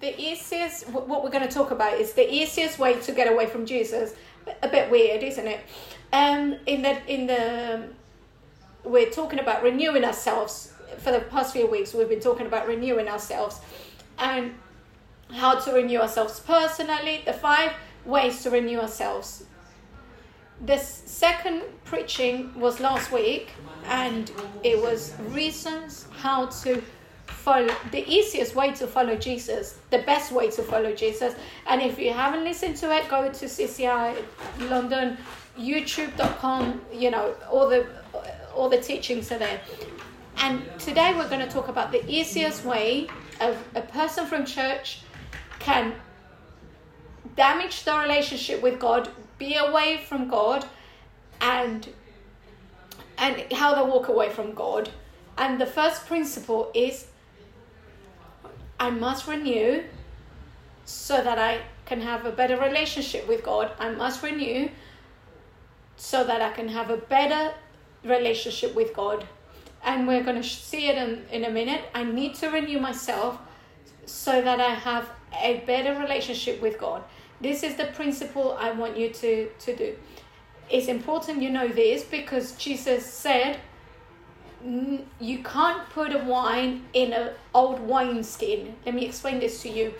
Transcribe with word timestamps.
the 0.00 0.20
easiest, 0.20 0.88
what 0.88 1.24
we're 1.24 1.30
going 1.30 1.46
to 1.46 1.52
talk 1.52 1.70
about 1.70 1.94
is 1.94 2.12
the 2.12 2.32
easiest 2.32 2.78
way 2.78 3.00
to 3.00 3.12
get 3.12 3.30
away 3.30 3.46
from 3.46 3.66
Jesus. 3.66 4.14
A 4.62 4.68
bit 4.68 4.90
weird, 4.90 5.22
isn't 5.22 5.46
it? 5.46 5.60
Um, 6.12 6.56
in 6.66 6.82
the 6.82 7.12
in 7.12 7.26
the 7.26 7.88
we're 8.84 9.10
talking 9.10 9.38
about 9.38 9.62
renewing 9.62 10.04
ourselves 10.04 10.72
for 10.98 11.12
the 11.12 11.20
past 11.20 11.52
few 11.52 11.66
weeks. 11.66 11.92
We've 11.92 12.08
been 12.08 12.20
talking 12.20 12.46
about 12.46 12.66
renewing 12.66 13.08
ourselves 13.08 13.60
and 14.18 14.54
how 15.30 15.58
to 15.58 15.72
renew 15.72 15.98
ourselves 15.98 16.40
personally. 16.40 17.22
The 17.26 17.34
five 17.34 17.72
ways 18.06 18.42
to 18.44 18.50
renew 18.50 18.78
ourselves. 18.78 19.44
The 20.64 20.78
second 20.78 21.62
preaching 21.84 22.58
was 22.58 22.80
last 22.80 23.12
week, 23.12 23.50
and 23.84 24.30
it 24.64 24.80
was 24.80 25.14
reasons 25.28 26.06
how 26.18 26.46
to 26.46 26.82
follow 27.48 27.74
the 27.92 28.04
easiest 28.06 28.54
way 28.54 28.72
to 28.72 28.86
follow 28.86 29.16
Jesus, 29.16 29.78
the 29.88 30.00
best 30.10 30.32
way 30.32 30.50
to 30.50 30.62
follow 30.62 30.92
Jesus. 30.94 31.34
And 31.66 31.80
if 31.80 31.98
you 31.98 32.12
haven't 32.12 32.44
listened 32.44 32.76
to 32.82 32.94
it, 32.94 33.08
go 33.08 33.22
to 33.40 33.44
CCI 33.46 34.22
London, 34.68 35.16
YouTube.com. 35.58 36.82
You 36.92 37.10
know 37.10 37.34
all 37.50 37.66
the 37.68 37.86
all 38.54 38.68
the 38.68 38.82
teachings 38.90 39.32
are 39.32 39.38
there. 39.38 39.60
And 40.44 40.62
today 40.78 41.14
we're 41.16 41.30
going 41.34 41.44
to 41.48 41.52
talk 41.58 41.68
about 41.68 41.90
the 41.90 42.02
easiest 42.18 42.64
way 42.64 43.08
of 43.40 43.56
a 43.74 43.82
person 43.98 44.26
from 44.26 44.44
church 44.44 45.00
can 45.58 45.94
damage 47.34 47.84
the 47.84 47.94
relationship 47.98 48.62
with 48.62 48.78
God, 48.78 49.08
be 49.38 49.56
away 49.56 50.02
from 50.08 50.28
God, 50.28 50.66
and 51.40 51.88
and 53.16 53.34
how 53.52 53.74
they 53.74 53.90
walk 53.90 54.08
away 54.08 54.28
from 54.28 54.52
God. 54.52 54.90
And 55.38 55.60
the 55.60 55.70
first 55.78 56.06
principle 56.06 56.70
is 56.74 57.07
I 58.80 58.90
must 58.90 59.26
renew 59.26 59.82
so 60.84 61.22
that 61.22 61.38
I 61.38 61.62
can 61.84 62.00
have 62.00 62.24
a 62.24 62.30
better 62.30 62.58
relationship 62.58 63.26
with 63.28 63.42
God. 63.42 63.72
I 63.78 63.90
must 63.90 64.22
renew 64.22 64.68
so 65.96 66.24
that 66.24 66.40
I 66.40 66.50
can 66.52 66.68
have 66.68 66.90
a 66.90 66.96
better 66.96 67.54
relationship 68.04 68.74
with 68.74 68.94
God. 68.94 69.26
And 69.84 70.06
we're 70.06 70.22
going 70.22 70.40
to 70.40 70.48
see 70.48 70.88
it 70.88 70.96
in, 70.96 71.24
in 71.30 71.44
a 71.44 71.50
minute. 71.50 71.84
I 71.94 72.04
need 72.04 72.34
to 72.36 72.48
renew 72.48 72.78
myself 72.78 73.38
so 74.06 74.40
that 74.40 74.60
I 74.60 74.74
have 74.74 75.08
a 75.42 75.62
better 75.66 75.98
relationship 76.00 76.60
with 76.62 76.78
God. 76.78 77.02
This 77.40 77.62
is 77.62 77.76
the 77.76 77.86
principle 77.86 78.56
I 78.58 78.72
want 78.72 78.96
you 78.96 79.10
to, 79.10 79.48
to 79.48 79.76
do. 79.76 79.96
It's 80.70 80.88
important 80.88 81.42
you 81.42 81.50
know 81.50 81.68
this 81.68 82.04
because 82.04 82.52
Jesus 82.52 83.06
said 83.06 83.60
you 84.64 85.38
can't 85.42 85.88
put 85.90 86.14
a 86.14 86.18
wine 86.18 86.84
in 86.92 87.12
an 87.12 87.30
old 87.54 87.80
wine 87.80 88.24
skin. 88.24 88.74
Let 88.84 88.94
me 88.94 89.06
explain 89.06 89.38
this 89.38 89.62
to 89.62 89.68
you. 89.68 89.94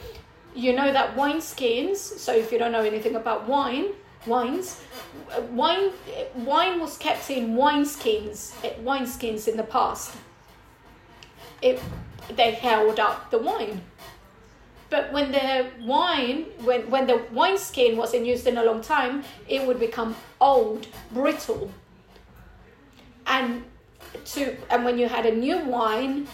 You 0.55 0.75
know 0.75 0.93
that 0.93 1.17
wine 1.17 1.41
skins, 1.41 2.01
so 2.01 2.33
if 2.33 2.51
you 2.51 2.59
don't 2.59 2.73
know 2.73 2.83
anything 2.83 3.15
about 3.15 3.47
wine, 3.47 3.93
wines, 4.27 4.81
uh, 5.31 5.43
wine 5.53 5.91
uh, 6.09 6.25
wine 6.35 6.81
was 6.81 6.99
kept 6.99 7.31
in 7.31 7.55
wine 7.55 7.85
skins, 7.85 8.55
uh, 8.65 8.71
wine 8.83 9.07
skins 9.07 9.47
in 9.47 9.57
the 9.57 9.63
past. 9.63 10.17
It 11.63 11.81
they 12.35 12.53
held 12.53 12.99
up 12.99 13.31
the 13.31 13.39
wine. 13.39 13.83
But 14.91 15.13
when 15.13 15.33
the 15.33 15.67
wine, 15.83 16.47
when, 16.65 16.91
when 16.91 17.07
the 17.07 17.23
wine 17.31 17.59
skin 17.59 17.97
wasn't 17.97 18.25
used 18.25 18.47
in 18.47 18.57
a 18.57 18.65
long 18.65 18.81
time, 18.81 19.23
it 19.47 19.67
would 19.67 19.79
become 19.79 20.17
old, 20.41 20.87
brittle. 21.13 21.71
And 23.27 23.65
to 24.27 24.57
and 24.71 24.85
when 24.85 24.99
you 24.99 25.09
had 25.09 25.27
a 25.27 25.35
new 25.35 25.59
wine, 25.59 26.29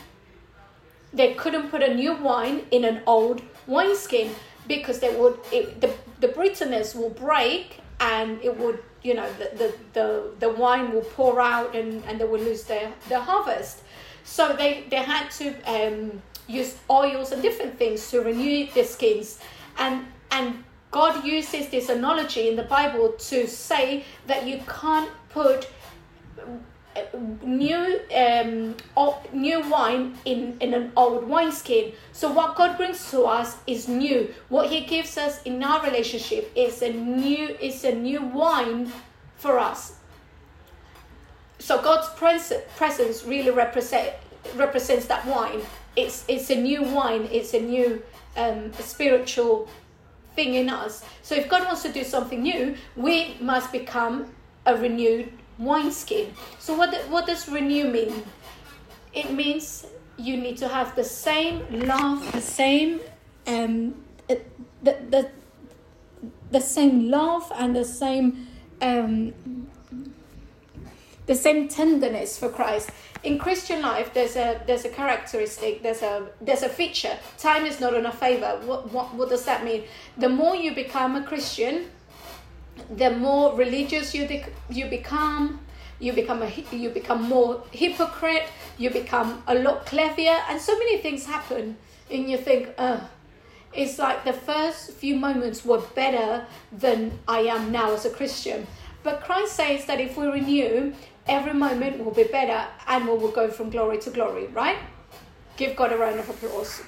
they 1.13 1.35
couldn't 1.35 1.71
put 1.71 1.83
a 1.83 1.95
new 1.95 2.15
wine 2.15 2.67
in 2.71 2.85
an 2.85 3.03
old 3.07 3.43
wineskin 3.67 4.31
because 4.67 4.99
they 4.99 5.15
would 5.15 5.39
it, 5.53 5.81
the 5.81 5.93
the 6.21 6.29
brittleness 6.29 6.95
will 6.95 7.11
break 7.11 7.81
and 8.01 8.41
it 8.43 8.57
would 8.59 8.83
you 9.03 9.15
know 9.15 9.31
the 9.35 9.51
the 9.57 9.75
the, 9.93 10.31
the 10.41 10.49
wine 10.49 10.93
will 10.93 11.03
pour 11.03 11.41
out 11.41 11.75
and, 11.75 12.05
and 12.07 12.21
they 12.21 12.25
will 12.25 12.41
lose 12.41 12.65
their, 12.65 12.93
their 13.09 13.21
harvest. 13.21 13.83
So 14.25 14.55
they 14.57 14.85
they 14.91 15.03
had 15.03 15.31
to 15.33 15.55
um, 15.63 16.23
use 16.49 16.77
oils 16.91 17.33
and 17.33 17.43
different 17.43 17.79
things 17.79 18.11
to 18.11 18.21
renew 18.21 18.67
their 18.73 18.85
skins 18.85 19.39
and 19.79 20.07
and 20.31 20.65
God 20.91 21.25
uses 21.25 21.71
this 21.71 21.89
analogy 21.89 22.49
in 22.49 22.55
the 22.55 22.63
Bible 22.63 23.15
to 23.19 23.49
say 23.49 24.05
that 24.29 24.47
you 24.47 24.61
can't 24.69 25.11
put 25.31 25.69
new 27.43 28.01
um, 28.17 28.75
new 29.33 29.69
wine 29.69 30.17
in, 30.25 30.57
in 30.61 30.75
an 30.75 30.93
old 30.97 31.29
wineskin. 31.29 31.93
So 32.13 32.31
what 32.31 32.57
God 32.57 32.77
brings 32.77 33.11
to 33.11 33.23
us 33.23 33.57
is 33.67 33.89
new. 33.89 34.33
What 34.49 34.71
He 34.71 34.81
gives 34.83 35.17
us 35.19 35.43
in 35.43 35.63
our 35.63 35.83
relationship 35.83 36.53
is 36.55 36.83
a 36.83 36.93
new 36.93 37.49
is 37.61 37.85
a 37.85 37.95
new 37.95 38.23
wine 38.23 38.93
for 39.37 39.59
us. 39.59 39.95
So 41.59 41.81
God's 41.81 42.09
pres- 42.11 42.63
presence 42.77 43.25
really 43.25 43.51
represent 43.51 44.15
represents 44.57 45.07
that 45.07 45.27
wine. 45.27 45.63
It's 45.97 46.25
it's 46.29 46.51
a 46.51 46.57
new 46.57 46.83
wine. 46.83 47.29
It's 47.31 47.55
a 47.55 47.61
new 47.61 48.03
um, 48.37 48.73
spiritual 48.75 49.69
thing 50.35 50.55
in 50.55 50.69
us. 50.69 51.05
So 51.23 51.35
if 51.35 51.49
God 51.49 51.65
wants 51.65 51.83
to 51.83 51.93
do 51.93 52.05
something 52.05 52.43
new, 52.43 52.77
we 52.97 53.37
must 53.41 53.73
become 53.73 54.27
a 54.67 54.77
renewed 54.77 55.33
wineskin. 55.59 56.33
So 56.59 56.75
what 56.75 56.95
what 57.09 57.27
does 57.27 57.49
renew 57.49 57.89
mean? 57.89 58.25
It 59.13 59.33
means 59.33 59.87
you 60.17 60.37
need 60.37 60.57
to 60.59 60.69
have 60.69 60.95
the 60.95 61.05
same 61.05 61.63
love, 61.71 62.33
the 62.33 62.41
same 62.41 63.01
um, 63.47 63.95
the, 64.29 64.41
the 64.83 65.31
the 66.51 66.61
same 66.61 67.11
love 67.11 67.51
and 67.57 67.75
the 67.75 67.85
same 67.85 68.47
um, 68.81 69.33
the 71.27 71.35
same 71.35 71.69
tenderness 71.69 72.39
for 72.39 72.49
Christ. 72.49 72.91
In 73.23 73.39
Christian 73.39 73.81
life, 73.81 74.13
there's 74.13 74.37
a 74.37 74.61
there's 74.67 74.85
a 74.85 74.91
characteristic, 74.91 75.83
there's 75.83 76.03
a 76.03 76.29
there's 76.41 76.63
a 76.63 76.69
feature. 76.69 77.17
Time 77.39 77.65
is 77.65 77.81
not 77.81 77.95
in 77.95 78.05
our 78.05 78.13
favor. 78.13 78.61
What 78.65 78.93
what 78.93 79.15
what 79.15 79.29
does 79.31 79.45
that 79.47 79.65
mean? 79.65 79.85
The 80.19 80.29
more 80.29 80.55
you 80.55 80.75
become 80.75 81.17
a 81.17 81.23
Christian, 81.23 81.87
the 82.97 83.11
more 83.11 83.55
religious 83.57 84.15
you 84.15 84.29
you 84.69 84.87
become 84.87 85.61
you 86.01 86.13
become 86.13 86.43
a 86.43 86.51
you 86.73 86.91
become 86.91 87.23
more 87.23 87.63
hypocrite 87.71 88.45
you 88.79 88.91
become 88.91 89.43
a 89.47 89.55
lot 89.55 89.87
cleverer 89.87 90.41
and 90.49 90.61
so 90.61 90.77
many 90.79 90.99
things 90.99 91.25
happen 91.25 91.77
and 92.11 92.31
you 92.31 92.37
think 92.37 92.69
uh 92.79 93.01
it's 93.75 93.99
like 93.99 94.25
the 94.25 94.33
first 94.33 94.93
few 94.93 95.17
moments 95.17 95.65
were 95.65 95.81
better 95.95 96.47
than 96.71 97.19
I 97.27 97.41
am 97.41 97.73
now 97.73 97.93
as 97.93 98.05
a 98.05 98.11
Christian. 98.11 98.69
But 99.03 99.25
Christ 99.25 99.57
says 99.57 99.85
that 99.87 100.01
if 100.01 100.17
we 100.17 100.27
renew, 100.27 100.95
every 101.27 101.55
moment 101.55 102.05
will 102.05 102.13
be 102.13 102.23
better 102.25 102.67
and 102.87 103.05
we 103.05 103.17
will 103.17 103.33
go 103.33 103.49
from 103.51 103.71
glory 103.71 103.99
to 103.99 104.11
glory, 104.11 104.47
right? 104.47 104.79
Give 105.57 105.75
God 105.75 105.93
a 105.93 105.97
round 105.97 106.21
of 106.21 106.29
applause. 106.29 106.83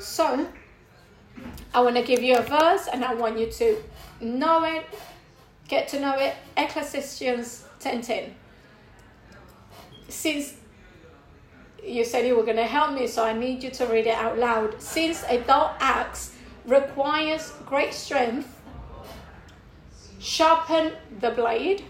So, 0.00 0.48
I 1.74 1.80
want 1.80 1.96
to 1.96 2.02
give 2.02 2.22
you 2.22 2.36
a 2.36 2.42
verse 2.42 2.88
and 2.92 3.04
I 3.04 3.14
want 3.14 3.38
you 3.38 3.46
to 3.46 3.82
know 4.20 4.64
it, 4.64 4.84
get 5.68 5.88
to 5.88 6.00
know 6.00 6.16
it. 6.18 6.34
Ecclesiastes 6.56 7.64
10:10. 7.80 8.32
Since 10.08 10.54
you 11.84 12.04
said 12.04 12.26
you 12.26 12.36
were 12.36 12.42
going 12.42 12.56
to 12.56 12.66
help 12.66 12.92
me, 12.92 13.06
so 13.06 13.24
I 13.24 13.32
need 13.32 13.62
you 13.62 13.70
to 13.70 13.86
read 13.86 14.06
it 14.06 14.14
out 14.14 14.38
loud. 14.38 14.80
Since 14.82 15.24
a 15.28 15.38
dull 15.42 15.76
axe 15.78 16.34
requires 16.64 17.52
great 17.66 17.94
strength, 17.94 18.60
sharpen 20.18 20.92
the 21.20 21.30
blade. 21.30 21.84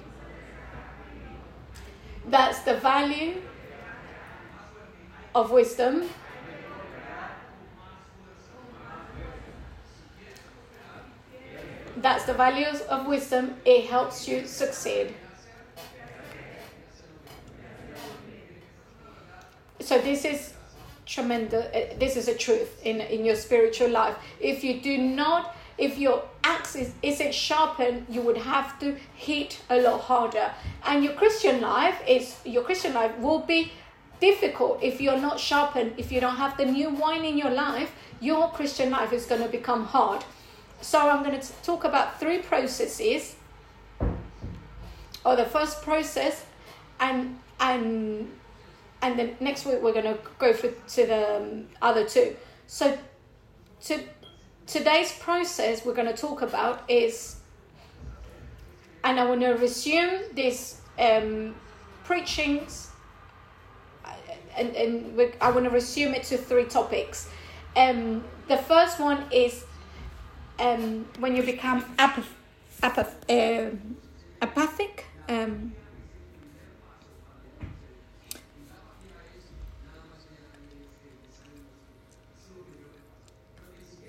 That's 2.27 2.61
the 2.61 2.75
value 2.75 3.41
of 5.35 5.51
wisdom 5.51 6.11
That's 12.01 12.25
the 12.25 12.35
values 12.35 12.81
of 12.83 13.07
wisdom. 13.07 13.57
It 13.65 13.87
helps 13.87 14.29
you 14.29 14.47
succeed. 14.47 15.15
So 19.81 19.99
this 19.99 20.25
is 20.25 20.55
tremendous. 21.07 21.65
Uh, 21.75 21.95
this 21.99 22.17
is 22.17 22.29
a 22.29 22.35
truth 22.35 22.85
in 22.85 23.01
in 23.01 23.25
your 23.25 23.35
spiritual 23.37 23.89
life. 23.89 24.17
If 24.39 24.63
you 24.63 24.81
do 24.81 24.99
not, 24.99 25.57
if 25.79 25.99
your 25.99 26.23
axe 26.45 26.77
is, 26.77 26.93
isn't 27.03 27.35
sharpened, 27.35 28.07
you 28.09 28.21
would 28.23 28.37
have 28.37 28.79
to 28.81 28.97
hit 29.15 29.61
a 29.71 29.81
lot 29.81 30.01
harder. 30.03 30.53
And 30.85 31.03
your 31.03 31.15
Christian 31.15 31.61
life 31.61 32.01
is 32.07 32.37
your 32.45 32.63
Christian 32.63 32.95
life 32.95 33.19
will 33.19 33.41
be 33.41 33.73
difficult 34.21 34.83
if 34.83 35.01
you're 35.01 35.21
not 35.21 35.41
sharpened. 35.41 35.95
If 35.97 36.13
you 36.13 36.21
don't 36.21 36.37
have 36.37 36.57
the 36.57 36.67
new 36.67 36.91
wine 36.91 37.25
in 37.25 37.39
your 37.39 37.51
life, 37.51 37.93
your 38.21 38.51
Christian 38.51 38.91
life 38.91 39.13
is 39.13 39.27
going 39.27 39.43
to 39.43 39.49
become 39.49 39.85
hard. 39.85 40.25
So 40.81 41.09
I'm 41.09 41.25
going 41.25 41.39
to 41.39 41.53
talk 41.63 41.85
about 41.85 42.21
three 42.21 42.39
processes. 42.39 43.37
Or 45.25 45.37
the 45.37 45.45
first 45.45 45.83
process, 45.83 46.47
and 47.01 47.39
and 47.61 48.31
and 49.03 49.19
then 49.19 49.37
next 49.41 49.67
week 49.67 49.83
we're 49.83 49.93
going 49.93 50.05
to 50.05 50.19
go 50.39 50.53
for 50.53 50.69
to 50.71 51.07
the 51.07 51.37
um, 51.37 51.67
other 51.83 52.07
two. 52.07 52.37
So, 52.67 52.97
to 53.85 54.01
today's 54.67 55.13
process 55.19 55.85
we're 55.85 55.95
going 55.95 56.09
to 56.09 56.17
talk 56.17 56.43
about 56.43 56.89
is, 56.89 57.37
and 59.05 59.19
I 59.19 59.27
want 59.27 59.41
to 59.41 59.53
resume 59.55 60.23
this 60.35 60.81
um, 60.99 61.55
preachings, 62.05 62.91
and 64.57 64.75
and 64.75 65.33
I 65.41 65.51
want 65.51 65.65
to 65.65 65.71
resume 65.71 66.15
it 66.15 66.23
to 66.25 66.39
three 66.39 66.65
topics. 66.65 67.29
Um, 67.77 68.25
the 68.49 68.57
first 68.57 68.99
one 68.99 69.25
is 69.31 69.65
um, 70.59 71.07
when 71.19 71.37
you 71.37 71.43
become 71.43 71.83
apath- 71.99 72.35
apath- 72.83 73.31
uh, 73.31 73.71
apathic. 74.43 75.05
Um, 75.29 75.73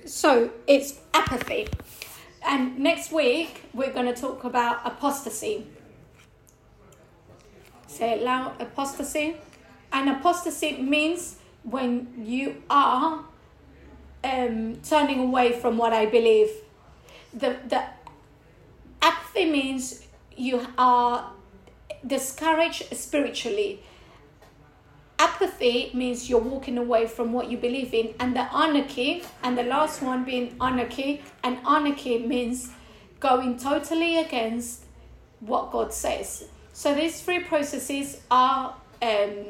so 0.06 0.52
it's 0.68 1.00
apathy. 1.14 1.68
And 2.42 2.80
next 2.80 3.12
week, 3.12 3.64
we're 3.74 3.94
going 3.94 4.12
to 4.14 4.20
talk 4.20 4.44
about 4.44 4.86
apostasy. 4.86 5.68
Say 7.88 8.14
it 8.14 8.24
loud 8.24 8.60
apostasy. 8.62 9.36
And 9.92 10.10
apostasy 10.10 10.78
means 10.82 11.36
when 11.64 12.08
you 12.18 12.64
are 12.70 13.26
um, 14.24 14.78
turning 14.84 15.20
away 15.20 15.54
from 15.54 15.78
what 15.78 15.94
I 15.94 16.06
believe. 16.06 16.50
The, 17.34 17.58
the 17.68 17.84
apathy 19.02 19.46
means 19.46 20.08
you 20.36 20.66
are 20.78 21.32
discouraged 22.06 22.96
spiritually. 22.96 23.84
Apathy 25.18 25.92
means 25.94 26.30
you're 26.30 26.40
walking 26.40 26.78
away 26.78 27.06
from 27.06 27.34
what 27.34 27.52
you 27.52 27.58
believe 27.58 27.94
in, 27.94 28.14
and 28.20 28.36
the 28.36 28.54
anarchy, 28.56 29.22
and 29.44 29.58
the 29.58 29.64
last 29.64 30.02
one 30.02 30.24
being 30.24 30.56
anarchy, 30.62 31.22
and 31.44 31.58
anarchy 31.68 32.20
means 32.20 32.72
going 33.20 33.58
totally 33.58 34.18
against 34.18 34.86
what 35.42 35.72
God 35.72 35.94
says. 35.94 36.46
So 36.72 36.96
these 36.96 37.22
three 37.22 37.40
processes 37.40 38.22
are 38.32 38.76
um, 39.02 39.46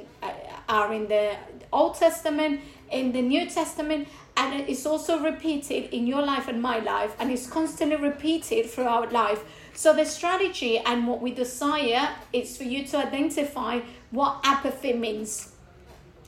are 0.68 0.94
in 0.94 1.08
the 1.08 1.36
Old 1.72 1.96
Testament, 1.96 2.62
in 2.92 3.12
the 3.12 3.22
New 3.22 3.50
Testament, 3.50 4.08
and 4.40 4.68
it's 4.70 4.86
also 4.86 5.20
repeated 5.20 5.94
in 5.94 6.08
your 6.08 6.22
life 6.22 6.48
and 6.48 6.62
my 6.62 6.80
life, 6.80 7.14
and 7.20 7.30
it's 7.30 7.46
constantly 7.46 7.98
repeated 7.98 8.70
throughout 8.70 9.12
life. 9.12 9.44
So 9.74 9.94
the 9.94 10.06
strategy 10.06 10.80
and 10.80 11.06
what 11.06 11.22
we 11.22 11.32
desire 11.32 12.10
is 12.34 12.58
for 12.58 12.64
you 12.64 12.88
to 12.88 12.98
identify 12.98 13.82
what 14.12 14.40
apathy 14.44 14.94
means. 14.94 15.52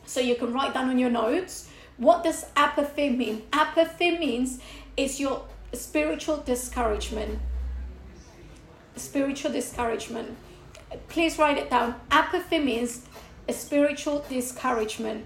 So 0.05 0.19
you 0.19 0.35
can 0.35 0.51
write 0.53 0.73
down 0.73 0.89
on 0.89 0.99
your 0.99 1.09
notes 1.09 1.69
what 2.01 2.23
does 2.23 2.47
apathy 2.55 3.09
mean? 3.11 3.43
Apathy 3.53 4.17
means 4.17 4.59
is 4.97 5.19
your 5.19 5.43
spiritual 5.71 6.37
discouragement. 6.37 7.39
Spiritual 8.95 9.51
discouragement. 9.51 10.35
Please 11.09 11.37
write 11.37 11.59
it 11.59 11.69
down. 11.69 11.95
Apathy 12.09 12.57
means 12.57 13.05
a 13.47 13.53
spiritual 13.53 14.25
discouragement. 14.27 15.25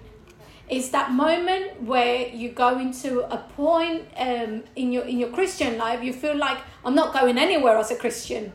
It's 0.68 0.90
that 0.90 1.12
moment 1.12 1.84
where 1.84 2.28
you 2.28 2.50
go 2.50 2.80
into 2.80 3.22
a 3.32 3.38
point 3.38 4.08
um, 4.18 4.64
in 4.76 4.92
your 4.92 5.04
in 5.04 5.20
your 5.20 5.30
Christian 5.30 5.78
life. 5.78 6.04
You 6.04 6.12
feel 6.12 6.36
like 6.36 6.58
I'm 6.84 6.96
not 6.96 7.14
going 7.14 7.38
anywhere 7.38 7.78
as 7.78 7.92
a 7.92 7.96
Christian. 7.96 8.52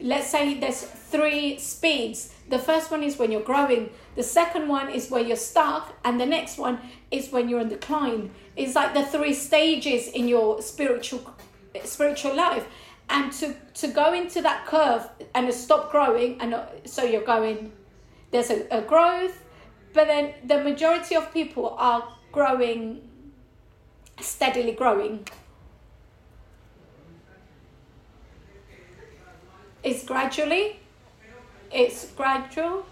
Let's 0.00 0.28
say 0.28 0.58
there's 0.58 0.82
three 0.82 1.58
speeds. 1.58 2.34
The 2.48 2.58
first 2.58 2.90
one 2.90 3.04
is 3.04 3.18
when 3.18 3.30
you're 3.30 3.42
growing. 3.42 3.90
The 4.16 4.24
second 4.24 4.66
one 4.66 4.90
is 4.90 5.10
where 5.10 5.22
you're 5.22 5.36
stuck, 5.36 5.94
and 6.04 6.20
the 6.20 6.26
next 6.26 6.58
one 6.58 6.80
is 7.12 7.30
when 7.30 7.48
you're 7.48 7.60
in 7.60 7.68
decline. 7.68 8.30
It's 8.56 8.74
like 8.74 8.92
the 8.92 9.04
three 9.04 9.32
stages 9.32 10.08
in 10.08 10.26
your 10.26 10.60
spiritual 10.60 11.22
spiritual 11.84 12.34
life. 12.34 12.66
And 13.08 13.32
to 13.34 13.54
to 13.74 13.88
go 13.88 14.12
into 14.12 14.42
that 14.42 14.66
curve 14.66 15.08
and 15.34 15.46
to 15.46 15.52
stop 15.52 15.92
growing, 15.92 16.40
and 16.40 16.54
uh, 16.54 16.66
so 16.84 17.04
you're 17.04 17.22
going. 17.24 17.70
There's 18.32 18.50
a, 18.50 18.66
a 18.70 18.80
growth, 18.80 19.42
but 19.92 20.06
then 20.06 20.34
the 20.44 20.58
majority 20.58 21.14
of 21.14 21.32
people 21.32 21.74
are 21.78 22.08
growing, 22.30 23.08
steadily 24.20 24.72
growing. 24.72 25.26
It's 29.82 30.04
gradually, 30.04 30.78
it's 31.70 32.10
gradual, 32.12 32.86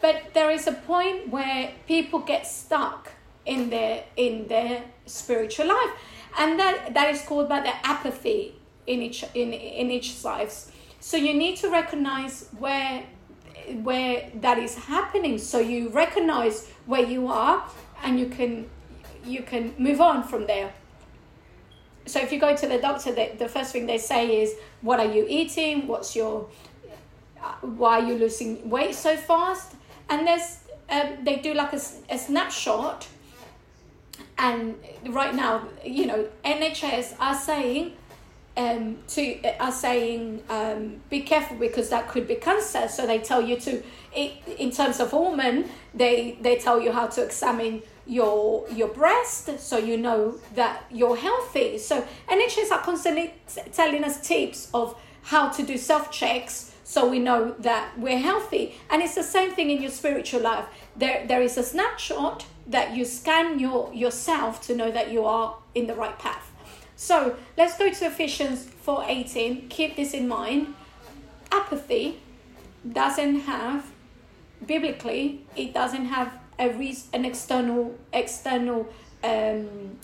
but 0.00 0.34
there 0.34 0.50
is 0.50 0.66
a 0.66 0.72
point 0.72 1.28
where 1.28 1.72
people 1.86 2.18
get 2.18 2.46
stuck 2.46 3.12
in 3.46 3.70
their 3.70 4.04
in 4.16 4.48
their 4.48 4.82
spiritual 5.06 5.68
life. 5.68 5.90
And 6.38 6.58
that 6.58 6.94
that 6.94 7.14
is 7.14 7.22
called 7.22 7.48
by 7.48 7.60
the 7.60 7.74
apathy 7.86 8.54
in 8.86 9.02
each 9.02 9.24
in 9.34 9.52
in 9.52 9.90
each 9.90 10.24
lives. 10.24 10.72
So 11.00 11.16
you 11.16 11.34
need 11.34 11.56
to 11.58 11.70
recognize 11.70 12.48
where 12.58 13.04
where 13.82 14.30
that 14.40 14.58
is 14.58 14.74
happening. 14.74 15.38
So 15.38 15.58
you 15.58 15.88
recognize 15.90 16.68
where 16.86 17.04
you 17.04 17.28
are 17.28 17.64
and 18.02 18.18
you 18.18 18.26
can 18.26 18.68
you 19.24 19.42
can 19.42 19.74
move 19.78 20.00
on 20.00 20.22
from 20.22 20.46
there. 20.46 20.72
So 22.06 22.20
if 22.20 22.30
you 22.32 22.38
go 22.38 22.54
to 22.54 22.66
the 22.66 22.78
doctor 22.78 23.12
the, 23.12 23.32
the 23.38 23.48
first 23.48 23.72
thing 23.72 23.86
they 23.86 23.98
say 23.98 24.42
is 24.42 24.54
what 24.82 25.00
are 25.00 25.10
you 25.10 25.26
eating? 25.28 25.86
What's 25.86 26.14
your 26.14 26.48
why 27.60 28.00
are 28.00 28.06
you 28.06 28.14
losing 28.14 28.68
weight 28.68 28.94
so 28.94 29.16
fast? 29.16 29.74
And 30.08 30.26
there's 30.26 30.58
um, 30.90 31.24
they 31.24 31.36
do 31.36 31.54
like 31.54 31.72
a, 31.72 31.80
a 32.10 32.18
snapshot. 32.18 33.08
And 34.36 34.76
right 35.08 35.34
now 35.34 35.68
you 35.84 36.06
know 36.06 36.28
nhs 36.44 37.14
are 37.20 37.34
saying 37.34 37.96
um, 38.56 38.98
to 39.08 39.40
are 39.58 39.72
saying 39.72 40.42
um, 40.48 41.00
be 41.10 41.20
careful 41.20 41.56
because 41.56 41.88
that 41.88 42.08
could 42.08 42.28
be 42.28 42.36
cancer 42.36 42.88
so 42.88 43.06
they 43.06 43.18
tell 43.18 43.42
you 43.42 43.58
to 43.60 43.82
in 44.14 44.70
terms 44.70 45.00
of 45.00 45.10
hormone 45.10 45.64
they 45.92 46.38
they 46.40 46.56
tell 46.56 46.80
you 46.80 46.92
how 46.92 47.06
to 47.06 47.22
examine 47.22 47.82
your 48.06 48.68
your 48.70 48.88
breast 48.88 49.58
so 49.58 49.76
you 49.76 49.96
know 49.96 50.34
that 50.54 50.84
you're 50.90 51.16
healthy 51.16 51.78
so 51.78 52.06
nhs 52.28 52.70
are 52.70 52.82
constantly 52.82 53.34
telling 53.72 54.04
us 54.04 54.20
tips 54.20 54.68
of 54.72 54.96
how 55.22 55.48
to 55.48 55.62
do 55.62 55.76
self 55.76 56.12
checks 56.12 56.74
so 56.84 57.08
we 57.08 57.18
know 57.18 57.54
that 57.58 57.98
we're 57.98 58.18
healthy. 58.18 58.76
And 58.90 59.02
it's 59.02 59.14
the 59.14 59.22
same 59.22 59.52
thing 59.52 59.70
in 59.70 59.82
your 59.82 59.90
spiritual 59.90 60.42
life. 60.42 60.66
There, 60.94 61.26
there 61.26 61.42
is 61.42 61.56
a 61.56 61.62
snapshot 61.62 62.46
that 62.66 62.94
you 62.94 63.04
scan 63.04 63.58
your 63.58 63.92
yourself 63.92 64.64
to 64.66 64.76
know 64.76 64.90
that 64.90 65.10
you 65.10 65.24
are 65.24 65.56
in 65.74 65.86
the 65.86 65.94
right 65.94 66.16
path. 66.18 66.52
So 66.96 67.36
let's 67.56 67.76
go 67.76 67.90
to 67.90 68.06
Ephesians 68.06 68.68
4:18. 68.86 69.68
Keep 69.68 69.96
this 69.96 70.14
in 70.14 70.28
mind. 70.28 70.74
Apathy 71.50 72.20
doesn't 72.92 73.40
have 73.40 73.90
biblically 74.66 75.40
it 75.56 75.74
doesn't 75.74 76.06
have 76.06 76.32
a 76.58 76.70
reason, 76.70 77.08
an 77.12 77.24
external 77.24 77.94
external 78.12 78.88
um, 79.22 79.98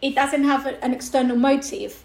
it 0.00 0.14
doesn't 0.14 0.44
have 0.44 0.66
an 0.66 0.94
external 0.94 1.36
motive 1.36 2.04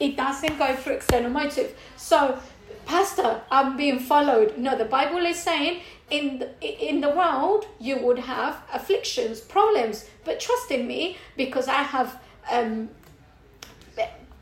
it 0.00 0.16
doesn't 0.16 0.58
go 0.58 0.74
through 0.74 0.94
external 0.94 1.30
motive. 1.30 1.78
So, 1.96 2.38
Pastor, 2.86 3.42
I'm 3.50 3.76
being 3.76 3.98
followed. 3.98 4.56
No, 4.56 4.76
the 4.76 4.86
Bible 4.86 5.18
is 5.18 5.36
saying 5.36 5.82
in 6.10 6.38
the, 6.38 6.88
in 6.88 7.02
the 7.02 7.10
world 7.10 7.66
you 7.78 7.98
would 7.98 8.18
have 8.18 8.62
afflictions, 8.72 9.40
problems, 9.40 10.06
but 10.24 10.40
trust 10.40 10.70
in 10.70 10.88
me 10.88 11.18
because 11.36 11.68
I 11.68 11.82
have 11.82 12.20
um, 12.50 12.90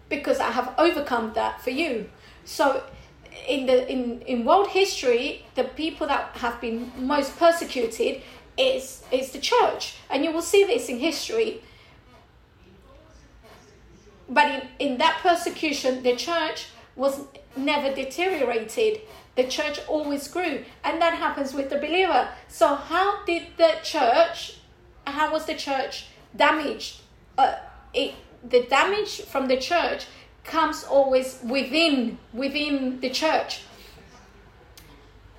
because 0.08 0.40
I 0.40 0.50
have 0.50 0.74
overcome 0.78 1.32
that 1.34 1.62
for 1.62 1.70
you. 1.70 2.08
So 2.44 2.82
in 3.46 3.66
the 3.66 3.90
in, 3.90 4.20
in 4.22 4.44
world 4.44 4.68
history, 4.68 5.46
the 5.54 5.64
people 5.64 6.06
that 6.06 6.36
have 6.36 6.60
been 6.60 6.92
most 6.98 7.38
persecuted 7.38 8.22
is 8.56 9.02
is 9.10 9.32
the 9.32 9.40
church. 9.40 9.96
And 10.10 10.24
you 10.24 10.32
will 10.32 10.42
see 10.42 10.64
this 10.64 10.88
in 10.88 10.98
history 10.98 11.62
but 14.28 14.50
in, 14.50 14.68
in 14.78 14.98
that 14.98 15.20
persecution, 15.22 16.02
the 16.02 16.14
church 16.14 16.68
was 16.96 17.22
never 17.56 17.94
deteriorated. 17.94 19.00
The 19.36 19.44
church 19.44 19.80
always 19.88 20.28
grew. 20.28 20.64
And 20.84 21.00
that 21.00 21.14
happens 21.14 21.54
with 21.54 21.70
the 21.70 21.78
believer. 21.78 22.28
So, 22.48 22.74
how 22.74 23.24
did 23.24 23.44
the 23.56 23.76
church, 23.82 24.58
how 25.06 25.32
was 25.32 25.46
the 25.46 25.54
church 25.54 26.06
damaged? 26.36 27.00
Uh, 27.36 27.54
it, 27.98 28.14
the 28.48 28.62
damage 28.64 29.22
from 29.22 29.48
the 29.48 29.56
church 29.56 30.06
comes 30.44 30.84
always 30.84 31.40
within 31.44 32.18
within 32.32 33.00
the 33.00 33.10
church 33.10 33.62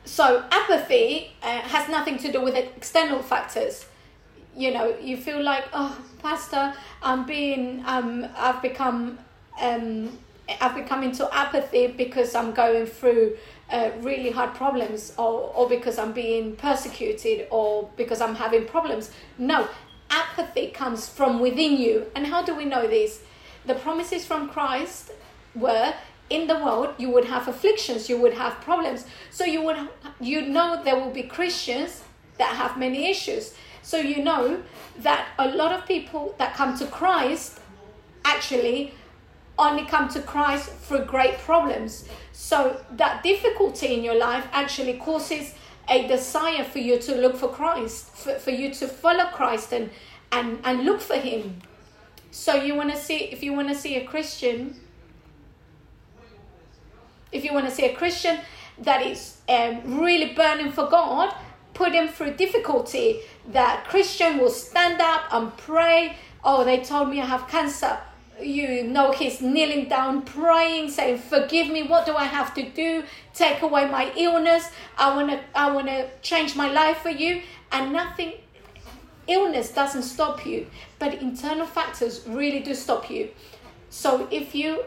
so 0.06 0.44
apathy 0.52 1.32
uh, 1.42 1.60
has 1.62 1.90
nothing 1.90 2.18
to 2.18 2.32
do 2.32 2.42
with 2.42 2.56
external 2.56 3.22
factors 3.22 3.86
you 4.56 4.72
know 4.72 4.96
you 5.00 5.16
feel 5.18 5.42
like 5.42 5.66
oh 5.74 5.98
pastor 6.22 6.74
i'm 7.02 7.26
being 7.26 7.82
um 7.86 8.28
i've 8.36 8.62
become 8.62 9.18
um 9.62 10.10
I've 10.60 10.76
become 10.76 11.04
into 11.04 11.28
apathy 11.34 11.88
because 11.88 12.34
I'm 12.34 12.54
going 12.54 12.86
through 12.86 13.38
uh, 13.72 13.92
really 14.00 14.32
hard 14.32 14.56
problems 14.56 15.14
or, 15.18 15.52
or 15.56 15.70
because 15.70 15.98
I'm 16.00 16.12
being 16.12 16.56
persecuted 16.56 17.48
or 17.52 17.90
because 17.96 18.22
I'm 18.22 18.36
having 18.36 18.66
problems. 18.66 19.12
No, 19.38 19.68
apathy 20.10 20.68
comes 20.68 21.08
from 21.08 21.40
within 21.40 21.78
you. 21.78 22.08
And 22.16 22.28
how 22.28 22.42
do 22.44 22.56
we 22.56 22.66
know 22.66 22.88
this? 22.88 23.22
The 23.66 23.76
promises 23.76 24.26
from 24.26 24.50
Christ 24.50 25.12
were 25.56 25.94
in 26.30 26.48
the 26.48 26.56
world 26.56 26.94
you 26.98 27.10
would 27.10 27.26
have 27.26 27.48
afflictions 27.48 28.08
you 28.08 28.18
would 28.20 28.34
have 28.34 28.54
problems 28.62 29.06
so 29.32 29.44
you 29.44 29.62
would 29.64 29.78
you 30.20 30.42
know 30.42 30.82
there 30.84 30.96
will 30.96 31.10
be 31.10 31.24
christians 31.24 32.04
that 32.38 32.56
have 32.56 32.78
many 32.78 33.10
issues 33.10 33.54
so 33.82 33.98
you 33.98 34.24
know 34.24 34.62
that 35.00 35.28
a 35.40 35.48
lot 35.48 35.72
of 35.72 35.86
people 35.88 36.36
that 36.38 36.54
come 36.54 36.78
to 36.78 36.86
christ 36.88 37.60
actually 38.26 38.94
only 39.58 39.84
come 39.86 40.08
to 40.08 40.22
christ 40.22 40.70
through 40.70 41.04
great 41.06 41.38
problems 41.40 42.08
so 42.32 42.80
that 42.92 43.24
difficulty 43.24 43.96
in 43.96 44.04
your 44.04 44.16
life 44.16 44.48
actually 44.52 44.94
causes 44.94 45.56
a 45.90 46.08
desire 46.08 46.64
for 46.64 46.80
you 46.80 47.00
to 47.00 47.16
look 47.16 47.36
for 47.36 47.50
christ 47.50 48.06
for, 48.08 48.36
for 48.36 48.52
you 48.52 48.74
to 48.74 48.88
follow 48.88 49.26
christ 49.26 49.74
and 49.74 49.90
and 50.32 50.60
and 50.64 50.86
look 50.86 51.02
for 51.02 51.16
him 51.16 51.62
so 52.32 52.54
you 52.54 52.76
want 52.76 52.92
to 52.92 52.98
see 52.98 53.18
if 53.18 53.42
you 53.42 53.54
want 53.54 53.68
to 53.68 53.76
see 53.76 53.96
a 53.96 54.06
christian 54.06 54.76
if 57.32 57.44
you 57.44 57.54
want 57.54 57.66
to 57.68 57.72
see 57.72 57.86
a 57.86 57.96
Christian 57.96 58.40
that 58.80 59.06
is 59.06 59.38
um, 59.48 60.00
really 60.00 60.34
burning 60.34 60.72
for 60.72 60.88
God, 60.88 61.34
put 61.74 61.94
him 61.94 62.08
through 62.08 62.36
difficulty. 62.36 63.22
That 63.52 63.86
Christian 63.88 64.38
will 64.38 64.50
stand 64.50 65.02
up 65.02 65.24
and 65.32 65.56
pray. 65.58 66.16
Oh, 66.44 66.64
they 66.64 66.80
told 66.80 67.10
me 67.10 67.22
I 67.22 67.26
have 67.26 67.48
cancer. 67.48 68.00
You 68.42 68.84
know, 68.84 69.12
he's 69.12 69.42
kneeling 69.42 69.90
down, 69.90 70.22
praying, 70.24 70.90
saying, 70.90 71.20
"Forgive 71.20 71.68
me. 71.68 71.84
What 71.84 72.06
do 72.06 72.16
I 72.16 72.26
have 72.26 72.54
to 72.56 72.64
do? 72.64 73.04
Take 73.34 73.62
away 73.62 73.86
my 73.86 74.12
illness. 74.16 74.70
I 74.98 75.16
wanna, 75.16 75.42
I 75.54 75.72
wanna 75.72 76.08
change 76.22 76.56
my 76.56 76.70
life 76.72 77.00
for 77.00 77.10
you." 77.10 77.42
And 77.72 77.94
nothing, 77.94 78.34
illness 79.28 79.72
doesn't 79.72 80.04
stop 80.04 80.46
you, 80.46 80.68
but 80.98 81.14
internal 81.16 81.66
factors 81.66 82.24
really 82.28 82.60
do 82.60 82.74
stop 82.74 83.10
you. 83.10 83.30
So 83.90 84.28
if 84.32 84.54
you 84.54 84.84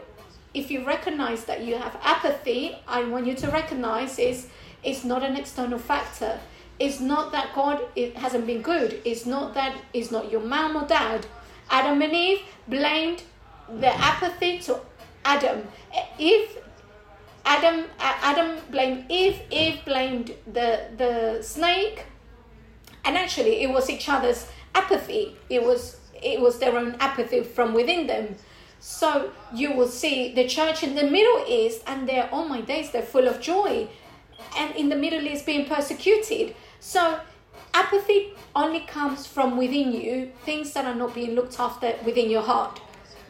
if 0.53 0.69
you 0.69 0.85
recognize 0.85 1.45
that 1.45 1.61
you 1.61 1.75
have 1.77 1.97
apathy, 2.03 2.75
I 2.87 3.03
want 3.05 3.25
you 3.25 3.33
to 3.33 3.47
recognize 3.47 4.19
is 4.19 4.47
it's 4.83 5.03
not 5.03 5.23
an 5.23 5.35
external 5.35 5.79
factor. 5.79 6.39
It's 6.79 6.99
not 6.99 7.31
that 7.31 7.55
God 7.55 7.81
it 7.95 8.15
hasn't 8.17 8.45
been 8.45 8.61
good. 8.61 9.01
It's 9.03 9.25
not 9.25 9.53
that 9.55 9.75
it's 9.93 10.11
not 10.11 10.31
your 10.31 10.41
mom 10.41 10.75
or 10.75 10.87
dad. 10.87 11.25
Adam 11.69 12.01
and 12.01 12.13
Eve 12.13 12.41
blamed 12.67 13.23
the 13.79 13.93
apathy 13.93 14.59
to 14.59 14.79
Adam. 15.25 15.67
If 16.19 16.57
Adam 17.45 17.85
Adam 17.99 18.57
blamed 18.71 19.05
Eve, 19.09 19.41
Eve 19.51 19.79
blamed 19.85 20.33
the 20.51 20.87
the 20.97 21.41
snake, 21.41 22.05
and 23.05 23.17
actually 23.17 23.61
it 23.63 23.69
was 23.69 23.89
each 23.89 24.07
other's 24.09 24.47
apathy. 24.75 25.35
It 25.49 25.63
was 25.63 25.97
it 26.21 26.39
was 26.39 26.59
their 26.59 26.77
own 26.77 26.95
apathy 26.99 27.43
from 27.43 27.73
within 27.73 28.07
them. 28.07 28.35
So 28.79 29.31
you 29.53 29.71
will 29.71 29.87
see 29.87 30.33
the 30.33 30.45
church 30.45 30.83
in 30.83 30.95
the 30.95 31.03
Middle 31.03 31.45
East, 31.47 31.83
and 31.87 32.07
they're, 32.07 32.27
oh 32.33 32.45
my 32.45 32.59
days, 32.59 32.91
they're 32.91 33.01
full 33.01 33.29
of 33.29 33.39
joy. 33.39 33.87
And 34.57 34.75
in 34.75 34.89
the 34.89 34.95
Middle 34.97 35.25
East, 35.25 35.45
being 35.45 35.65
persecuted. 35.65 36.53
So 36.81 37.19
apathy 37.73 38.33
only 38.53 38.81
comes 38.81 39.25
from 39.25 39.55
within 39.57 39.93
you, 39.93 40.33
things 40.43 40.73
that 40.73 40.85
are 40.85 40.95
not 40.95 41.15
being 41.15 41.33
looked 41.33 41.59
after 41.61 41.95
within 42.05 42.29
your 42.29 42.41
heart. 42.41 42.81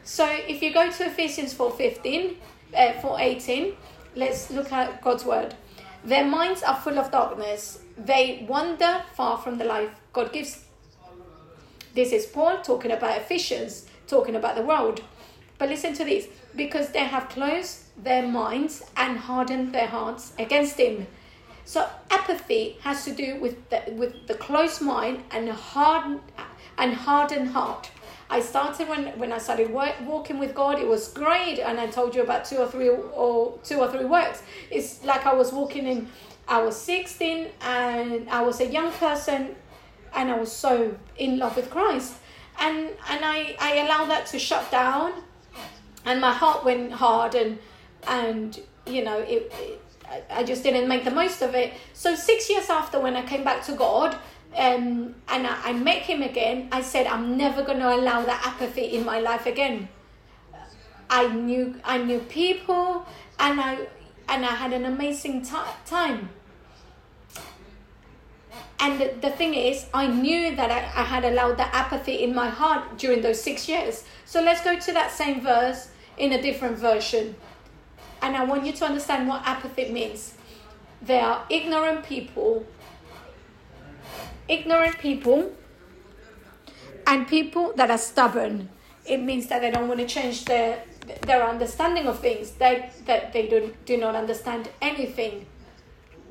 So 0.04 0.30
if 0.30 0.62
you 0.62 0.74
go 0.74 0.92
to 0.92 1.06
Ephesians 1.06 1.54
4.15, 1.54 2.36
uh, 2.76 2.78
4.18, 3.02 3.74
let's 4.16 4.52
look 4.52 4.72
at 4.72 5.02
God's 5.02 5.24
word. 5.24 5.56
Their 6.04 6.26
minds 6.26 6.62
are 6.64 6.76
full 6.76 7.00
of 7.00 7.12
darkness. 7.12 7.80
They 7.98 8.46
wander 8.48 9.04
far 9.14 9.38
from 9.38 9.58
the 9.58 9.64
life 9.64 9.92
God 10.12 10.34
gives. 10.34 10.66
This 11.94 12.12
is 12.12 12.26
Paul 12.26 12.62
talking 12.62 12.92
about 12.92 13.18
Ephesians, 13.18 13.88
talking 14.08 14.36
about 14.36 14.56
the 14.56 14.64
world. 14.64 15.02
But 15.58 15.70
listen 15.70 15.94
to 15.94 16.04
this 16.04 16.28
because 16.56 16.90
they 16.90 17.06
have 17.06 17.30
closed 17.30 17.84
their 18.04 18.28
minds 18.28 18.84
and 18.98 19.18
hardened 19.18 19.74
their 19.74 19.88
hearts 19.88 20.34
against 20.38 20.78
him. 20.78 21.08
So 21.64 21.88
apathy 22.12 22.78
has 22.82 23.06
to 23.06 23.12
do 23.14 23.40
with 23.40 23.70
the, 23.70 23.84
with 23.94 24.28
the 24.28 24.34
closed 24.34 24.82
mind 24.82 25.24
and 25.32 25.50
hardened 25.50 26.20
and 26.78 26.94
hardened 26.94 27.50
heart. 27.50 27.90
I 28.36 28.40
started 28.42 28.90
when, 28.90 29.04
when 29.20 29.32
I 29.32 29.38
started 29.38 29.70
work, 29.72 29.96
walking 30.14 30.40
with 30.40 30.54
God. 30.56 30.80
It 30.80 30.88
was 30.88 31.04
great, 31.10 31.60
and 31.60 31.80
I 31.80 31.88
told 31.88 32.16
you 32.16 32.22
about 32.24 32.46
two 32.46 32.58
or 32.58 32.68
three 32.68 32.90
or 32.90 33.60
two 33.64 33.78
or 33.84 33.88
three 33.94 34.06
works. 34.06 34.42
It's 34.72 35.04
like 35.04 35.26
I 35.26 35.34
was 35.34 35.52
walking 35.60 35.86
in. 35.86 36.08
I 36.48 36.62
was 36.62 36.76
sixteen, 36.76 37.40
and 37.62 38.30
I 38.30 38.42
was 38.42 38.60
a 38.60 38.70
young 38.78 38.92
person, 39.06 39.56
and 40.16 40.32
I 40.32 40.38
was 40.44 40.52
so 40.52 40.74
in 41.18 41.38
love 41.38 41.56
with 41.56 41.70
Christ, 41.70 42.12
and 42.60 42.78
and 43.12 43.22
I 43.36 43.56
I 43.60 43.72
allowed 43.84 44.10
that 44.10 44.26
to 44.28 44.40
shut 44.40 44.70
down 44.72 45.14
and 46.06 46.20
my 46.20 46.34
heart 46.34 46.64
went 46.64 46.92
hard 46.92 47.36
and 47.36 47.60
and 48.08 48.60
you 48.86 49.04
know 49.04 49.20
it, 49.20 49.52
it, 49.60 49.82
I 50.30 50.44
just 50.44 50.64
didn't 50.64 50.88
make 50.88 51.06
the 51.06 51.12
most 51.12 51.42
of 51.42 51.56
it. 51.56 51.74
So 51.94 52.14
six 52.14 52.50
years 52.50 52.70
after, 52.70 53.00
when 53.00 53.16
I 53.16 53.24
came 53.24 53.44
back 53.44 53.64
to 53.66 53.72
God, 53.72 54.16
um, 54.56 55.16
and 55.28 55.48
I, 55.48 55.70
I 55.70 55.74
met 55.74 56.04
Him 56.04 56.22
again, 56.22 56.70
I 56.72 56.82
said, 56.82 57.08
I'm 57.08 57.38
never 57.38 57.64
going 57.64 57.80
to 57.80 57.94
allow 57.94 58.24
that 58.24 58.42
apathy 58.46 58.86
in 58.96 59.06
my 59.06 59.20
life 59.20 59.46
again. 59.46 59.90
I 61.10 61.28
knew 61.28 61.80
I 61.84 61.98
knew 62.00 62.20
people, 62.20 63.06
and 63.40 63.60
I 63.60 63.88
and 64.28 64.46
I 64.46 64.56
had 64.56 64.74
an 64.74 64.86
amazing 64.86 65.44
t- 65.44 65.76
time. 65.86 66.30
And 68.80 69.00
the, 69.00 69.14
the 69.22 69.30
thing 69.30 69.54
is, 69.54 69.86
I 69.94 70.08
knew 70.08 70.56
that 70.56 70.70
I, 70.70 70.80
I 71.02 71.04
had 71.04 71.24
allowed 71.24 71.58
that 71.58 71.74
apathy 71.74 72.24
in 72.24 72.36
my 72.36 72.50
heart 72.50 72.98
during 72.98 73.22
those 73.22 73.42
six 73.42 73.70
years. 73.70 74.04
So 74.26 74.42
let's 74.42 74.64
go 74.64 74.78
to 74.78 74.92
that 74.92 75.12
same 75.12 75.42
verse 75.42 75.90
in 76.18 76.34
a 76.34 76.42
different 76.42 76.78
version. 76.78 77.36
And 78.22 78.36
I 78.36 78.44
want 78.44 78.66
you 78.66 78.74
to 78.74 78.86
understand 78.86 79.28
what 79.28 79.42
apathy 79.46 79.92
means. 79.92 80.34
They 81.02 81.20
are 81.20 81.46
ignorant 81.50 82.04
people, 82.04 82.66
ignorant 84.48 85.00
people, 85.00 85.52
and 87.08 87.28
people 87.28 87.74
that 87.76 87.90
are 87.92 87.98
stubborn. 87.98 88.70
It 89.06 89.18
means 89.18 89.48
that 89.48 89.62
they 89.62 89.72
don't 89.72 89.88
want 89.88 90.00
to 90.00 90.08
change 90.08 90.46
their 90.46 90.84
their 91.22 91.44
understanding 91.44 92.08
of 92.08 92.20
things. 92.20 92.52
They 92.52 92.90
that 93.06 93.34
they 93.34 93.48
don't 93.48 93.86
do 93.86 93.98
not 93.98 94.16
understand 94.16 94.70
anything. 94.82 95.46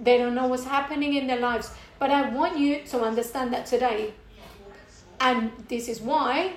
They 0.01 0.19
don't 0.19 0.35
know 0.35 0.47
what's 0.47 0.65
happening 0.65 1.15
in 1.15 1.27
their 1.27 1.41
lives. 1.41 1.71
But 1.99 2.11
I 2.11 2.31
want 2.31 2.59
you 2.59 2.83
to 2.87 3.03
understand 3.03 3.53
that 3.53 3.67
today. 3.67 4.15
And 5.21 5.53
this 5.69 5.89
is 5.89 6.01
why 6.01 6.55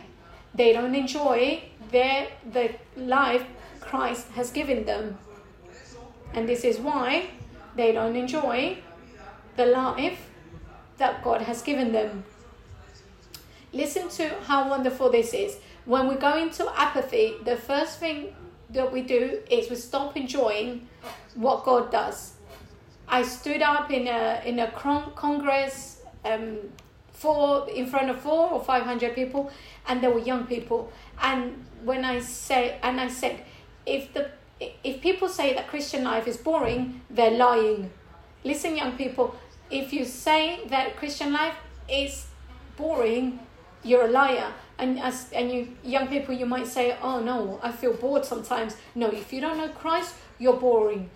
they 0.56 0.74
don't 0.74 0.96
enjoy 0.96 1.64
their 1.92 2.28
the 2.52 2.74
life 2.96 3.46
Christ 3.80 4.28
has 4.30 4.52
given 4.52 4.86
them. 4.86 5.18
And 6.34 6.50
this 6.50 6.64
is 6.64 6.80
why 6.80 7.30
they 7.76 7.92
don't 7.92 8.16
enjoy 8.16 8.78
the 9.56 9.66
life 9.68 10.20
that 10.98 11.24
God 11.24 11.42
has 11.42 11.62
given 11.62 11.92
them. 11.92 12.24
Listen 13.74 14.10
to 14.10 14.30
how 14.44 14.70
wonderful 14.70 15.10
this 15.10 15.34
is. 15.34 15.58
When 15.86 16.08
we 16.08 16.16
go 16.16 16.38
into 16.38 16.66
apathy, 16.76 17.34
the 17.44 17.58
first 17.58 18.00
thing 18.00 18.34
that 18.70 18.92
we 18.92 19.02
do 19.02 19.40
is 19.52 19.70
we 19.70 19.76
stop 19.76 20.16
enjoying 20.18 20.88
what 21.36 21.64
God 21.64 21.92
does. 21.92 22.34
I 23.08 23.24
stood 23.24 23.62
up 23.62 23.92
in 23.92 24.08
a 24.08 24.42
in 24.46 24.60
a 24.60 24.72
con- 24.72 25.12
congress 25.16 26.02
um, 26.24 26.58
for 27.12 27.70
in 27.70 27.86
front 27.86 28.10
of 28.10 28.20
four 28.20 28.50
or 28.50 28.64
five 28.64 28.84
hundred 28.84 29.14
people, 29.14 29.52
and 29.88 30.02
there 30.02 30.10
were 30.10 30.20
young 30.20 30.48
people. 30.48 30.92
And 31.22 31.66
when 31.84 32.04
I 32.04 32.20
say 32.20 32.80
and 32.82 33.00
I 33.00 33.10
said, 33.10 33.42
if 33.86 34.14
the 34.14 34.32
if 34.84 35.02
people 35.02 35.28
say 35.28 35.54
that 35.54 35.68
Christian 35.68 36.04
life 36.04 36.28
is 36.28 36.38
boring, 36.38 37.02
they're 37.10 37.38
lying. 37.38 37.92
Listen, 38.44 38.76
young 38.76 38.94
people, 38.94 39.36
if 39.70 39.94
you 39.94 40.06
say 40.06 40.60
that 40.68 40.96
Christian 40.96 41.34
life 41.34 41.56
is 41.90 42.28
boring, 42.78 43.40
you're 43.84 44.06
a 44.06 44.12
liar. 44.12 44.52
And 44.78 45.00
as 45.00 45.32
and 45.32 45.52
you 45.52 45.70
young 45.84 46.08
people, 46.08 46.34
you 46.36 46.46
might 46.46 46.68
say, 46.68 46.98
"Oh 47.02 47.20
no, 47.20 47.60
I 47.64 47.72
feel 47.72 47.94
bored 47.94 48.26
sometimes." 48.26 48.76
No, 48.94 49.08
if 49.08 49.32
you 49.32 49.40
don't 49.40 49.58
know 49.58 49.70
Christ, 49.70 50.16
you're 50.38 50.58
boring. 50.58 51.10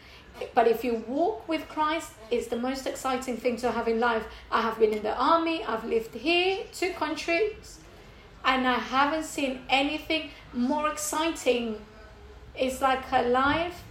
But 0.53 0.67
if 0.67 0.83
you 0.85 1.03
walk 1.07 1.47
with 1.49 1.67
Christ, 1.67 2.11
it's 2.31 2.47
the 2.47 2.55
most 2.55 2.87
exciting 2.87 3.35
thing 3.35 3.57
to 3.57 3.71
have 3.71 3.87
in 3.89 3.99
life. 3.99 4.23
I 4.49 4.61
have 4.61 4.79
been 4.79 4.93
in 4.93 5.03
the 5.03 5.15
army. 5.15 5.63
I've 5.65 5.83
lived 5.83 6.15
here, 6.15 6.59
two 6.71 6.93
countries, 6.93 7.79
and 8.45 8.65
I 8.65 8.79
haven't 8.79 9.25
seen 9.25 9.61
anything 9.69 10.31
more 10.53 10.89
exciting. 10.89 11.81
It's 12.55 12.81
like 12.81 13.03
a 13.11 13.23
life. 13.23 13.83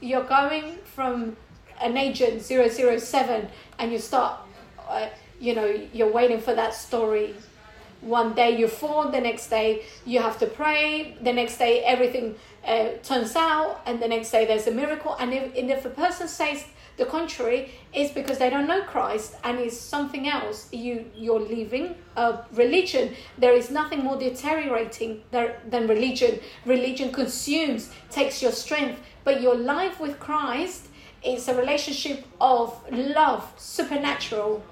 You're 0.00 0.24
going 0.24 0.78
from 0.84 1.36
an 1.80 1.96
agent 1.96 2.42
007 2.42 3.48
and 3.82 3.92
you 3.92 3.98
start, 3.98 4.40
uh, 4.88 5.08
you 5.40 5.54
know, 5.56 5.68
you're 5.92 6.12
waiting 6.12 6.40
for 6.40 6.54
that 6.54 6.72
story. 6.72 7.34
one 8.02 8.34
day 8.34 8.58
you 8.58 8.66
fall, 8.66 9.10
the 9.10 9.20
next 9.20 9.48
day 9.48 9.82
you 10.04 10.20
have 10.20 10.36
to 10.38 10.46
pray, 10.46 11.16
the 11.22 11.32
next 11.32 11.56
day 11.58 11.84
everything 11.84 12.34
uh, 12.66 12.88
turns 13.02 13.36
out, 13.36 13.80
and 13.86 14.02
the 14.02 14.08
next 14.08 14.30
day 14.30 14.44
there's 14.44 14.66
a 14.66 14.70
miracle. 14.72 15.16
And 15.20 15.32
if, 15.32 15.44
and 15.56 15.70
if 15.70 15.84
a 15.84 15.90
person 15.90 16.26
says 16.26 16.64
the 16.96 17.06
contrary, 17.06 17.70
it's 17.92 18.12
because 18.12 18.38
they 18.38 18.50
don't 18.50 18.66
know 18.66 18.82
Christ 18.82 19.36
and 19.44 19.58
it's 19.58 19.78
something 19.78 20.28
else. 20.28 20.68
You 20.72 21.06
you're 21.14 21.40
leaving 21.40 21.94
a 22.16 22.26
religion. 22.52 23.14
There 23.38 23.54
is 23.60 23.70
nothing 23.70 24.00
more 24.08 24.18
deteriorating 24.18 25.22
than 25.30 25.86
religion. 25.96 26.40
Religion 26.66 27.12
consumes, 27.12 27.90
takes 28.10 28.42
your 28.42 28.52
strength, 28.52 29.00
but 29.24 29.40
your 29.40 29.54
life 29.54 30.00
with 30.00 30.18
Christ 30.18 30.88
is 31.24 31.48
a 31.48 31.54
relationship 31.54 32.24
of 32.40 32.80
love, 32.90 33.52
supernatural. 33.56 34.62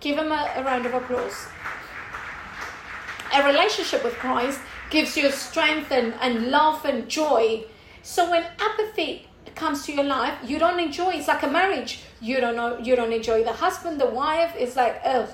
Give 0.00 0.18
him 0.18 0.32
a, 0.32 0.52
a 0.56 0.62
round 0.62 0.86
of 0.86 0.94
applause. 0.94 1.46
A 3.34 3.46
relationship 3.46 4.04
with 4.04 4.14
Christ 4.14 4.60
gives 4.90 5.16
you 5.16 5.30
strength 5.30 5.90
and, 5.90 6.14
and 6.20 6.50
love 6.50 6.84
and 6.84 7.08
joy. 7.08 7.64
So 8.02 8.30
when 8.30 8.44
apathy 8.58 9.28
comes 9.54 9.84
to 9.86 9.92
your 9.92 10.04
life, 10.04 10.38
you 10.44 10.58
don't 10.58 10.78
enjoy. 10.78 11.10
It's 11.10 11.28
like 11.28 11.42
a 11.42 11.50
marriage. 11.50 12.00
You 12.20 12.40
don't 12.40 12.56
know. 12.56 12.78
You 12.78 12.96
don't 12.96 13.12
enjoy 13.12 13.44
the 13.44 13.52
husband, 13.52 14.00
the 14.00 14.06
wife. 14.06 14.54
It's 14.56 14.76
like 14.76 15.00
ugh. 15.04 15.28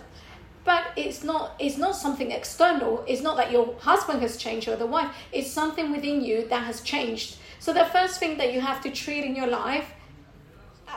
But 0.64 0.84
it's 0.96 1.24
not. 1.24 1.56
It's 1.58 1.78
not 1.78 1.96
something 1.96 2.30
external. 2.30 3.04
It's 3.06 3.22
not 3.22 3.36
that 3.36 3.50
your 3.50 3.74
husband 3.80 4.22
has 4.22 4.36
changed 4.36 4.68
or 4.68 4.76
the 4.76 4.86
wife. 4.86 5.10
It's 5.32 5.50
something 5.50 5.90
within 5.90 6.20
you 6.20 6.46
that 6.48 6.64
has 6.64 6.80
changed. 6.80 7.36
So 7.58 7.72
the 7.72 7.84
first 7.86 8.18
thing 8.18 8.38
that 8.38 8.52
you 8.52 8.60
have 8.60 8.80
to 8.82 8.90
treat 8.90 9.24
in 9.24 9.36
your 9.36 9.46
life, 9.46 9.92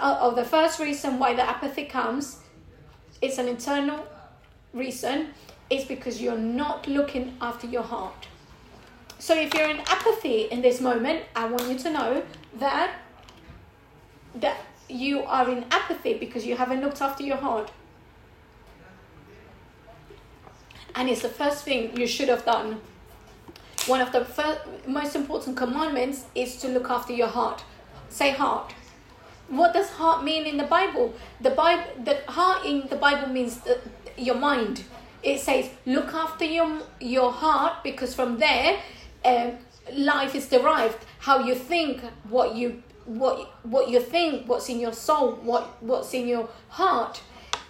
or 0.03 0.33
the 0.33 0.43
first 0.45 0.79
reason 0.79 1.17
why 1.17 1.33
the 1.33 1.47
apathy 1.47 1.85
comes, 1.85 2.39
it's 3.21 3.37
an 3.37 3.47
internal 3.47 4.05
reason. 4.73 5.33
Is 5.69 5.85
because 5.85 6.21
you're 6.21 6.37
not 6.37 6.87
looking 6.87 7.35
after 7.41 7.65
your 7.65 7.81
heart. 7.81 8.27
So 9.17 9.33
if 9.33 9.53
you're 9.53 9.69
in 9.69 9.79
apathy 9.87 10.41
in 10.51 10.61
this 10.61 10.81
moment, 10.81 11.23
I 11.35 11.45
want 11.45 11.67
you 11.69 11.79
to 11.79 11.89
know 11.89 12.23
that 12.59 12.91
that 14.35 14.57
you 14.89 15.23
are 15.23 15.49
in 15.49 15.65
apathy 15.71 16.15
because 16.15 16.45
you 16.45 16.57
haven't 16.57 16.81
looked 16.81 17.01
after 17.01 17.23
your 17.23 17.37
heart. 17.37 17.71
And 20.95 21.09
it's 21.09 21.21
the 21.21 21.29
first 21.29 21.63
thing 21.63 21.97
you 21.97 22.05
should 22.05 22.29
have 22.29 22.45
done. 22.45 22.81
One 23.87 24.01
of 24.01 24.11
the 24.11 24.25
first, 24.25 24.59
most 24.85 25.15
important 25.15 25.57
commandments 25.57 26.25
is 26.35 26.57
to 26.57 26.67
look 26.67 26.89
after 26.89 27.13
your 27.13 27.27
heart. 27.27 27.63
Say 28.09 28.31
heart. 28.31 28.73
What 29.57 29.73
does 29.73 29.89
heart 29.91 30.23
mean 30.23 30.45
in 30.45 30.57
the 30.57 30.63
Bible? 30.63 31.13
The 31.39 31.51
Bible, 31.51 31.83
the 32.03 32.17
heart 32.27 32.65
in 32.65 32.87
the 32.87 32.95
Bible 32.95 33.27
means 33.27 33.59
the, 33.59 33.79
your 34.17 34.35
mind. 34.35 34.83
It 35.21 35.39
says 35.39 35.69
look 35.85 36.13
after 36.13 36.43
your 36.43 36.81
your 36.99 37.31
heart 37.31 37.83
because 37.83 38.15
from 38.15 38.39
there, 38.39 38.79
um, 39.23 39.53
life 39.93 40.33
is 40.33 40.47
derived. 40.47 40.97
How 41.19 41.45
you 41.45 41.55
think, 41.55 42.01
what 42.29 42.55
you 42.55 42.81
what 43.05 43.47
what 43.63 43.89
you 43.89 43.99
think, 43.99 44.47
what's 44.49 44.69
in 44.69 44.79
your 44.79 44.93
soul, 44.93 45.33
what 45.43 45.81
what's 45.83 46.13
in 46.13 46.27
your 46.27 46.49
heart. 46.69 47.21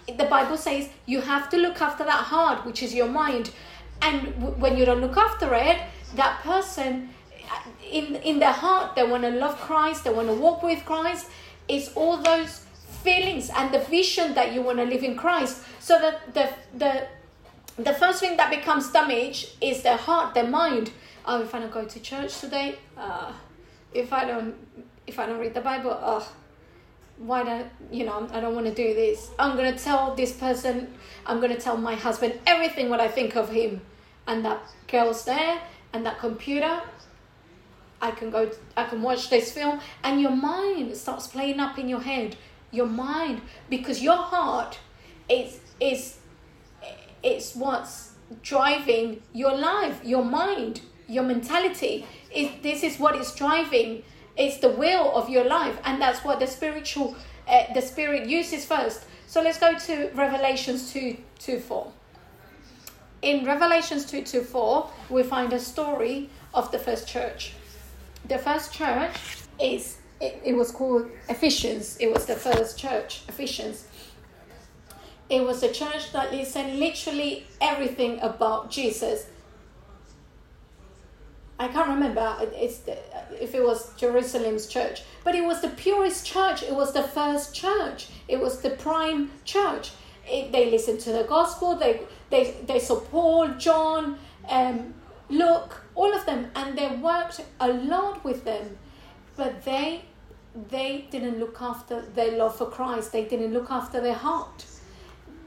The 0.06 0.24
Bible 0.24 0.56
says 0.56 0.88
you 1.06 1.20
have 1.20 1.50
to 1.50 1.56
look 1.58 1.80
after 1.82 2.04
that 2.04 2.24
heart, 2.32 2.64
which 2.64 2.82
is 2.82 2.94
your 2.94 3.08
mind, 3.08 3.50
and 4.00 4.34
w- 4.40 4.54
when 4.58 4.76
you 4.78 4.84
don't 4.84 5.00
look 5.00 5.16
after 5.16 5.54
it, 5.54 5.78
that 6.16 6.40
person 6.42 7.10
in 7.90 8.16
in 8.16 8.38
their 8.38 8.52
heart 8.52 8.94
they 8.96 9.06
want 9.06 9.22
to 9.22 9.30
love 9.30 9.56
Christ, 9.60 10.04
they 10.04 10.10
want 10.12 10.28
to 10.28 10.34
walk 10.34 10.62
with 10.62 10.84
Christ. 10.84 11.26
It's 11.68 11.92
all 11.94 12.16
those 12.18 12.64
feelings 13.02 13.50
and 13.54 13.72
the 13.72 13.80
vision 13.80 14.34
that 14.34 14.52
you 14.52 14.62
want 14.62 14.78
to 14.78 14.84
live 14.84 15.02
in 15.02 15.16
Christ. 15.16 15.62
So 15.80 15.98
that 15.98 16.34
the 16.34 16.50
the 16.76 17.06
the 17.76 17.92
first 17.92 18.20
thing 18.20 18.36
that 18.36 18.50
becomes 18.50 18.90
damaged 18.90 19.56
is 19.60 19.82
their 19.82 19.96
heart, 19.96 20.34
their 20.34 20.48
mind. 20.48 20.90
Oh, 21.26 21.42
if 21.42 21.54
I 21.54 21.58
don't 21.60 21.72
go 21.72 21.84
to 21.84 22.00
church 22.00 22.40
today, 22.40 22.76
uh, 22.96 23.32
if 23.92 24.12
I 24.12 24.24
don't 24.24 24.54
if 25.06 25.18
I 25.18 25.26
don't 25.26 25.38
read 25.38 25.54
the 25.54 25.60
Bible, 25.60 25.98
oh, 26.00 26.26
why 27.18 27.42
don't 27.44 27.68
you 27.90 28.04
know? 28.04 28.28
I 28.32 28.40
don't 28.40 28.54
want 28.54 28.66
to 28.66 28.74
do 28.74 28.94
this. 28.94 29.30
I'm 29.38 29.56
gonna 29.56 29.76
tell 29.78 30.14
this 30.14 30.32
person. 30.32 30.94
I'm 31.26 31.40
gonna 31.40 31.60
tell 31.60 31.76
my 31.76 31.94
husband 31.94 32.38
everything 32.46 32.88
what 32.88 33.00
I 33.00 33.08
think 33.08 33.36
of 33.36 33.50
him, 33.50 33.80
and 34.26 34.44
that 34.44 34.60
girl's 34.88 35.24
there, 35.24 35.60
and 35.92 36.04
that 36.06 36.18
computer. 36.18 36.82
I 38.00 38.10
can 38.10 38.30
go. 38.30 38.50
I 38.76 38.84
can 38.84 39.02
watch 39.02 39.30
this 39.30 39.52
film, 39.52 39.80
and 40.02 40.20
your 40.20 40.34
mind 40.34 40.96
starts 40.96 41.26
playing 41.26 41.60
up 41.60 41.78
in 41.78 41.88
your 41.88 42.00
head. 42.00 42.36
Your 42.70 42.86
mind, 42.86 43.40
because 43.70 44.02
your 44.02 44.16
heart 44.16 44.78
is 45.28 45.60
is 45.80 46.18
it's 47.22 47.54
what's 47.54 48.12
driving 48.42 49.22
your 49.32 49.56
life, 49.56 50.00
your 50.04 50.24
mind, 50.24 50.80
your 51.08 51.24
mentality. 51.24 52.06
It, 52.30 52.62
this 52.62 52.82
is 52.82 52.98
what 52.98 53.16
is 53.16 53.32
driving 53.32 54.02
it's 54.36 54.58
the 54.58 54.68
will 54.68 55.14
of 55.14 55.28
your 55.28 55.44
life, 55.44 55.78
and 55.84 56.00
that's 56.02 56.24
what 56.24 56.40
the 56.40 56.46
spiritual, 56.46 57.16
uh, 57.46 57.72
the 57.72 57.80
spirit 57.80 58.28
uses 58.28 58.64
first. 58.64 59.04
So 59.26 59.42
let's 59.42 59.58
go 59.58 59.78
to 59.78 60.10
Revelations 60.14 60.92
2 60.92 61.16
2 61.38 61.60
4. 61.60 61.92
In 63.22 63.44
Revelations 63.44 64.04
2 64.06 64.22
2 64.22 64.42
4, 64.42 64.90
we 65.10 65.22
find 65.22 65.52
a 65.52 65.60
story 65.60 66.30
of 66.52 66.72
the 66.72 66.78
first 66.78 67.06
church. 67.06 67.54
The 68.26 68.38
first 68.38 68.72
church 68.72 69.14
is, 69.60 69.98
it, 70.20 70.40
it 70.44 70.54
was 70.54 70.70
called 70.70 71.10
Ephesians. 71.28 71.96
It 72.00 72.12
was 72.12 72.26
the 72.26 72.36
first 72.36 72.78
church, 72.78 73.22
Ephesians. 73.28 73.86
It 75.28 75.42
was 75.42 75.62
a 75.62 75.72
church 75.72 76.12
that 76.12 76.32
listened 76.32 76.78
literally 76.78 77.46
everything 77.60 78.20
about 78.20 78.70
Jesus 78.70 79.26
I 81.58 81.68
can't 81.68 81.88
remember 81.88 82.36
it's 82.52 82.78
the, 82.78 82.98
if 83.40 83.54
it 83.54 83.62
was 83.62 83.94
Jerusalem's 83.94 84.66
church, 84.66 85.02
but 85.22 85.34
it 85.34 85.44
was 85.44 85.60
the 85.60 85.68
purest 85.68 86.26
church. 86.26 86.62
It 86.62 86.74
was 86.74 86.92
the 86.92 87.02
first 87.02 87.54
church. 87.54 88.08
It 88.26 88.40
was 88.40 88.60
the 88.60 88.70
prime 88.70 89.30
church. 89.44 89.92
It, 90.26 90.50
they 90.50 90.70
listened 90.70 91.00
to 91.00 91.12
the 91.12 91.24
gospel. 91.24 91.76
They 91.76 92.00
they 92.30 92.56
they 92.66 92.80
saw 92.80 93.00
Paul, 93.00 93.48
John, 93.56 94.18
um, 94.48 94.94
Luke, 95.40 95.84
all 95.94 96.12
of 96.14 96.24
them, 96.26 96.50
and 96.54 96.78
they 96.78 96.88
worked 96.96 97.40
a 97.60 97.68
lot 97.68 98.24
with 98.24 98.44
them, 98.44 98.78
but 99.36 99.64
they 99.64 100.04
they 100.70 101.06
didn't 101.10 101.38
look 101.40 101.60
after 101.60 102.02
their 102.18 102.32
love 102.38 102.56
for 102.56 102.68
Christ. 102.70 103.12
They 103.12 103.24
didn't 103.24 103.52
look 103.52 103.70
after 103.70 104.00
their 104.00 104.20
heart. 104.26 104.66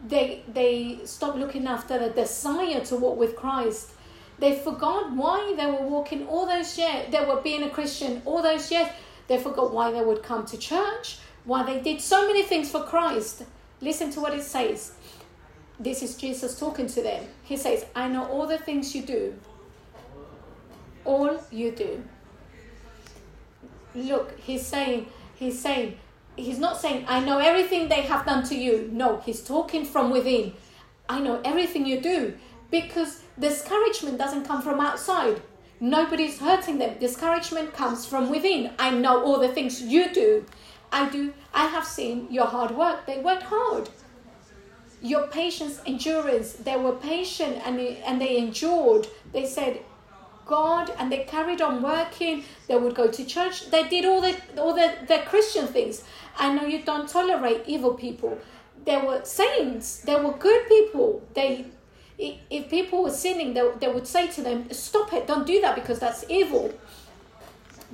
They 0.07 0.43
they 0.59 0.99
stopped 1.05 1.37
looking 1.37 1.67
after 1.67 1.97
the 1.97 2.09
desire 2.09 2.81
to 2.89 2.95
walk 2.95 3.17
with 3.17 3.35
Christ 3.35 3.91
they 4.39 4.55
forgot 4.55 5.11
why 5.13 5.55
they 5.57 5.65
were 5.65 5.87
walking 5.87 6.27
all 6.27 6.45
those 6.45 6.77
years, 6.77 7.11
they 7.11 7.25
were 7.25 7.41
being 7.41 7.63
a 7.63 7.69
Christian 7.69 8.21
all 8.25 8.41
those 8.41 8.71
years. 8.71 8.87
They 9.27 9.37
forgot 9.39 9.73
why 9.73 9.91
they 9.91 10.01
would 10.01 10.23
come 10.23 10.45
to 10.45 10.57
church, 10.57 11.17
why 11.43 11.63
they 11.63 11.81
did 11.81 12.01
so 12.01 12.27
many 12.27 12.43
things 12.43 12.71
for 12.71 12.83
Christ. 12.83 13.43
Listen 13.81 14.11
to 14.11 14.21
what 14.21 14.33
it 14.33 14.43
says. 14.43 14.93
This 15.79 16.01
is 16.01 16.15
Jesus 16.15 16.59
talking 16.59 16.87
to 16.87 17.01
them. 17.01 17.25
He 17.43 17.57
says, 17.57 17.85
I 17.95 18.07
know 18.07 18.25
all 18.25 18.47
the 18.47 18.57
things 18.57 18.95
you 18.95 19.01
do. 19.01 19.35
All 21.07 21.41
you 21.51 21.71
do. 21.71 22.03
Look, 23.95 24.37
he's 24.39 24.65
saying, 24.65 25.07
he's 25.35 25.59
saying, 25.59 25.97
he's 26.35 26.59
not 26.59 26.79
saying, 26.81 27.05
I 27.07 27.23
know 27.23 27.37
everything 27.39 27.87
they 27.87 28.01
have 28.01 28.25
done 28.25 28.43
to 28.49 28.55
you. 28.55 28.89
No, 28.91 29.17
he's 29.25 29.41
talking 29.41 29.85
from 29.85 30.11
within. 30.11 30.53
I 31.07 31.19
know 31.19 31.41
everything 31.45 31.85
you 31.85 32.01
do 32.01 32.37
because 32.69 33.21
discouragement 33.39 34.17
doesn't 34.17 34.45
come 34.45 34.61
from 34.61 34.81
outside. 34.81 35.41
Nobody's 35.79 36.39
hurting 36.39 36.77
them. 36.79 36.97
Discouragement 36.99 37.73
comes 37.73 38.05
from 38.05 38.29
within. 38.29 38.71
I 38.77 38.89
know 38.89 39.23
all 39.23 39.39
the 39.39 39.47
things 39.47 39.81
you 39.81 40.11
do. 40.13 40.45
I 40.91 41.07
do. 41.09 41.33
I 41.53 41.67
have 41.67 41.85
seen 41.85 42.27
your 42.29 42.47
hard 42.47 42.71
work. 42.71 43.05
They 43.05 43.19
worked 43.19 43.43
hard. 43.43 43.89
Your 45.01 45.27
patience, 45.27 45.79
endurance. 45.85 46.53
They 46.53 46.75
were 46.75 46.93
patient 46.95 47.61
and 47.65 47.79
and 47.79 48.19
they 48.19 48.37
endured. 48.37 49.07
They 49.31 49.45
said, 49.45 49.83
God, 50.47 50.91
and 50.97 51.11
they 51.11 51.23
carried 51.25 51.61
on 51.61 51.81
working. 51.81 52.43
They 52.67 52.77
would 52.77 52.95
go 52.95 53.09
to 53.11 53.25
church. 53.25 53.69
They 53.69 53.87
did 53.87 54.05
all 54.05 54.21
the 54.21 54.35
all 54.57 54.73
the, 54.73 54.93
the 55.07 55.19
Christian 55.25 55.67
things. 55.67 56.03
I 56.37 56.53
know 56.53 56.65
you 56.65 56.81
don't 56.83 57.09
tolerate 57.09 57.63
evil 57.67 57.93
people. 57.93 58.39
There 58.85 59.03
were 59.05 59.23
saints. 59.25 59.99
There 60.01 60.21
were 60.23 60.33
good 60.33 60.67
people. 60.67 61.21
They 61.33 61.65
if 62.17 62.69
people 62.69 63.03
were 63.03 63.11
sinning, 63.11 63.53
they, 63.53 63.69
they 63.79 63.87
would 63.87 64.07
say 64.07 64.27
to 64.27 64.41
them, 64.41 64.71
Stop 64.71 65.13
it, 65.13 65.27
don't 65.27 65.45
do 65.45 65.61
that 65.61 65.75
because 65.75 65.99
that's 65.99 66.25
evil. 66.29 66.73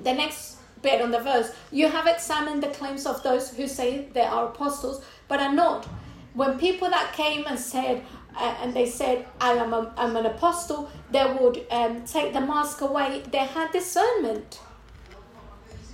The 0.02 0.14
next 0.14 0.58
bit 0.82 1.02
on 1.02 1.12
the 1.12 1.20
verse, 1.20 1.52
you 1.72 1.90
have 1.90 2.08
examined 2.08 2.64
the 2.64 2.70
claims 2.70 3.06
of 3.06 3.22
those 3.24 3.50
who 3.50 3.68
say 3.68 4.08
they 4.14 4.22
are 4.22 4.48
apostles, 4.48 5.04
but 5.28 5.40
are 5.40 5.54
not. 5.54 5.86
When 6.34 6.58
people 6.58 6.90
that 6.90 7.14
came 7.14 7.46
and 7.46 7.60
said, 7.60 8.04
uh, 8.36 8.56
and 8.62 8.74
they 8.74 8.86
said, 8.86 9.26
I 9.40 9.54
am 9.54 9.74
a, 9.74 9.94
I'm 9.98 10.16
an 10.16 10.26
apostle, 10.26 10.90
they 11.12 11.26
would 11.40 11.66
um, 11.70 12.04
take 12.06 12.34
the 12.34 12.42
mask 12.42 12.82
away. 12.82 13.24
They 13.32 13.40
had 13.40 13.72
discernment. 13.72 14.60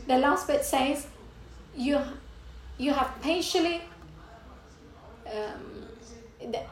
The 0.07 0.17
last 0.17 0.47
bit 0.47 0.63
says, 0.63 1.07
you, 1.75 1.99
you 2.77 2.93
have 2.93 3.21
patiently, 3.21 3.81
um, 5.27 5.87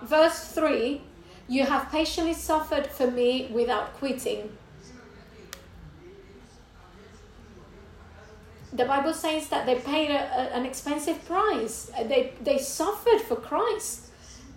verse 0.02 0.52
3 0.54 1.02
You 1.48 1.64
have 1.64 1.92
patiently 1.92 2.34
suffered 2.34 2.88
for 2.88 3.10
me 3.12 3.50
without 3.52 3.94
quitting. 3.94 4.58
The 8.74 8.86
Bible 8.86 9.14
says 9.14 9.48
that 9.50 9.66
they 9.66 9.76
paid 9.76 10.12
a, 10.12 10.20
a, 10.20 10.54
an 10.54 10.66
expensive 10.66 11.24
price. 11.26 11.92
They, 11.96 12.34
they 12.42 12.58
suffered 12.58 13.22
for 13.22 13.36
Christ. 13.36 14.07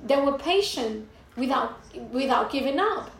They 0.05 0.17
were 0.17 0.39
patient 0.39 1.09
without, 1.37 1.81
without 2.13 2.51
giving 2.51 2.79
up. 2.79 3.11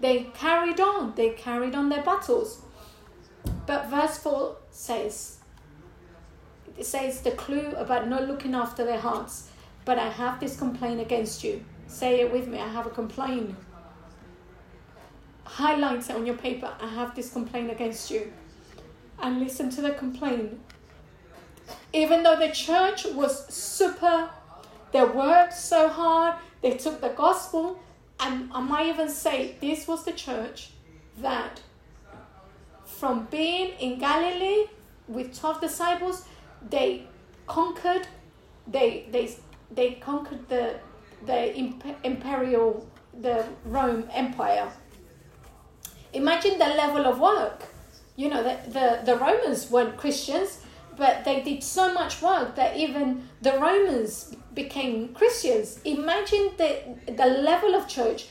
They 0.00 0.24
carried 0.34 0.80
on. 0.80 1.14
They 1.14 1.30
carried 1.30 1.74
on 1.74 1.88
their 1.88 2.02
battles. 2.02 2.60
But 3.66 3.88
verse 3.88 4.18
4 4.18 4.56
says, 4.70 5.38
it 6.76 6.86
says 6.86 7.20
the 7.20 7.30
clue 7.30 7.72
about 7.76 8.08
not 8.08 8.26
looking 8.26 8.54
after 8.54 8.84
their 8.84 8.98
hearts. 8.98 9.48
But 9.84 9.98
I 9.98 10.08
have 10.08 10.40
this 10.40 10.56
complaint 10.56 11.00
against 11.00 11.44
you. 11.44 11.64
Say 11.86 12.20
it 12.20 12.32
with 12.32 12.48
me. 12.48 12.58
I 12.58 12.68
have 12.68 12.86
a 12.86 12.90
complaint. 12.90 13.54
Highlight 15.44 16.10
it 16.10 16.16
on 16.16 16.26
your 16.26 16.36
paper. 16.36 16.72
I 16.80 16.88
have 16.88 17.14
this 17.14 17.32
complaint 17.32 17.70
against 17.70 18.10
you. 18.10 18.32
And 19.20 19.40
listen 19.40 19.70
to 19.70 19.82
the 19.82 19.92
complaint. 19.92 20.58
Even 21.92 22.22
though 22.22 22.36
the 22.36 22.50
church 22.50 23.04
was 23.04 23.46
super, 23.46 24.30
they 24.94 25.04
worked 25.04 25.54
so 25.54 25.88
hard, 25.88 26.36
they 26.62 26.76
took 26.76 27.00
the 27.00 27.08
gospel, 27.08 27.80
and 28.20 28.48
I 28.52 28.60
might 28.60 28.86
even 28.86 29.08
say 29.08 29.56
this 29.60 29.88
was 29.88 30.04
the 30.04 30.12
church 30.12 30.70
that 31.18 31.60
from 32.86 33.26
being 33.28 33.72
in 33.80 33.98
Galilee 33.98 34.66
with 35.08 35.36
12 35.36 35.60
disciples, 35.60 36.26
they 36.70 37.08
conquered, 37.48 38.06
they, 38.68 39.08
they, 39.10 39.34
they 39.68 39.94
conquered 39.94 40.48
the, 40.48 40.76
the 41.26 41.40
imperial, 42.04 42.88
the 43.20 43.44
Rome 43.64 44.08
Empire. 44.12 44.70
Imagine 46.12 46.56
the 46.56 46.68
level 46.68 47.04
of 47.04 47.18
work. 47.18 47.64
You 48.14 48.28
know, 48.28 48.44
the, 48.44 48.70
the, 48.70 49.00
the 49.04 49.16
Romans 49.16 49.68
weren't 49.72 49.96
Christians, 49.96 50.60
but 50.96 51.24
they 51.24 51.42
did 51.42 51.64
so 51.64 51.92
much 51.92 52.22
work 52.22 52.54
that 52.54 52.76
even 52.76 53.28
the 53.42 53.58
Romans 53.58 54.36
became 54.54 55.14
Christians. 55.14 55.80
Imagine 55.84 56.50
the, 56.56 56.96
the 57.06 57.26
level 57.26 57.74
of 57.74 57.88
church, 57.88 58.26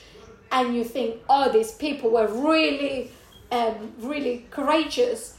and 0.50 0.74
you 0.74 0.84
think, 0.84 1.20
oh, 1.28 1.50
these 1.52 1.72
people 1.72 2.10
were 2.10 2.26
really, 2.26 3.10
um, 3.50 3.92
really 3.98 4.46
courageous. 4.50 5.36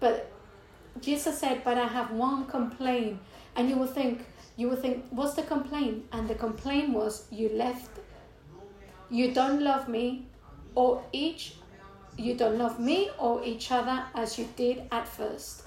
But 0.00 0.30
Jesus 1.00 1.38
said, 1.38 1.62
but 1.64 1.78
I 1.78 1.86
have 1.86 2.10
one 2.12 2.46
complaint. 2.46 3.18
And 3.56 3.68
you 3.68 3.76
will 3.76 3.86
think, 3.86 4.24
you 4.56 4.68
will 4.68 4.76
think, 4.76 5.04
what's 5.10 5.34
the 5.34 5.42
complaint? 5.42 6.04
And 6.12 6.28
the 6.28 6.34
complaint 6.34 6.92
was, 6.92 7.26
you 7.30 7.48
left. 7.50 7.90
You 9.10 9.32
don't 9.32 9.62
love 9.62 9.88
me, 9.88 10.26
or 10.74 11.02
each, 11.12 11.56
you 12.16 12.34
don't 12.34 12.58
love 12.58 12.78
me 12.78 13.10
or 13.18 13.42
each 13.44 13.72
other 13.72 14.04
as 14.14 14.38
you 14.38 14.48
did 14.56 14.82
at 14.92 15.08
first. 15.08 15.62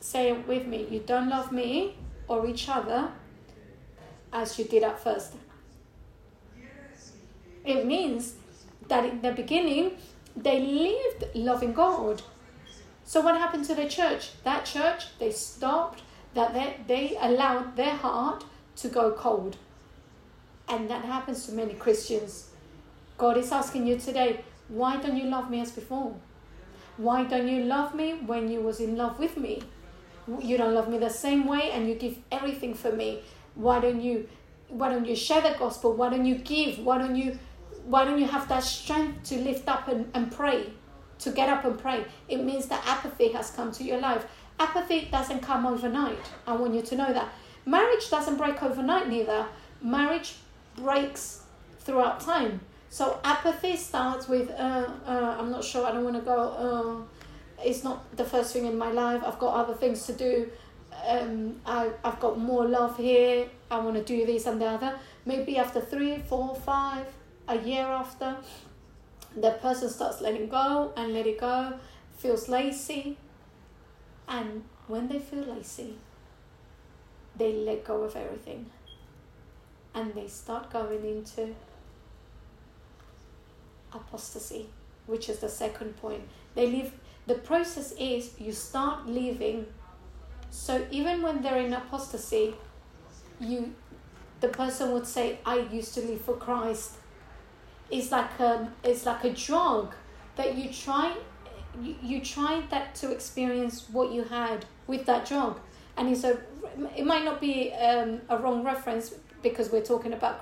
Say 0.00 0.30
it 0.30 0.46
with 0.46 0.66
me. 0.66 0.86
You 0.90 1.00
don't 1.00 1.28
love 1.28 1.50
me 1.50 1.96
or 2.28 2.46
each 2.46 2.68
other 2.68 3.10
as 4.32 4.58
you 4.58 4.64
did 4.64 4.82
at 4.82 5.02
first. 5.02 5.34
It 7.64 7.86
means 7.86 8.34
that 8.88 9.04
in 9.04 9.20
the 9.20 9.32
beginning 9.32 9.92
they 10.36 10.60
lived 10.60 11.34
loving 11.34 11.72
God. 11.72 12.22
So 13.04 13.20
what 13.20 13.36
happened 13.36 13.64
to 13.66 13.74
the 13.74 13.88
church? 13.88 14.30
That 14.44 14.64
church 14.64 15.06
they 15.18 15.32
stopped 15.32 16.02
that 16.34 16.54
they, 16.54 16.76
they 16.86 17.16
allowed 17.20 17.76
their 17.76 17.96
heart 17.96 18.44
to 18.76 18.88
go 18.88 19.10
cold. 19.12 19.56
And 20.68 20.88
that 20.90 21.04
happens 21.04 21.46
to 21.46 21.52
many 21.52 21.74
Christians. 21.74 22.50
God 23.16 23.36
is 23.36 23.50
asking 23.50 23.86
you 23.86 23.98
today, 23.98 24.44
why 24.68 24.98
don't 24.98 25.16
you 25.16 25.24
love 25.24 25.50
me 25.50 25.60
as 25.60 25.72
before? 25.72 26.14
Why 26.96 27.24
don't 27.24 27.48
you 27.48 27.64
love 27.64 27.94
me 27.94 28.12
when 28.14 28.50
you 28.50 28.60
was 28.60 28.80
in 28.80 28.96
love 28.96 29.18
with 29.18 29.36
me? 29.36 29.62
You 30.40 30.56
don't 30.56 30.74
love 30.74 30.88
me 30.88 30.98
the 30.98 31.10
same 31.10 31.46
way 31.46 31.70
and 31.72 31.88
you 31.88 31.94
give 31.94 32.18
everything 32.30 32.74
for 32.74 32.92
me. 32.92 33.22
Why 33.54 33.80
don't 33.80 34.00
you 34.00 34.28
why 34.68 34.90
don't 34.90 35.06
you 35.06 35.16
share 35.16 35.40
the 35.40 35.56
gospel? 35.58 35.94
Why 35.94 36.10
don't 36.10 36.26
you 36.26 36.36
give? 36.36 36.78
Why 36.80 36.98
don't 36.98 37.16
you 37.16 37.38
why 37.84 38.04
don't 38.04 38.18
you 38.18 38.26
have 38.26 38.48
that 38.48 38.62
strength 38.62 39.28
to 39.30 39.38
lift 39.38 39.68
up 39.68 39.88
and, 39.88 40.10
and 40.14 40.30
pray? 40.30 40.72
To 41.20 41.30
get 41.30 41.48
up 41.48 41.64
and 41.64 41.78
pray. 41.78 42.04
It 42.28 42.44
means 42.44 42.66
that 42.66 42.86
apathy 42.86 43.32
has 43.32 43.50
come 43.50 43.72
to 43.72 43.84
your 43.84 43.98
life. 43.98 44.24
Apathy 44.60 45.08
doesn't 45.10 45.40
come 45.40 45.66
overnight. 45.66 46.30
I 46.46 46.54
want 46.54 46.74
you 46.74 46.82
to 46.82 46.96
know 46.96 47.12
that. 47.12 47.28
Marriage 47.64 48.08
doesn't 48.10 48.36
break 48.36 48.62
overnight 48.62 49.08
neither. 49.08 49.46
Marriage 49.82 50.36
breaks 50.76 51.42
throughout 51.80 52.20
time. 52.20 52.60
So 52.90 53.20
apathy 53.22 53.76
starts 53.76 54.28
with 54.28 54.50
uh, 54.50 54.88
uh, 55.06 55.36
i'm 55.38 55.50
not 55.50 55.62
sure 55.62 55.86
i 55.86 55.92
don't 55.92 56.04
want 56.04 56.16
to 56.16 56.22
go 56.22 56.38
uh, 56.66 57.17
it's 57.64 57.84
not 57.84 58.16
the 58.16 58.24
first 58.24 58.52
thing 58.52 58.66
in 58.66 58.76
my 58.78 58.90
life. 58.90 59.22
I've 59.24 59.38
got 59.38 59.54
other 59.54 59.74
things 59.74 60.06
to 60.06 60.12
do. 60.12 60.50
Um, 61.06 61.60
I, 61.66 61.90
I've 62.04 62.20
got 62.20 62.38
more 62.38 62.66
love 62.66 62.96
here. 62.96 63.48
I 63.70 63.78
want 63.78 63.96
to 63.96 64.04
do 64.04 64.26
this 64.26 64.46
and 64.46 64.60
the 64.60 64.66
other. 64.66 64.98
Maybe 65.26 65.56
after 65.56 65.80
three, 65.80 66.18
four, 66.18 66.54
five, 66.54 67.06
a 67.48 67.58
year 67.58 67.84
after, 67.84 68.36
the 69.36 69.52
person 69.52 69.88
starts 69.88 70.20
letting 70.20 70.48
go 70.48 70.92
and 70.96 71.12
let 71.12 71.26
it 71.26 71.40
go, 71.40 71.74
feels 72.16 72.48
lazy. 72.48 73.16
And 74.28 74.64
when 74.86 75.08
they 75.08 75.18
feel 75.18 75.44
lazy, 75.44 75.96
they 77.36 77.52
let 77.52 77.84
go 77.84 78.02
of 78.02 78.16
everything. 78.16 78.66
And 79.94 80.14
they 80.14 80.28
start 80.28 80.70
going 80.70 81.04
into 81.04 81.54
apostasy, 83.92 84.68
which 85.06 85.28
is 85.28 85.38
the 85.38 85.48
second 85.48 85.96
point. 85.96 86.22
They 86.54 86.70
live 86.70 86.92
the 87.28 87.34
process 87.34 87.92
is 87.98 88.30
you 88.38 88.52
start 88.52 89.06
leaving. 89.06 89.66
so 90.50 90.74
even 90.90 91.22
when 91.22 91.42
they're 91.42 91.62
in 91.62 91.74
apostasy 91.74 92.54
you 93.38 93.74
the 94.44 94.48
person 94.48 94.92
would 94.92 95.06
say 95.06 95.26
i 95.44 95.56
used 95.78 95.92
to 95.94 96.00
live 96.00 96.22
for 96.28 96.36
christ. 96.46 96.92
It's 97.90 98.10
like 98.12 98.38
a 98.46 98.52
it's 98.90 99.04
like 99.10 99.24
a 99.24 99.32
drug 99.46 99.94
that 100.36 100.56
you 100.58 100.70
try 100.70 101.06
you, 101.82 101.94
you 102.10 102.18
try 102.20 102.52
that 102.72 102.94
to 103.00 103.12
experience 103.16 103.76
what 103.96 104.12
you 104.12 104.24
had 104.24 104.66
with 104.86 105.06
that 105.06 105.26
drug. 105.30 105.54
And 105.96 106.08
it's 106.12 106.24
a 106.24 106.34
it 106.96 107.06
might 107.12 107.24
not 107.24 107.40
be 107.40 107.72
um, 107.72 108.20
a 108.28 108.36
wrong 108.38 108.62
reference 108.72 109.14
because 109.42 109.70
we're 109.70 109.84
talking 109.84 110.12
about 110.12 110.40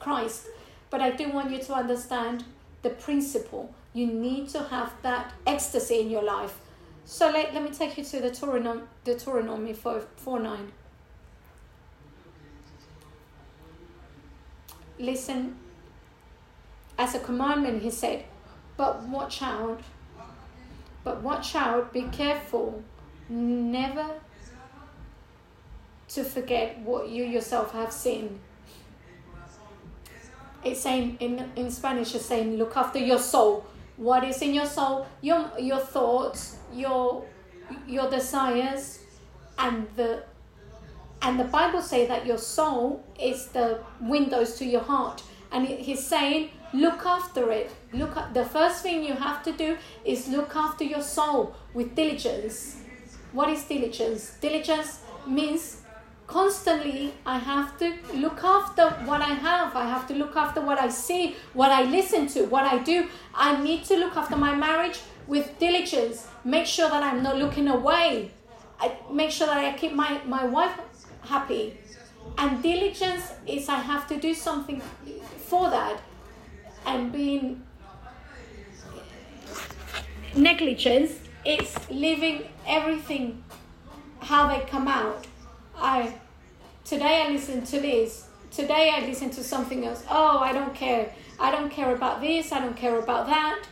christ 0.00 0.46
but 0.90 1.00
i 1.00 1.10
do 1.10 1.28
want 1.30 1.50
you 1.50 1.58
to 1.58 1.74
understand 1.74 2.44
the 2.82 2.90
principle 2.90 3.74
you 3.98 4.06
need 4.06 4.48
to 4.48 4.62
have 4.62 4.92
that 5.02 5.32
ecstasy 5.44 6.00
in 6.00 6.08
your 6.08 6.22
life. 6.22 6.58
So 7.04 7.30
let, 7.30 7.52
let 7.52 7.62
me 7.64 7.70
take 7.70 7.98
you 7.98 8.04
to 8.04 8.20
the 8.20 8.30
Deuteronomy, 8.30 8.82
Deuteronomy 9.04 9.72
4, 9.72 10.02
4 10.16 10.40
9. 10.40 10.72
Listen, 15.00 15.56
as 16.96 17.14
a 17.14 17.18
commandment, 17.20 17.82
he 17.82 17.90
said, 17.90 18.24
but 18.76 19.02
watch 19.04 19.42
out, 19.42 19.80
but 21.02 21.22
watch 21.22 21.54
out, 21.54 21.92
be 21.92 22.02
careful, 22.12 22.82
never 23.28 24.06
to 26.08 26.24
forget 26.24 26.78
what 26.80 27.08
you 27.08 27.24
yourself 27.24 27.72
have 27.72 27.92
seen. 27.92 28.38
It's 30.64 30.80
saying 30.80 31.16
in, 31.20 31.50
in 31.56 31.70
Spanish, 31.70 32.14
it's 32.14 32.26
saying, 32.26 32.58
look 32.58 32.76
after 32.76 32.98
your 32.98 33.18
soul 33.18 33.67
what 33.98 34.24
is 34.24 34.40
in 34.40 34.54
your 34.54 34.66
soul, 34.66 35.06
your 35.20 35.50
your 35.58 35.78
thoughts, 35.78 36.56
your 36.72 37.24
your 37.86 38.08
desires, 38.08 39.00
and 39.58 39.86
the 39.96 40.22
and 41.20 41.38
the 41.38 41.44
Bible 41.44 41.82
say 41.82 42.06
that 42.06 42.24
your 42.24 42.38
soul 42.38 43.04
is 43.20 43.48
the 43.48 43.80
windows 44.00 44.56
to 44.58 44.64
your 44.64 44.82
heart, 44.82 45.22
and 45.52 45.66
he's 45.66 46.06
saying 46.06 46.50
look 46.72 47.04
after 47.04 47.50
it. 47.50 47.70
Look 47.92 48.16
at 48.16 48.34
the 48.34 48.44
first 48.44 48.82
thing 48.82 49.02
you 49.02 49.14
have 49.14 49.42
to 49.42 49.52
do 49.52 49.76
is 50.04 50.28
look 50.28 50.54
after 50.54 50.84
your 50.84 51.02
soul 51.02 51.54
with 51.74 51.94
diligence. 51.94 52.80
What 53.32 53.48
is 53.48 53.64
diligence? 53.64 54.36
Diligence 54.40 55.00
means 55.26 55.82
constantly 56.28 57.14
I 57.26 57.38
have 57.38 57.76
to 57.78 57.94
look 58.14 58.44
after 58.44 58.90
what 59.08 59.20
I 59.22 59.32
have. 59.46 59.74
I 59.74 59.86
have 59.86 60.06
to 60.08 60.14
look 60.14 60.36
after 60.36 60.60
what 60.60 60.78
I 60.78 60.88
see, 60.88 61.34
what 61.54 61.72
I 61.72 61.82
listen 61.84 62.28
to, 62.28 62.42
what 62.44 62.64
I 62.64 62.78
do. 62.78 63.08
I 63.34 63.60
need 63.60 63.84
to 63.84 63.96
look 63.96 64.16
after 64.16 64.36
my 64.36 64.54
marriage 64.54 65.00
with 65.26 65.58
diligence. 65.58 66.28
Make 66.44 66.66
sure 66.66 66.88
that 66.90 67.02
I'm 67.02 67.22
not 67.22 67.36
looking 67.38 67.66
away. 67.68 68.30
I 68.78 68.96
make 69.10 69.30
sure 69.30 69.46
that 69.46 69.58
I 69.58 69.76
keep 69.76 69.92
my, 69.94 70.20
my 70.26 70.44
wife 70.44 70.78
happy. 71.22 71.78
And 72.36 72.62
diligence 72.62 73.32
is 73.46 73.68
I 73.68 73.80
have 73.80 74.06
to 74.08 74.20
do 74.20 74.34
something 74.34 74.80
for 75.38 75.70
that. 75.70 76.00
And 76.86 77.10
being 77.10 77.62
negligence 80.36 81.18
is 81.44 81.74
leaving 81.90 82.48
everything 82.66 83.42
how 84.20 84.46
they 84.48 84.64
come 84.66 84.86
out 84.86 85.26
I 85.80 86.14
today 86.84 87.24
I 87.26 87.30
listen 87.30 87.64
to 87.64 87.80
this 87.80 88.28
today 88.50 88.92
I 88.94 89.06
listen 89.06 89.30
to 89.30 89.44
something 89.44 89.84
else. 89.84 90.04
Oh, 90.10 90.38
I 90.38 90.52
don't 90.52 90.74
care. 90.74 91.12
I 91.38 91.50
don't 91.50 91.70
care 91.70 91.94
about 91.94 92.20
this. 92.20 92.52
I 92.52 92.60
don't 92.60 92.76
care 92.76 92.98
about 92.98 93.26
that. 93.26 93.62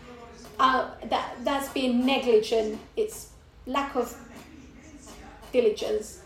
Uh, 0.58 0.90
that 1.10 1.36
that's 1.44 1.68
being 1.70 2.06
negligent. 2.06 2.78
It's 2.96 3.30
lack 3.66 3.94
of 3.96 4.16
diligence, 5.52 6.22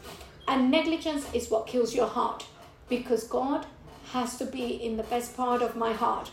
and 0.47 0.71
negligence 0.71 1.27
is 1.33 1.51
what 1.51 1.67
kills 1.67 1.95
your 1.95 2.07
heart, 2.07 2.47
because 2.89 3.25
God 3.25 3.67
has 4.13 4.37
to 4.39 4.45
be 4.45 4.75
in 4.75 4.97
the 4.97 5.03
best 5.05 5.37
part 5.37 5.63
of 5.63 5.77
my 5.77 5.93
heart, 5.93 6.31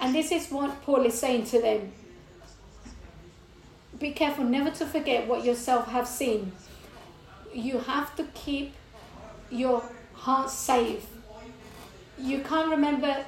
and 0.00 0.14
this 0.14 0.30
is 0.30 0.50
what 0.50 0.82
Paul 0.82 1.04
is 1.06 1.14
saying 1.14 1.44
to 1.46 1.60
them. 1.60 1.92
Be 3.98 4.12
careful 4.12 4.44
never 4.44 4.70
to 4.70 4.86
forget 4.86 5.26
what 5.26 5.44
yourself 5.44 5.88
have 5.88 6.06
seen. 6.06 6.52
You 7.54 7.78
have 7.78 8.14
to 8.16 8.24
keep 8.34 8.74
your 9.50 9.82
heart 10.12 10.50
safe. 10.50 11.06
You 12.18 12.40
can't 12.40 12.70
remember 12.70 13.24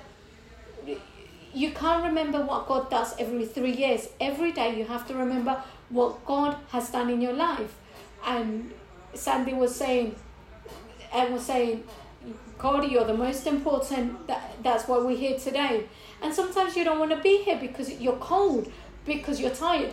you 1.52 1.72
can't 1.72 2.04
remember 2.04 2.40
what 2.42 2.68
God 2.68 2.90
does 2.90 3.14
every 3.18 3.44
three 3.44 3.72
years. 3.72 4.08
Every 4.20 4.52
day 4.52 4.78
you 4.78 4.84
have 4.84 5.06
to 5.08 5.14
remember 5.14 5.62
what 5.88 6.24
God 6.24 6.56
has 6.68 6.90
done 6.90 7.10
in 7.10 7.20
your 7.20 7.32
life. 7.32 7.74
And 8.24 8.72
Sandy 9.14 9.52
was 9.52 9.74
saying, 9.74 10.14
and 11.12 11.32
was 11.32 11.44
saying, 11.44 11.84
God, 12.58 12.90
you're 12.90 13.04
the 13.04 13.14
most 13.14 13.46
important. 13.46 14.26
That, 14.28 14.52
that's 14.62 14.86
why 14.86 14.98
we're 14.98 15.16
here 15.16 15.38
today. 15.38 15.86
And 16.22 16.32
sometimes 16.32 16.76
you 16.76 16.84
don't 16.84 16.98
want 16.98 17.10
to 17.10 17.20
be 17.20 17.42
here 17.42 17.58
because 17.60 18.00
you're 18.00 18.16
cold, 18.16 18.70
because 19.04 19.40
you're 19.40 19.50
tired. 19.50 19.92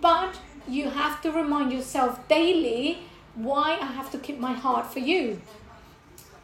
But 0.00 0.36
you 0.66 0.90
have 0.90 1.20
to 1.22 1.30
remind 1.30 1.72
yourself 1.72 2.26
daily 2.26 2.98
why 3.34 3.78
I 3.80 3.86
have 3.86 4.10
to 4.12 4.18
keep 4.18 4.38
my 4.38 4.52
heart 4.52 4.86
for 4.92 4.98
you. 4.98 5.40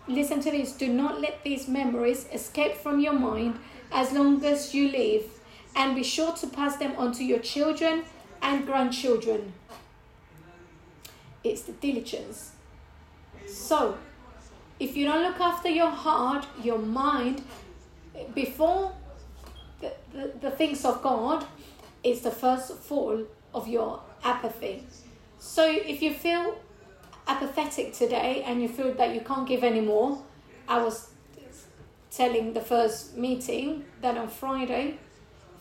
Listen 0.06 0.40
to 0.40 0.50
this. 0.50 0.72
Do 0.72 0.88
not 0.88 1.20
let 1.20 1.42
these 1.44 1.66
memories 1.66 2.26
escape 2.32 2.76
from 2.76 3.00
your 3.00 3.14
mind 3.14 3.58
as 3.90 4.12
long 4.12 4.44
as 4.44 4.74
you 4.74 4.90
live, 4.90 5.24
and 5.76 5.94
be 5.94 6.02
sure 6.02 6.32
to 6.32 6.46
pass 6.46 6.76
them 6.76 6.94
on 6.96 7.12
to 7.12 7.24
your 7.24 7.38
children 7.38 8.04
and 8.42 8.66
grandchildren. 8.66 9.52
It's 11.42 11.62
the 11.62 11.72
diligence. 11.72 12.52
So, 13.46 13.96
if 14.80 14.96
you 14.96 15.06
don't 15.06 15.22
look 15.22 15.40
after 15.40 15.68
your 15.68 15.90
heart, 15.90 16.46
your 16.62 16.78
mind, 16.78 17.42
before 18.34 18.92
the, 19.80 19.92
the, 20.12 20.32
the 20.40 20.50
things 20.50 20.84
of 20.84 21.02
God, 21.02 21.46
it's 22.02 22.20
the 22.20 22.30
first 22.30 22.74
fall 22.74 23.24
of 23.54 23.68
your 23.68 24.00
apathy. 24.22 24.86
So, 25.38 25.70
if 25.70 26.02
you 26.02 26.12
feel 26.12 26.56
apathetic 27.26 27.92
today 27.92 28.42
and 28.46 28.62
you 28.62 28.68
feel 28.68 28.94
that 28.94 29.14
you 29.14 29.20
can't 29.20 29.46
give 29.46 29.64
anymore, 29.64 30.22
I 30.68 30.82
was 30.82 31.10
telling 32.10 32.52
the 32.52 32.60
first 32.60 33.16
meeting 33.16 33.84
that 34.00 34.16
on 34.16 34.28
Friday, 34.28 34.98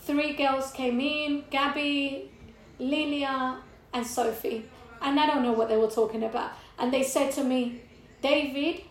three 0.02 0.34
girls 0.34 0.72
came 0.72 1.00
in 1.00 1.44
Gabby, 1.50 2.32
Lilia, 2.80 3.58
and 3.94 4.06
Sophie. 4.06 4.66
And 5.02 5.20
I 5.20 5.28
don't 5.28 5.44
know 5.44 5.54
what 5.54 5.70
they 5.70 5.78
were 5.78 5.90
talking 5.90 6.24
about. 6.24 6.52
And 6.78 6.94
they 6.94 7.04
said 7.04 7.32
to 7.34 7.44
me, 7.44 7.82
David, 8.22 8.82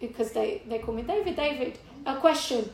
because 0.00 0.32
they, 0.32 0.62
they 0.68 0.78
call 0.78 0.94
me 0.94 1.02
David, 1.02 1.36
David, 1.36 1.78
a 2.06 2.16
question. 2.16 2.70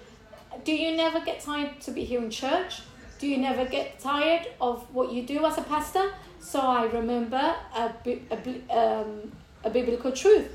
Do 0.64 0.72
you 0.72 0.96
never 0.96 1.20
get 1.20 1.40
tired 1.40 1.80
to 1.82 1.90
be 1.90 2.04
here 2.04 2.20
in 2.20 2.30
church? 2.30 2.82
Do 3.18 3.26
you 3.26 3.38
never 3.38 3.64
get 3.66 4.00
tired 4.00 4.48
of 4.60 4.82
what 4.94 5.12
you 5.12 5.22
do 5.22 5.44
as 5.44 5.58
a 5.58 5.62
pastor? 5.62 6.12
So 6.40 6.58
I 6.60 6.86
remember 6.86 7.36
a, 7.76 7.92
a, 8.06 8.76
um, 8.76 9.32
a 9.62 9.70
biblical 9.70 10.10
truth 10.10 10.48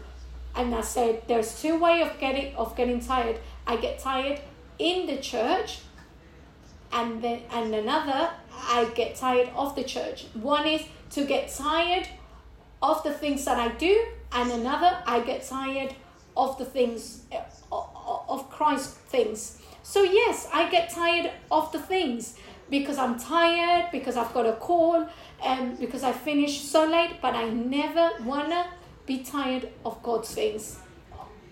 and 0.56 0.74
I 0.74 0.82
said 0.82 1.24
there's 1.28 1.62
two 1.62 1.78
way 1.78 2.02
of 2.02 2.19
getting 2.19 2.56
of 2.56 2.76
getting 2.76 3.00
tired. 3.00 3.39
I 3.67 3.78
get 3.78 4.00
tired 4.00 4.41
in 4.80 5.06
the 5.06 5.17
church 5.17 5.80
and 6.91 7.21
then 7.21 7.41
and 7.52 7.74
another 7.74 8.32
I 8.52 8.91
get 8.95 9.15
tired 9.15 9.50
of 9.56 9.76
the 9.76 9.84
church. 9.84 10.26
One 10.34 10.65
is 10.65 10.82
to 11.12 11.24
get 11.26 11.54
tired 11.54 12.08
of 12.82 13.04
the 13.04 13.13
things 13.13 13.45
that 13.45 13.60
I 13.60 13.69
do 13.76 14.06
and 14.32 14.52
another 14.52 14.98
I 15.06 15.19
get 15.21 15.48
tired 15.48 15.93
of 16.36 16.58
the 16.58 16.65
things 16.65 17.21
of 17.71 18.50
Christ 18.50 18.95
things. 18.95 19.62
So 19.84 20.02
yes, 20.02 20.50
I 20.52 20.69
get 20.69 20.89
tired 20.89 21.32
of 21.52 21.71
the 21.71 21.80
things 21.80 22.36
because 22.69 22.98
I'm 22.98 23.19
tired, 23.19 23.91
because 23.91 24.17
I've 24.17 24.34
got 24.34 24.48
a 24.48 24.54
call, 24.54 25.08
and 25.45 25.79
because 25.79 26.03
I 26.03 26.12
finished 26.12 26.71
so 26.71 26.86
late, 26.86 27.21
but 27.21 27.36
I 27.36 27.49
never 27.49 28.10
wanna 28.23 28.67
be 29.05 29.19
tired 29.19 29.69
of 29.86 30.01
God's 30.01 30.34
things. 30.34 30.79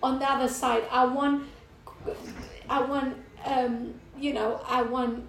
On 0.01 0.19
the 0.19 0.29
other 0.29 0.47
side, 0.47 0.83
I 0.91 1.05
want, 1.05 1.43
I 2.69 2.81
want, 2.81 3.17
um, 3.45 3.93
you 4.17 4.33
know, 4.33 4.59
I 4.67 4.81
want 4.81 5.25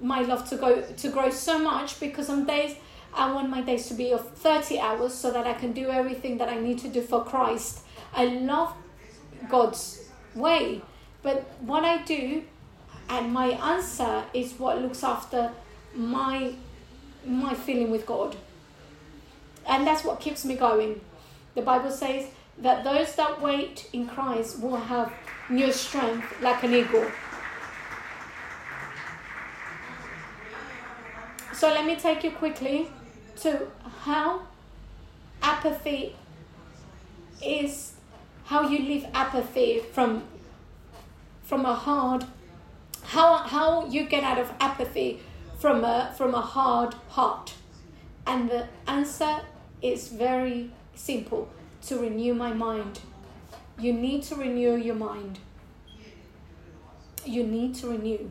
my 0.00 0.22
love 0.22 0.48
to 0.48 0.56
go 0.56 0.80
to 0.80 1.08
grow 1.08 1.30
so 1.30 1.58
much 1.58 2.00
because 2.00 2.30
on 2.30 2.46
days 2.46 2.76
I 3.12 3.32
want 3.32 3.48
my 3.48 3.60
days 3.60 3.86
to 3.88 3.94
be 3.94 4.12
of 4.12 4.28
30 4.38 4.78
hours 4.78 5.14
so 5.14 5.30
that 5.30 5.46
I 5.46 5.54
can 5.54 5.72
do 5.72 5.88
everything 5.90 6.38
that 6.38 6.48
I 6.48 6.58
need 6.58 6.78
to 6.80 6.88
do 6.88 7.00
for 7.00 7.24
Christ. 7.24 7.80
I 8.14 8.26
love 8.26 8.74
God's 9.48 10.08
way, 10.34 10.82
but 11.22 11.42
what 11.60 11.84
I 11.84 12.02
do 12.02 12.44
and 13.08 13.32
my 13.32 13.48
answer 13.48 14.24
is 14.32 14.54
what 14.54 14.80
looks 14.80 15.04
after 15.04 15.52
my 15.94 16.54
my 17.26 17.54
feeling 17.54 17.90
with 17.90 18.06
God. 18.06 18.36
And 19.66 19.86
that's 19.86 20.04
what 20.04 20.20
keeps 20.20 20.44
me 20.44 20.56
going. 20.56 21.00
The 21.54 21.62
Bible 21.62 21.90
says 21.90 22.26
that 22.58 22.84
those 22.84 23.14
that 23.16 23.40
wait 23.40 23.88
in 23.92 24.06
Christ 24.06 24.60
will 24.60 24.76
have 24.76 25.12
new 25.48 25.72
strength 25.72 26.40
like 26.42 26.62
an 26.62 26.74
eagle. 26.74 27.10
So 31.52 31.68
let 31.68 31.86
me 31.86 31.96
take 31.96 32.24
you 32.24 32.30
quickly 32.30 32.88
to 33.40 33.68
how 34.00 34.42
apathy 35.42 36.16
is 37.44 37.94
how 38.46 38.68
you 38.68 38.78
leave 38.78 39.06
apathy 39.14 39.80
from 39.92 40.24
from 41.42 41.64
a 41.64 41.74
hard 41.74 42.24
how 43.04 43.36
how 43.36 43.86
you 43.86 44.04
get 44.04 44.24
out 44.24 44.38
of 44.38 44.50
apathy 44.60 45.20
from 45.64 45.82
a 45.82 46.12
from 46.14 46.34
a 46.34 46.42
hard 46.42 46.92
heart 47.08 47.54
and 48.26 48.50
the 48.50 48.68
answer 48.86 49.36
is 49.80 50.08
very 50.08 50.70
simple 50.94 51.48
to 51.86 51.98
renew 51.98 52.34
my 52.34 52.52
mind. 52.52 53.00
You 53.78 53.94
need 53.94 54.24
to 54.24 54.34
renew 54.34 54.76
your 54.76 54.94
mind. 54.94 55.38
You 57.24 57.44
need 57.44 57.74
to 57.76 57.88
renew. 57.88 58.30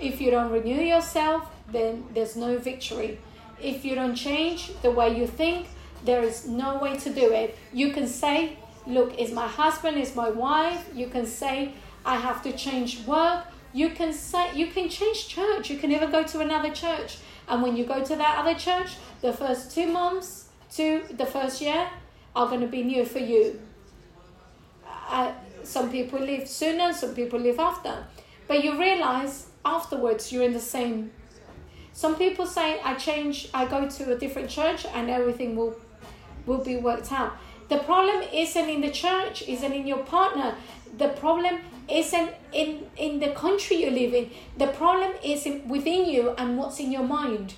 If 0.00 0.20
you 0.20 0.32
don't 0.32 0.50
renew 0.50 0.82
yourself, 0.82 1.46
then 1.70 2.04
there's 2.14 2.34
no 2.34 2.58
victory. 2.58 3.20
If 3.62 3.84
you 3.84 3.94
don't 3.94 4.16
change 4.16 4.72
the 4.82 4.90
way 4.90 5.16
you 5.16 5.28
think, 5.28 5.68
there 6.04 6.24
is 6.24 6.48
no 6.48 6.78
way 6.78 6.96
to 6.96 7.10
do 7.10 7.32
it. 7.32 7.56
You 7.72 7.92
can 7.92 8.08
say, 8.08 8.58
Look, 8.88 9.14
it's 9.20 9.30
my 9.30 9.46
husband, 9.46 9.98
it's 9.98 10.16
my 10.16 10.30
wife. 10.30 10.84
You 10.92 11.06
can 11.06 11.26
say, 11.26 11.74
I 12.04 12.16
have 12.16 12.42
to 12.42 12.50
change 12.52 13.06
work. 13.06 13.44
You 13.74 13.90
can 13.90 14.12
say 14.12 14.54
you 14.54 14.68
can 14.68 14.88
change 14.88 15.28
church. 15.28 15.68
You 15.68 15.78
can 15.78 15.90
even 15.90 16.10
go 16.10 16.22
to 16.22 16.40
another 16.40 16.70
church. 16.70 17.18
And 17.48 17.60
when 17.60 17.76
you 17.76 17.84
go 17.84 18.02
to 18.02 18.16
that 18.16 18.38
other 18.38 18.54
church, 18.54 18.96
the 19.20 19.32
first 19.32 19.74
two 19.74 19.88
months 19.88 20.48
to 20.76 21.02
the 21.10 21.26
first 21.26 21.60
year 21.60 21.88
are 22.36 22.48
going 22.48 22.60
to 22.60 22.68
be 22.68 22.82
new 22.82 23.04
for 23.04 23.18
you. 23.18 23.60
Uh, 25.08 25.32
some 25.64 25.90
people 25.90 26.20
leave 26.20 26.48
sooner, 26.48 26.92
some 26.92 27.14
people 27.14 27.38
leave 27.38 27.58
after. 27.58 28.06
But 28.46 28.62
you 28.62 28.78
realize 28.78 29.48
afterwards 29.64 30.30
you're 30.32 30.44
in 30.44 30.52
the 30.52 30.60
same. 30.60 31.10
Some 31.92 32.16
people 32.16 32.46
say, 32.46 32.80
I 32.80 32.94
change, 32.94 33.48
I 33.54 33.66
go 33.66 33.88
to 33.88 34.12
a 34.12 34.18
different 34.18 34.50
church 34.50 34.86
and 34.94 35.10
everything 35.10 35.56
will, 35.56 35.74
will 36.46 36.62
be 36.62 36.76
worked 36.76 37.12
out. 37.12 37.36
The 37.68 37.78
problem 37.78 38.22
isn't 38.32 38.68
in 38.68 38.80
the 38.82 38.90
church, 38.90 39.42
isn't 39.48 39.72
in 39.72 39.86
your 39.86 40.02
partner. 40.04 40.54
The 40.98 41.08
problem 41.08 41.60
isn't 41.88 42.30
in, 42.52 42.86
in 42.96 43.20
the 43.20 43.30
country 43.30 43.76
you 43.84 43.90
live 43.90 44.14
in. 44.14 44.30
The 44.56 44.68
problem 44.68 45.12
is 45.22 45.46
within 45.66 46.08
you 46.08 46.30
and 46.38 46.58
what's 46.58 46.80
in 46.80 46.92
your 46.92 47.04
mind. 47.04 47.54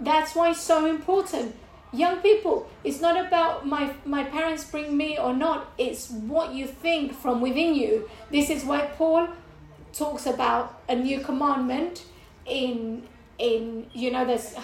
That's 0.00 0.34
why 0.34 0.50
it's 0.50 0.60
so 0.60 0.86
important 0.86 1.56
young 1.92 2.16
people 2.18 2.68
it's 2.84 3.00
not 3.00 3.16
about 3.26 3.66
my 3.66 3.92
my 4.04 4.24
parents 4.24 4.64
bring 4.64 4.96
me 4.96 5.16
or 5.18 5.32
not 5.32 5.72
it's 5.78 6.10
what 6.10 6.52
you 6.52 6.66
think 6.66 7.12
from 7.12 7.40
within 7.40 7.74
you 7.74 8.08
this 8.30 8.50
is 8.50 8.64
why 8.64 8.80
paul 8.98 9.28
talks 9.92 10.26
about 10.26 10.80
a 10.88 10.94
new 10.94 11.20
commandment 11.20 12.04
in 12.44 13.06
in 13.38 13.86
you 13.92 14.10
know 14.10 14.24
there's 14.24 14.54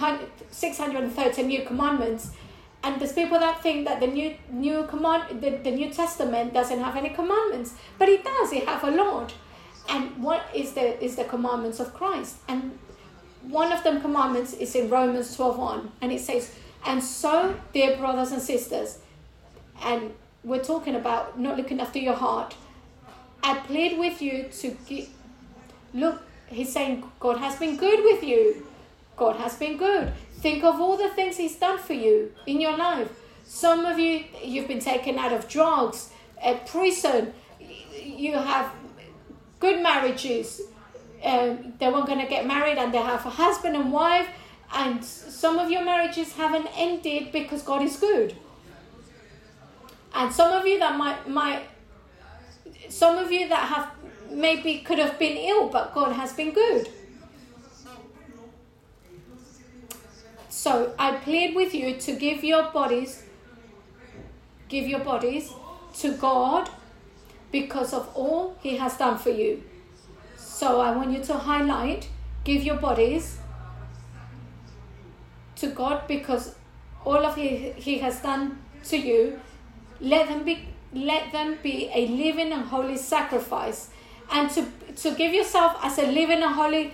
630 0.51 1.43
new 1.43 1.63
commandments 1.63 2.33
and 2.85 3.01
there's 3.01 3.13
people 3.13 3.39
that 3.39 3.63
think 3.63 3.87
that 3.87 4.01
the 4.01 4.07
new 4.07 4.35
new 4.51 4.85
command 4.85 5.41
the, 5.41 5.51
the 5.51 5.71
new 5.71 5.91
testament 5.91 6.53
doesn't 6.53 6.81
have 6.81 6.97
any 6.97 7.11
commandments 7.11 7.75
but 7.99 8.09
it 8.09 8.25
does 8.25 8.53
it 8.53 8.67
have 8.67 8.83
a 8.85 8.91
lord 8.91 9.33
and 9.89 10.23
what 10.23 10.45
is 10.55 10.73
the 10.73 11.03
is 11.05 11.17
the 11.17 11.25
commandments 11.25 11.81
of 11.81 11.93
christ 11.95 12.37
and 12.49 12.79
one 13.43 13.73
of 13.73 13.83
them 13.83 14.01
commandments 14.01 14.53
is 14.55 14.75
in 14.75 14.89
romans 14.89 15.35
12 15.37 15.59
1 15.59 15.93
and 16.01 16.13
it 16.13 16.21
says 16.21 16.55
and 16.85 17.03
so, 17.03 17.55
dear 17.73 17.97
brothers 17.97 18.33
and 18.33 18.43
sisters, 18.43 18.99
and 19.85 20.13
we're 20.43 20.65
talking 20.65 20.97
about 20.97 21.39
not 21.39 21.57
looking 21.57 21.81
after 21.81 21.99
your 21.99 22.15
heart. 22.15 22.57
I 23.43 23.59
plead 23.59 23.99
with 23.99 24.21
you 24.21 24.49
to 24.61 24.77
get, 24.87 25.09
look, 25.95 26.23
he's 26.49 26.73
saying 26.73 27.05
God 27.21 27.39
has 27.39 27.57
been 27.57 27.77
good 27.77 28.03
with 28.03 28.25
you. 28.25 28.67
God 29.17 29.37
has 29.37 29.57
been 29.57 29.77
good. 29.77 30.13
Think 30.43 30.65
of 30.65 30.81
all 30.81 30.97
the 30.97 31.09
things 31.11 31.37
he's 31.37 31.55
done 31.55 31.79
for 31.79 31.93
you 31.93 32.33
in 32.49 32.61
your 32.61 32.77
life. 32.77 33.09
Some 33.45 33.87
of 33.87 34.01
you, 34.01 34.25
you've 34.43 34.67
been 34.67 34.81
taken 34.81 35.17
out 35.17 35.33
of 35.33 35.49
drugs, 35.49 36.11
a 36.43 36.57
prison. 36.67 37.33
You 37.61 38.33
have 38.33 38.73
good 39.61 39.81
marriages. 39.81 40.61
Um, 41.23 41.75
they 41.79 41.89
weren't 41.89 42.07
going 42.07 42.19
to 42.19 42.27
get 42.27 42.45
married 42.45 42.77
and 42.77 42.93
they 42.93 42.99
have 42.99 43.25
a 43.25 43.31
husband 43.31 43.77
and 43.77 43.93
wife. 43.93 44.29
And 44.75 45.05
some 45.05 45.61
of 45.61 45.71
your 45.71 45.85
marriages 45.85 46.33
haven't 46.33 46.67
ended 46.77 47.31
because 47.31 47.63
God 47.63 47.83
is 47.83 47.97
good. 47.97 48.35
And 50.13 50.33
some 50.33 50.53
of 50.53 50.67
you 50.67 50.81
that 50.81 50.99
might, 50.99 51.29
might 51.29 51.63
some 52.89 53.17
of 53.17 53.31
you 53.31 53.49
that 53.49 53.69
have 53.69 53.93
maybe 54.29 54.79
could 54.79 54.99
have 54.99 55.21
been 55.21 55.37
ill, 55.37 55.69
but 55.69 55.95
God 55.95 56.13
has 56.15 56.33
been 56.33 56.53
good. 56.53 56.89
So 60.63 60.95
I 60.97 61.17
plead 61.17 61.57
with 61.57 61.75
you 61.75 61.97
to 61.97 62.13
give 62.15 62.45
your 62.45 62.71
bodies, 62.71 63.25
give 64.69 64.87
your 64.87 65.01
bodies 65.01 65.51
to 65.95 66.13
God 66.13 66.71
because 67.51 67.93
of 67.93 68.09
all 68.15 68.57
He 68.61 68.77
has 68.77 68.97
done 68.97 69.19
for 69.19 69.31
you. 69.31 69.65
So 70.37 70.81
I 70.81 70.95
want 70.95 71.11
you 71.11 71.25
to 71.25 71.35
highlight, 71.35 72.09
give 72.45 72.63
your 72.63 72.77
bodies 72.77 73.41
to 75.57 75.67
God 75.67 76.07
because 76.07 76.55
all 77.05 77.27
of 77.27 77.35
He, 77.35 77.73
he 77.73 77.99
has 77.99 78.23
done 78.23 78.63
to 78.85 78.97
you. 78.97 79.41
Let 80.01 80.29
them 80.29 80.45
be 80.45 80.69
let 80.93 81.33
them 81.33 81.59
be 81.61 81.91
a 81.93 82.07
living 82.07 82.53
and 82.53 82.67
holy 82.67 82.99
sacrifice. 82.99 83.91
And 84.31 84.49
to 84.51 84.69
to 85.03 85.17
give 85.17 85.35
yourself 85.35 85.77
as 85.83 85.99
a 85.99 86.07
living 86.07 86.41
and 86.41 86.55
holy 86.55 86.93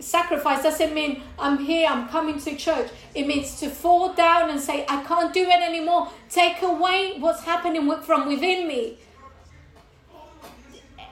sacrifice 0.00 0.62
doesn't 0.62 0.94
mean 0.94 1.22
I'm 1.38 1.58
here, 1.58 1.88
I'm 1.88 2.08
coming 2.08 2.38
to 2.40 2.56
church. 2.56 2.90
It 3.14 3.26
means 3.26 3.58
to 3.60 3.68
fall 3.68 4.12
down 4.12 4.50
and 4.50 4.60
say, 4.60 4.84
I 4.88 5.02
can't 5.04 5.32
do 5.32 5.42
it 5.42 5.62
anymore. 5.62 6.08
Take 6.30 6.62
away 6.62 7.18
what's 7.18 7.42
happening 7.42 7.90
from 8.02 8.28
within 8.28 8.68
me. 8.68 8.98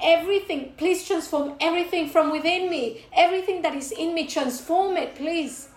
Everything, 0.03 0.75
please 0.77 1.07
transform 1.07 1.55
everything 1.61 2.09
from 2.09 2.31
within 2.31 2.71
me. 2.71 3.07
Everything 3.15 3.63
that 3.63 3.75
is 3.75 3.93
in 3.93 4.15
me, 4.15 4.27
transform 4.27 4.97
it, 4.97 5.15
please. 5.15 5.69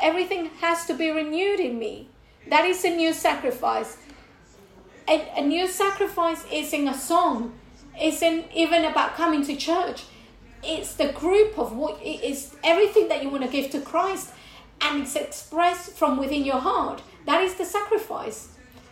Everything 0.00 0.46
has 0.60 0.86
to 0.86 0.94
be 0.94 1.10
renewed 1.10 1.58
in 1.58 1.78
me. 1.78 2.08
That 2.48 2.64
is 2.64 2.84
a 2.84 2.90
new 2.90 3.12
sacrifice. 3.12 3.96
A, 5.08 5.32
a 5.36 5.42
new 5.42 5.66
sacrifice 5.66 6.44
isn't 6.52 6.86
a 6.86 6.94
song, 6.94 7.58
isn't 8.00 8.46
even 8.54 8.84
about 8.84 9.14
coming 9.14 9.44
to 9.46 9.56
church 9.56 10.04
it's 10.62 10.94
the 10.94 11.12
group 11.12 11.58
of 11.58 11.74
what 11.74 12.00
it 12.02 12.22
is 12.22 12.54
everything 12.62 13.08
that 13.08 13.22
you 13.22 13.30
want 13.30 13.44
to 13.44 13.48
give 13.48 13.70
to 13.70 13.80
Christ 13.80 14.32
and 14.80 15.02
it's 15.02 15.16
expressed 15.16 15.92
from 15.92 16.18
within 16.18 16.44
your 16.44 16.58
heart. 16.58 17.02
That 17.26 17.42
is 17.42 17.54
the 17.54 17.64
sacrifice. 17.64 18.48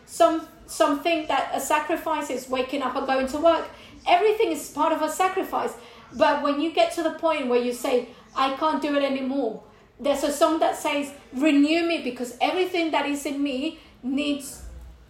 Some 0.06 0.46
some 0.66 1.00
think 1.00 1.28
that 1.28 1.50
a 1.54 1.60
sacrifice 1.60 2.30
is 2.30 2.48
waking 2.48 2.82
up 2.82 2.94
and 2.94 3.06
going 3.06 3.26
to 3.28 3.38
work. 3.38 3.68
Everything 4.06 4.52
is 4.52 4.68
part 4.70 4.92
of 4.92 5.00
a 5.02 5.10
sacrifice. 5.10 5.74
But 6.14 6.42
when 6.42 6.60
you 6.60 6.72
get 6.72 6.92
to 6.92 7.02
the 7.02 7.12
point 7.12 7.48
where 7.48 7.60
you 7.60 7.72
say, 7.72 8.08
I 8.36 8.54
can't 8.54 8.80
do 8.80 8.94
it 8.94 9.02
anymore, 9.02 9.62
there's 9.98 10.22
a 10.24 10.32
song 10.32 10.58
that 10.60 10.76
says, 10.76 11.12
Renew 11.32 11.86
me 11.86 12.02
because 12.02 12.36
everything 12.40 12.90
that 12.92 13.06
is 13.06 13.24
in 13.26 13.42
me 13.42 13.80
needs 14.02 14.62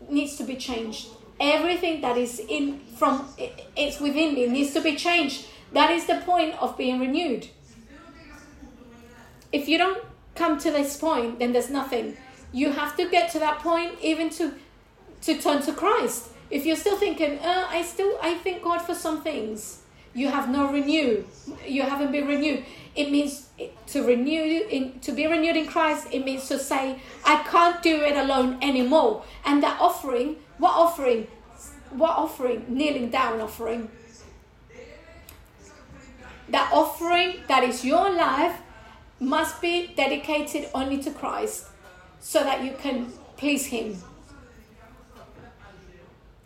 needs 0.09 0.37
to 0.37 0.45
be 0.45 0.57
changed. 0.57 1.09
Everything 1.41 2.01
that 2.01 2.17
is 2.17 2.41
in 2.49 2.81
from 2.97 3.29
it's 3.77 4.01
within 4.01 4.35
me 4.35 4.47
needs 4.47 4.73
to 4.75 4.81
be 4.81 4.97
changed 4.97 5.47
that 5.73 5.91
is 5.91 6.07
the 6.07 6.17
point 6.25 6.61
of 6.61 6.77
being 6.77 7.01
renewed. 7.01 7.49
If 9.53 9.69
you 9.69 9.79
don't 9.79 10.05
come 10.35 10.59
to 10.59 10.71
this 10.71 10.97
point, 10.97 11.39
then 11.39 11.53
there's 11.53 11.71
nothing. 11.71 12.17
You 12.53 12.73
have 12.73 12.97
to 12.97 13.09
get 13.09 13.31
to 13.33 13.39
that 13.41 13.59
point 13.59 13.93
even 14.01 14.31
to 14.31 14.55
to 15.23 15.39
turn 15.39 15.61
to 15.63 15.73
Christ. 15.73 16.31
If 16.51 16.65
you're 16.65 16.77
still 16.77 16.97
thinking, 16.97 17.39
uh, 17.41 17.67
I 17.69 17.83
still 17.83 18.19
I 18.23 18.35
thank 18.35 18.63
God 18.63 18.81
for 18.81 18.95
some 18.95 19.23
things, 19.23 19.83
you 20.15 20.29
have 20.29 20.49
no 20.49 20.73
renew. 20.73 21.25
You 21.67 21.83
haven't 21.83 22.13
been 22.13 22.27
renewed. 22.27 22.65
It 22.95 23.11
means 23.11 23.49
to 23.89 24.07
renew 24.07 24.67
in 24.69 25.01
to 25.01 25.13
be 25.13 25.27
renewed 25.27 25.57
in 25.57 25.67
Christ. 25.67 26.09
It 26.13 26.25
means 26.25 26.49
to 26.49 26.59
say, 26.59 27.01
I 27.25 27.43
can't 27.43 27.83
do 27.83 28.03
it 28.03 28.17
alone 28.17 28.59
anymore. 28.63 29.25
And 29.45 29.63
that 29.63 29.81
offering, 29.81 30.37
what 30.59 30.73
offering? 30.73 31.27
What 31.91 32.17
offering? 32.17 32.65
Kneeling 32.69 33.11
down 33.11 33.41
offering 33.41 33.91
that 36.51 36.71
offering 36.73 37.41
that 37.49 37.65
is 37.65 37.85
your 37.85 38.11
life 38.11 38.61
must 39.21 39.61
be 39.61 39.93
dedicated 39.97 40.69
only 40.75 41.03
to 41.03 41.11
Christ 41.11 41.67
so 42.21 42.43
that 42.45 42.65
you 42.65 42.73
can 42.79 43.13
please 43.37 43.67
Him. 43.67 43.97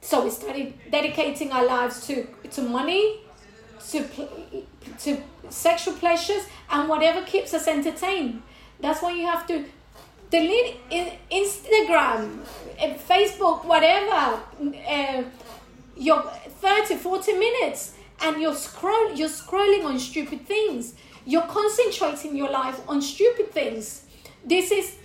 So 0.00 0.24
we 0.24 0.30
started 0.30 0.74
dedicating 0.90 1.52
our 1.52 1.64
lives 1.64 2.06
to, 2.08 2.26
to 2.50 2.62
money, 2.62 3.20
to, 3.90 4.04
to 5.00 5.22
sexual 5.48 5.94
pleasures, 5.94 6.42
and 6.70 6.88
whatever 6.88 7.22
keeps 7.22 7.54
us 7.54 7.68
entertained. 7.68 8.42
That's 8.80 9.00
why 9.00 9.12
you 9.12 9.26
have 9.26 9.46
to 9.46 9.64
delete 10.30 10.76
Instagram, 11.30 12.40
eh, 12.78 12.96
Facebook, 12.96 13.64
whatever, 13.64 14.40
uh, 14.88 15.22
your 15.96 16.22
30, 16.22 16.96
40 16.96 17.32
minutes 17.34 17.94
and 18.22 18.40
you're 18.40 18.54
scroll 18.54 19.14
you're 19.14 19.28
scrolling 19.28 19.84
on 19.84 19.98
stupid 19.98 20.46
things. 20.46 20.94
You're 21.24 21.46
concentrating 21.46 22.36
your 22.36 22.50
life 22.50 22.80
on 22.88 23.00
stupid 23.02 23.52
things. 23.52 24.06
This 24.44 24.70
is 24.70 24.96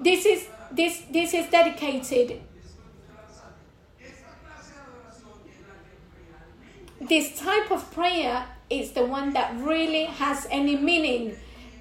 this 0.00 0.26
is 0.26 0.48
this 0.70 1.02
this 1.10 1.34
is 1.34 1.50
dedicated 1.50 2.40
this 7.08 7.38
type 7.38 7.70
of 7.70 7.90
prayer 7.92 8.46
is 8.70 8.92
the 8.92 9.04
one 9.04 9.32
that 9.32 9.54
really 9.58 10.04
has 10.04 10.46
any 10.50 10.76
meaning. 10.76 11.36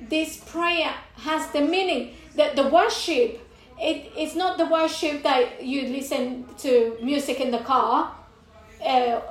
This 0.09 0.37
prayer 0.37 0.93
has 1.17 1.51
the 1.51 1.61
meaning 1.61 2.15
that 2.35 2.55
the 2.55 2.67
worship 2.67 3.39
it, 3.79 4.11
it's 4.15 4.35
not 4.35 4.57
the 4.57 4.65
worship 4.65 5.23
that 5.23 5.63
you 5.63 5.87
listen 5.87 6.45
to 6.59 6.97
music 7.01 7.39
in 7.39 7.49
the 7.49 7.59
car 7.59 8.15
uh, 8.85 9.21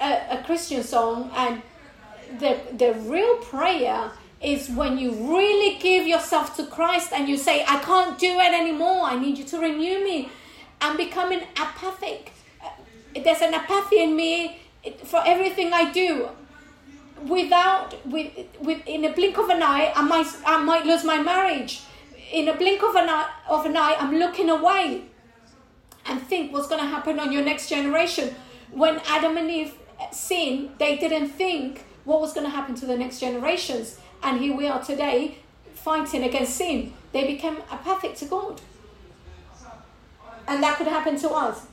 a, 0.00 0.38
a 0.38 0.42
Christian 0.44 0.82
song, 0.82 1.30
and 1.34 1.62
the 2.38 2.58
the 2.76 2.94
real 2.94 3.36
prayer 3.38 4.12
is 4.42 4.70
when 4.70 4.98
you 4.98 5.12
really 5.12 5.78
give 5.78 6.06
yourself 6.06 6.56
to 6.56 6.64
Christ 6.66 7.12
and 7.12 7.28
you 7.28 7.36
say, 7.36 7.62
I 7.68 7.78
can't 7.80 8.18
do 8.18 8.38
it 8.40 8.54
anymore. 8.54 9.02
I 9.04 9.18
need 9.18 9.36
you 9.36 9.44
to 9.44 9.58
renew 9.58 10.02
me. 10.02 10.30
I'm 10.80 10.96
becoming 10.96 11.40
apathic. 11.56 12.32
There's 13.14 13.42
an 13.42 13.52
apathy 13.52 14.02
in 14.02 14.16
me 14.16 14.60
for 15.04 15.22
everything 15.26 15.72
I 15.74 15.92
do. 15.92 16.28
Without, 17.28 17.94
with, 18.06 18.32
with, 18.60 18.80
in 18.86 19.04
a 19.04 19.12
blink 19.12 19.36
of 19.36 19.50
an 19.50 19.62
eye, 19.62 19.92
I 19.94 20.00
might, 20.00 20.26
I 20.46 20.62
might 20.64 20.86
lose 20.86 21.04
my 21.04 21.20
marriage. 21.20 21.82
In 22.32 22.48
a 22.48 22.56
blink 22.56 22.82
of 22.82 22.94
an 22.94 23.10
eye, 23.10 23.28
of 23.46 23.66
an 23.66 23.76
eye, 23.76 23.96
I'm 23.98 24.16
looking 24.16 24.48
away 24.48 25.02
and 26.06 26.22
think 26.22 26.50
what's 26.50 26.68
going 26.68 26.80
to 26.80 26.86
happen 26.86 27.20
on 27.20 27.30
your 27.30 27.44
next 27.44 27.68
generation. 27.68 28.34
When 28.70 29.02
Adam 29.06 29.36
and 29.36 29.50
Eve 29.50 29.74
sin, 30.12 30.70
they 30.78 30.96
didn't 30.96 31.28
think 31.28 31.84
what 32.04 32.20
was 32.20 32.32
going 32.32 32.46
to 32.46 32.50
happen 32.50 32.74
to 32.76 32.86
the 32.86 32.96
next 32.96 33.20
generations. 33.20 33.98
And 34.22 34.40
here 34.40 34.56
we 34.56 34.66
are 34.66 34.82
today 34.82 35.38
fighting 35.74 36.24
against 36.24 36.56
sin. 36.56 36.92
They 37.12 37.26
became 37.26 37.58
apathic 37.70 38.16
to 38.16 38.24
God. 38.26 38.60
And 40.46 40.62
that 40.62 40.78
could 40.78 40.86
happen 40.86 41.18
to 41.20 41.30
us. 41.30 41.66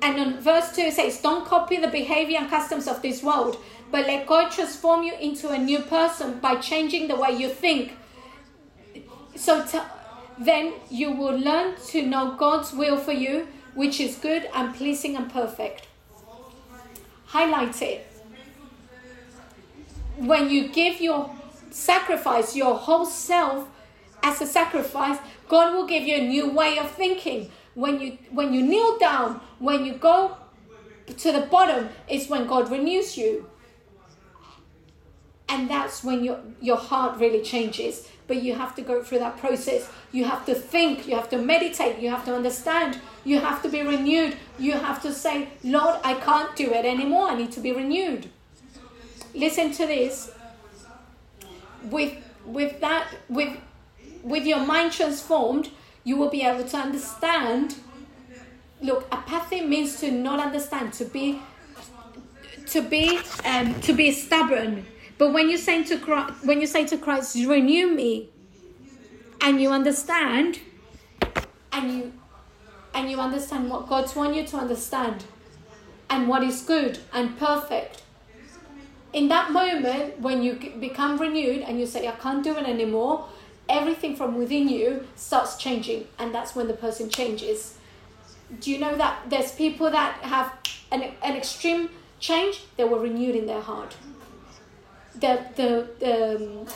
And 0.00 0.18
in 0.18 0.40
verse 0.40 0.74
2 0.74 0.82
it 0.82 0.94
says, 0.94 1.20
Don't 1.20 1.44
copy 1.44 1.76
the 1.76 1.88
behavior 1.88 2.38
and 2.38 2.48
customs 2.48 2.86
of 2.86 3.02
this 3.02 3.22
world, 3.22 3.56
but 3.90 4.06
let 4.06 4.26
God 4.26 4.50
transform 4.50 5.02
you 5.02 5.14
into 5.14 5.48
a 5.48 5.58
new 5.58 5.80
person 5.80 6.38
by 6.38 6.56
changing 6.56 7.08
the 7.08 7.16
way 7.16 7.32
you 7.32 7.48
think. 7.48 7.96
So 9.34 9.64
then 10.38 10.74
you 10.90 11.12
will 11.12 11.36
learn 11.36 11.74
to 11.88 12.02
know 12.02 12.36
God's 12.36 12.72
will 12.72 12.96
for 12.96 13.12
you 13.12 13.48
which 13.78 14.00
is 14.00 14.16
good 14.16 14.48
and 14.54 14.74
pleasing 14.74 15.14
and 15.14 15.30
perfect. 15.30 15.86
Highlight 17.26 17.80
it. 17.80 18.04
When 20.16 20.50
you 20.50 20.68
give 20.70 21.00
your 21.00 21.30
sacrifice, 21.70 22.56
your 22.56 22.74
whole 22.74 23.06
self 23.06 23.68
as 24.24 24.40
a 24.40 24.46
sacrifice, 24.46 25.18
God 25.48 25.74
will 25.74 25.86
give 25.86 26.02
you 26.02 26.16
a 26.16 26.26
new 26.26 26.50
way 26.50 26.76
of 26.80 26.90
thinking. 26.90 27.52
When 27.74 28.00
you 28.00 28.18
when 28.30 28.52
you 28.52 28.62
kneel 28.62 28.98
down, 28.98 29.40
when 29.60 29.84
you 29.84 29.92
go 29.92 30.36
to 31.06 31.30
the 31.30 31.42
bottom, 31.42 31.88
is 32.08 32.28
when 32.28 32.48
God 32.48 32.72
renews 32.72 33.16
you. 33.16 33.48
And 35.48 35.70
that's 35.70 36.02
when 36.02 36.24
your, 36.24 36.40
your 36.60 36.76
heart 36.76 37.20
really 37.20 37.42
changes. 37.42 38.08
But 38.28 38.42
you 38.42 38.54
have 38.54 38.76
to 38.76 38.82
go 38.82 39.02
through 39.02 39.18
that 39.18 39.38
process. 39.38 39.90
You 40.12 40.24
have 40.24 40.46
to 40.46 40.54
think, 40.54 41.08
you 41.08 41.16
have 41.16 41.30
to 41.30 41.38
meditate, 41.38 41.98
you 41.98 42.10
have 42.10 42.24
to 42.26 42.34
understand, 42.34 43.00
you 43.24 43.40
have 43.40 43.62
to 43.62 43.68
be 43.68 43.82
renewed. 43.82 44.36
You 44.58 44.72
have 44.72 45.02
to 45.02 45.12
say, 45.12 45.48
Lord, 45.64 45.98
I 46.04 46.14
can't 46.14 46.54
do 46.54 46.72
it 46.72 46.84
anymore. 46.84 47.28
I 47.30 47.34
need 47.34 47.52
to 47.52 47.60
be 47.60 47.72
renewed. 47.72 48.28
Listen 49.34 49.72
to 49.72 49.86
this. 49.86 50.30
With 51.84 52.14
with 52.44 52.80
that 52.80 53.06
with 53.28 53.56
with 54.22 54.44
your 54.46 54.64
mind 54.64 54.92
transformed, 54.92 55.70
you 56.04 56.16
will 56.16 56.30
be 56.30 56.42
able 56.42 56.64
to 56.64 56.76
understand. 56.76 57.76
Look, 58.80 59.06
apathy 59.10 59.60
means 59.60 60.00
to 60.00 60.10
not 60.10 60.40
understand, 60.40 60.92
to 60.94 61.04
be 61.04 61.40
to 62.66 62.82
be 62.82 63.20
um, 63.44 63.80
to 63.82 63.92
be 63.92 64.12
stubborn. 64.12 64.86
But 65.18 65.32
when 65.32 65.50
you 65.50 65.58
say 65.58 65.82
to 65.84 65.98
Christ, 65.98 66.44
when 66.44 66.60
you 66.60 66.66
say 66.66 66.86
to 66.86 66.96
Christ, 66.96 67.34
renew 67.34 67.88
me, 67.90 68.30
and 69.40 69.60
you 69.60 69.70
understand, 69.70 70.60
and 71.72 71.92
you 71.92 72.12
and 72.94 73.10
you 73.10 73.18
understand 73.20 73.68
what 73.68 73.88
God's 73.88 74.14
want 74.14 74.34
you 74.34 74.46
to 74.46 74.56
understand, 74.56 75.24
and 76.08 76.28
what 76.28 76.42
is 76.42 76.62
good 76.62 77.00
and 77.12 77.36
perfect. 77.36 78.02
In 79.12 79.28
that 79.28 79.50
moment, 79.52 80.20
when 80.20 80.42
you 80.42 80.54
become 80.78 81.18
renewed 81.18 81.62
and 81.62 81.80
you 81.80 81.86
say, 81.86 82.06
I 82.06 82.12
can't 82.12 82.44
do 82.44 82.56
it 82.56 82.66
anymore, 82.66 83.26
everything 83.68 84.14
from 84.14 84.36
within 84.36 84.68
you 84.68 85.06
starts 85.16 85.56
changing, 85.56 86.06
and 86.18 86.34
that's 86.34 86.54
when 86.54 86.68
the 86.68 86.74
person 86.74 87.10
changes. 87.10 87.78
Do 88.60 88.70
you 88.70 88.78
know 88.78 88.96
that 88.96 89.28
there's 89.28 89.52
people 89.52 89.90
that 89.90 90.20
have 90.22 90.52
an, 90.92 91.02
an 91.22 91.36
extreme 91.36 91.90
change, 92.20 92.64
they 92.76 92.84
were 92.84 92.98
renewed 92.98 93.34
in 93.34 93.46
their 93.46 93.60
heart. 93.60 93.96
The, 95.20 95.40
the, 95.56 96.36
um, 96.36 96.66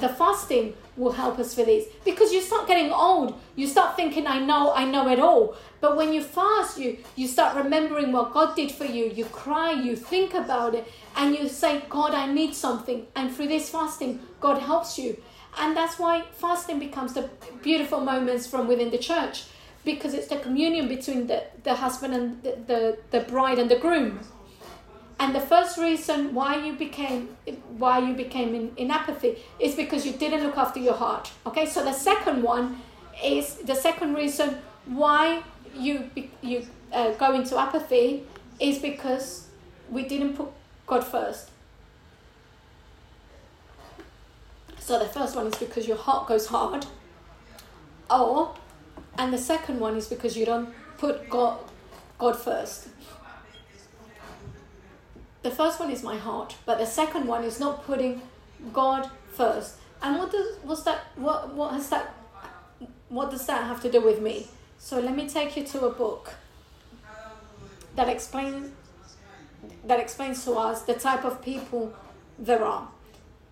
the 0.00 0.08
fasting 0.08 0.74
will 0.96 1.12
help 1.12 1.38
us 1.38 1.54
for 1.54 1.64
this. 1.64 1.86
Because 2.04 2.32
you 2.32 2.40
start 2.40 2.66
getting 2.66 2.92
old 2.92 3.40
you 3.56 3.66
start 3.66 3.94
thinking 3.96 4.26
i 4.26 4.38
know 4.38 4.72
i 4.74 4.84
know 4.84 5.08
it 5.08 5.18
all. 5.18 5.56
But 5.80 5.96
when 5.96 6.12
you 6.12 6.22
fast 6.22 6.78
you 6.78 6.98
you 7.16 7.28
start 7.28 7.56
remembering 7.56 8.12
what 8.12 8.32
god 8.32 8.56
did 8.56 8.72
for 8.72 8.84
you 8.84 9.06
you 9.06 9.24
cry 9.26 9.72
you 9.72 9.96
think 9.96 10.34
about 10.34 10.74
it 10.74 10.90
and 11.16 11.34
you 11.34 11.48
say 11.48 11.82
god 11.88 12.14
i 12.14 12.26
need 12.32 12.54
something. 12.54 13.06
And 13.14 13.34
through 13.34 13.48
this 13.48 13.70
fasting 13.70 14.20
god 14.40 14.60
helps 14.62 14.98
you. 14.98 15.16
And 15.58 15.76
that's 15.76 15.98
why 15.98 16.24
fasting 16.32 16.78
becomes 16.80 17.12
the 17.14 17.30
beautiful 17.62 18.00
moments 18.00 18.46
from 18.46 18.66
within 18.66 18.90
the 18.90 18.98
church 18.98 19.44
because 19.84 20.14
it's 20.14 20.28
the 20.28 20.36
communion 20.36 20.88
between 20.88 21.26
the, 21.26 21.44
the 21.62 21.74
husband 21.74 22.14
and 22.14 22.42
the, 22.42 22.58
the, 22.66 22.98
the 23.10 23.20
bride 23.20 23.58
and 23.58 23.70
the 23.70 23.76
groom 23.76 24.20
and 25.18 25.34
the 25.34 25.40
first 25.40 25.78
reason 25.78 26.34
why 26.34 26.56
you 26.64 26.72
became 26.72 27.36
why 27.78 27.98
you 27.98 28.14
became 28.14 28.54
in, 28.54 28.72
in 28.76 28.90
apathy 28.90 29.38
is 29.58 29.74
because 29.74 30.04
you 30.04 30.12
didn't 30.12 30.42
look 30.42 30.56
after 30.56 30.80
your 30.80 30.94
heart 30.94 31.30
okay? 31.46 31.66
So 31.66 31.84
the 31.84 31.92
second 31.92 32.42
one 32.42 32.80
is 33.22 33.56
the 33.56 33.74
second 33.74 34.14
reason 34.14 34.58
why 34.86 35.42
you 35.76 36.10
you 36.42 36.66
uh, 36.92 37.12
go 37.12 37.32
into 37.34 37.58
apathy 37.58 38.24
is 38.60 38.78
because 38.78 39.48
we 39.90 40.04
didn't 40.04 40.34
put 40.34 40.48
god 40.86 41.04
first. 41.04 41.50
So 44.78 44.98
the 44.98 45.06
first 45.06 45.34
one 45.34 45.46
is 45.46 45.54
because 45.54 45.88
your 45.88 45.96
heart 45.96 46.28
goes 46.28 46.46
hard 46.46 46.86
or 48.10 48.54
and 49.18 49.32
the 49.32 49.38
second 49.38 49.80
one 49.80 49.96
is 49.96 50.08
because 50.08 50.36
you 50.36 50.44
don't 50.44 50.74
put 50.98 51.28
god 51.30 51.58
god 52.18 52.36
first 52.36 52.88
the 55.44 55.50
first 55.50 55.78
one 55.78 55.90
is 55.90 56.02
my 56.02 56.16
heart, 56.16 56.56
but 56.64 56.78
the 56.78 56.86
second 56.86 57.26
one 57.26 57.44
is 57.44 57.60
not 57.60 57.84
putting 57.84 58.22
God 58.72 59.10
first. 59.32 59.76
And 60.02 60.18
what 60.18 60.32
does 60.32 60.56
what's 60.62 60.82
that 60.84 61.00
what 61.16 61.54
what 61.54 61.74
has 61.74 61.90
that 61.90 62.14
what 63.10 63.30
does 63.30 63.46
that 63.46 63.64
have 63.64 63.80
to 63.82 63.92
do 63.92 64.00
with 64.00 64.22
me? 64.22 64.48
So 64.78 64.98
let 64.98 65.14
me 65.14 65.28
take 65.28 65.54
you 65.56 65.64
to 65.64 65.84
a 65.84 65.90
book 65.90 66.34
that 67.94 68.08
explains 68.08 68.70
that 69.84 70.00
explains 70.00 70.42
to 70.46 70.52
us 70.52 70.82
the 70.82 70.94
type 70.94 71.24
of 71.24 71.42
people 71.42 71.92
there 72.38 72.64
are. 72.64 72.88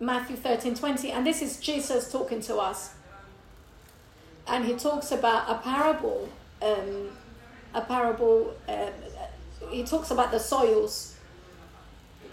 Matthew 0.01 0.37
13 0.37 0.75
20, 0.75 1.13
and 1.13 1.27
this 1.27 1.43
is 1.43 1.61
Jesus 1.61 2.11
talking 2.11 2.41
to 2.41 2.57
us. 2.57 2.95
And 4.49 4.65
he 4.65 4.75
talks 4.75 5.13
about 5.13 5.49
a 5.49 5.59
parable, 5.63 6.29
um, 6.63 7.11
a 7.75 7.83
parable, 7.83 8.55
uh, 8.67 8.91
he 9.71 9.85
talks 9.85 10.11
about 10.11 10.33
the 10.33 10.41
soils 10.41 11.12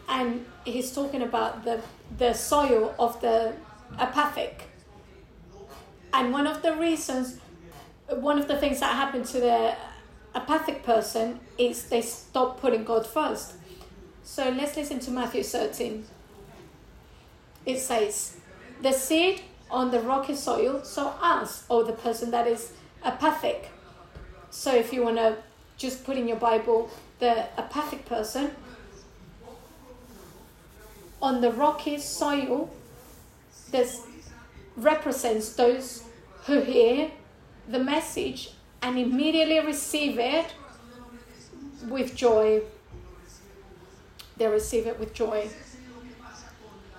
and 0.10 0.45
he's 0.66 0.91
talking 0.91 1.22
about 1.22 1.64
the 1.64 1.82
the 2.18 2.34
soil 2.34 2.95
of 2.97 3.22
the 3.22 3.53
apathic. 3.97 4.64
And 6.12 6.34
one 6.34 6.47
of 6.47 6.64
the 6.64 6.76
reasons, 6.76 7.38
one 8.10 8.39
of 8.39 8.47
the 8.47 8.57
things 8.57 8.80
that 8.80 8.95
happened 8.95 9.26
to 9.28 9.39
the 9.39 9.76
apathic 10.34 10.84
person 10.84 11.39
is 11.57 11.84
they 11.84 12.01
stop 12.01 12.60
putting 12.60 12.84
God 12.84 13.05
first. 13.05 13.53
So 14.24 14.49
let's 14.49 14.76
listen 14.76 14.99
to 14.99 15.12
Matthew 15.12 15.43
13. 15.43 16.05
It 17.66 17.80
says, 17.80 18.38
The 18.82 18.91
seed 18.91 19.41
on 19.70 19.91
the 19.91 19.99
rocky 19.99 20.36
soil, 20.36 20.84
so 20.84 21.14
us, 21.22 21.66
or 21.70 21.84
the 21.84 21.93
person 21.93 22.32
that 22.32 22.47
is 22.47 22.74
apathic. 23.03 23.70
So 24.49 24.76
if 24.76 24.91
you 24.91 25.03
want 25.03 25.18
to 25.18 25.38
just 25.78 26.03
put 26.03 26.18
in 26.18 26.28
your 26.28 26.38
Bible 26.38 26.89
the 27.20 27.47
apathic 27.57 28.05
person, 28.05 28.55
on 31.22 31.41
the 31.41 31.51
rocky 31.51 31.97
soil 31.97 32.70
this 33.72 34.01
represents 34.76 35.53
those 35.53 36.03
who 36.45 36.61
hear 36.61 37.11
the 37.67 37.80
message 37.80 38.51
and 38.82 38.97
immediately 38.97 39.59
receive 39.59 40.17
it 40.17 40.53
with 41.88 42.15
joy. 42.15 42.61
They 44.38 44.47
receive 44.47 44.88
it 44.88 44.99
with 44.99 45.13
joy. 45.13 45.49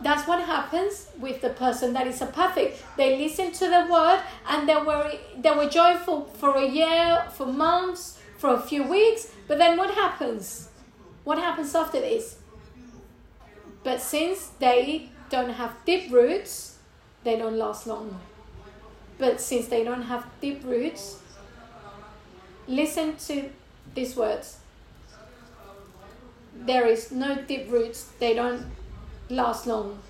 That's 0.02 0.26
what 0.26 0.40
happens 0.40 1.08
with 1.18 1.42
the 1.42 1.50
person 1.50 1.92
that 1.92 2.06
is 2.06 2.22
apathic. 2.22 2.82
They 2.96 3.18
listen 3.18 3.52
to 3.52 3.66
the 3.68 3.86
word 3.90 4.20
and 4.48 4.68
they 4.68 4.76
were 4.76 5.12
they 5.36 5.50
were 5.50 5.68
joyful 5.68 6.24
for 6.24 6.56
a 6.56 6.66
year, 6.66 7.26
for 7.32 7.46
months, 7.46 8.18
for 8.38 8.54
a 8.54 8.60
few 8.60 8.84
weeks, 8.84 9.30
but 9.46 9.58
then 9.58 9.76
what 9.76 9.94
happens? 9.94 10.68
What 11.24 11.38
happens 11.38 11.74
after 11.74 12.00
this? 12.00 12.36
But 13.82 14.00
since 14.00 14.48
they 14.58 15.08
don't 15.30 15.50
have 15.50 15.74
deep 15.86 16.12
roots, 16.12 16.78
they 17.24 17.36
don't 17.38 17.56
last 17.56 17.86
long. 17.86 18.20
But 19.18 19.40
since 19.40 19.68
they 19.68 19.84
don't 19.84 20.02
have 20.02 20.26
deep 20.40 20.64
roots, 20.64 21.18
listen 22.66 23.16
to 23.16 23.50
these 23.94 24.16
words. 24.16 24.58
There 26.54 26.86
is 26.86 27.10
no 27.10 27.36
deep 27.42 27.70
roots, 27.70 28.10
they 28.18 28.34
don't 28.34 28.66
last 29.30 29.66
long. 29.66 30.02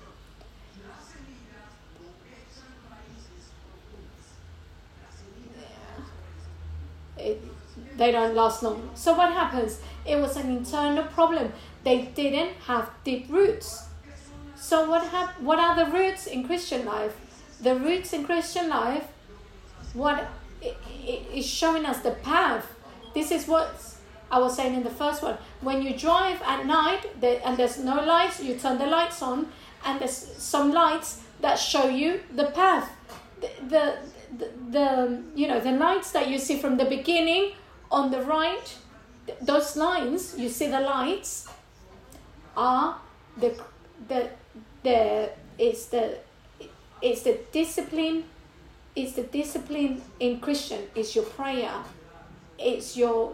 It, 7.17 7.41
they 7.97 8.11
don't 8.11 8.35
last 8.35 8.63
long. 8.63 8.89
So 8.95 9.13
what 9.13 9.31
happens? 9.31 9.79
It 10.05 10.17
was 10.17 10.35
an 10.35 10.49
internal 10.49 11.03
problem 11.03 11.53
they 11.83 12.03
didn't 12.03 12.53
have 12.67 12.89
deep 13.03 13.27
roots. 13.29 13.85
So 14.55 14.89
what 14.89 15.07
hap- 15.07 15.39
what 15.41 15.59
are 15.59 15.75
the 15.75 15.91
roots 15.91 16.27
in 16.27 16.45
Christian 16.45 16.85
life? 16.85 17.15
The 17.61 17.75
roots 17.75 18.13
in 18.13 18.25
Christian 18.25 18.69
life, 18.69 19.07
what 19.93 20.27
it, 20.61 20.77
it 21.03 21.27
is 21.33 21.45
showing 21.45 21.85
us 21.85 21.99
the 21.99 22.11
path. 22.11 22.65
This 23.13 23.31
is 23.31 23.47
what 23.47 23.73
I 24.29 24.39
was 24.39 24.55
saying 24.55 24.75
in 24.75 24.83
the 24.83 24.89
first 24.89 25.21
one. 25.23 25.37
When 25.61 25.81
you 25.81 25.97
drive 25.97 26.41
at 26.43 26.65
night 26.65 27.05
and 27.21 27.57
there's 27.57 27.77
no 27.79 27.95
lights, 27.95 28.41
you 28.41 28.55
turn 28.55 28.77
the 28.77 28.85
lights 28.85 29.21
on, 29.21 29.47
and 29.83 29.99
there's 29.99 30.15
some 30.37 30.71
lights 30.71 31.23
that 31.41 31.55
show 31.55 31.89
you 31.89 32.21
the 32.35 32.45
path. 32.45 32.89
The, 33.41 33.49
the, 33.67 33.97
the, 34.37 34.51
the 34.69 35.23
you 35.35 35.47
know 35.47 35.59
the 35.59 35.71
lights 35.71 36.11
that 36.11 36.29
you 36.29 36.37
see 36.37 36.59
from 36.59 36.77
the 36.77 36.85
beginning 36.85 37.53
on 37.89 38.11
the 38.11 38.21
right, 38.21 38.77
those 39.41 39.75
lines 39.75 40.35
you 40.37 40.47
see 40.47 40.67
the 40.67 40.79
lights 40.79 41.50
are 42.55 42.99
the 43.37 43.59
the 44.07 44.29
the 44.83 45.29
it's 45.57 45.85
the 45.85 46.17
it's 47.01 47.23
the 47.23 47.39
discipline 47.51 48.23
it's 48.95 49.13
the 49.13 49.23
discipline 49.23 50.01
in 50.19 50.39
Christian 50.39 50.81
is 50.95 51.15
your 51.15 51.23
prayer. 51.23 51.83
It's 52.59 52.97
your 52.97 53.33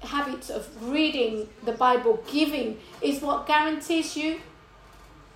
habits 0.00 0.50
of 0.50 0.68
reading 0.90 1.48
the 1.64 1.72
Bible 1.72 2.22
giving 2.30 2.78
is 3.00 3.22
what 3.22 3.46
guarantees 3.46 4.16
you 4.16 4.40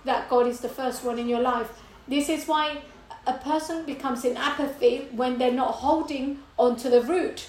that 0.03 0.29
God 0.29 0.47
is 0.47 0.59
the 0.59 0.69
first 0.69 1.03
one 1.03 1.19
in 1.19 1.27
your 1.27 1.39
life. 1.41 1.69
This 2.07 2.29
is 2.29 2.47
why 2.47 2.81
a 3.25 3.33
person 3.33 3.85
becomes 3.85 4.25
in 4.25 4.35
apathy 4.35 5.07
when 5.11 5.37
they're 5.37 5.51
not 5.51 5.75
holding 5.75 6.39
onto 6.57 6.89
the 6.89 7.01
root. 7.01 7.47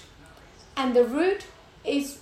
And 0.77 0.95
the 0.95 1.03
root 1.03 1.45
is 1.83 2.19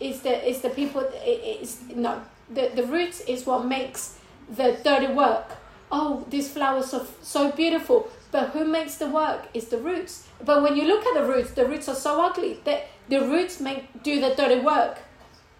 is 0.00 0.22
the 0.22 0.48
is 0.48 0.60
the 0.60 0.70
people 0.70 1.00
is 1.26 1.80
no 1.94 2.22
the, 2.50 2.70
the 2.74 2.84
roots 2.84 3.20
is 3.22 3.46
what 3.46 3.64
makes 3.64 4.18
the 4.48 4.78
dirty 4.82 5.12
work. 5.12 5.56
Oh, 5.90 6.24
these 6.28 6.52
flowers 6.52 6.92
are 6.92 7.06
so 7.22 7.52
beautiful, 7.52 8.10
But 8.30 8.50
who 8.50 8.64
makes 8.64 8.96
the 8.96 9.06
work 9.06 9.46
is 9.54 9.68
the 9.68 9.78
roots. 9.78 10.26
But 10.44 10.62
when 10.62 10.76
you 10.76 10.88
look 10.88 11.06
at 11.06 11.14
the 11.14 11.24
roots, 11.24 11.52
the 11.52 11.66
roots 11.66 11.88
are 11.88 11.94
so 11.94 12.20
ugly 12.20 12.58
that 12.64 12.88
the 13.08 13.20
roots 13.20 13.60
make 13.60 14.02
do 14.02 14.20
the 14.20 14.34
dirty 14.34 14.60
work. 14.60 14.98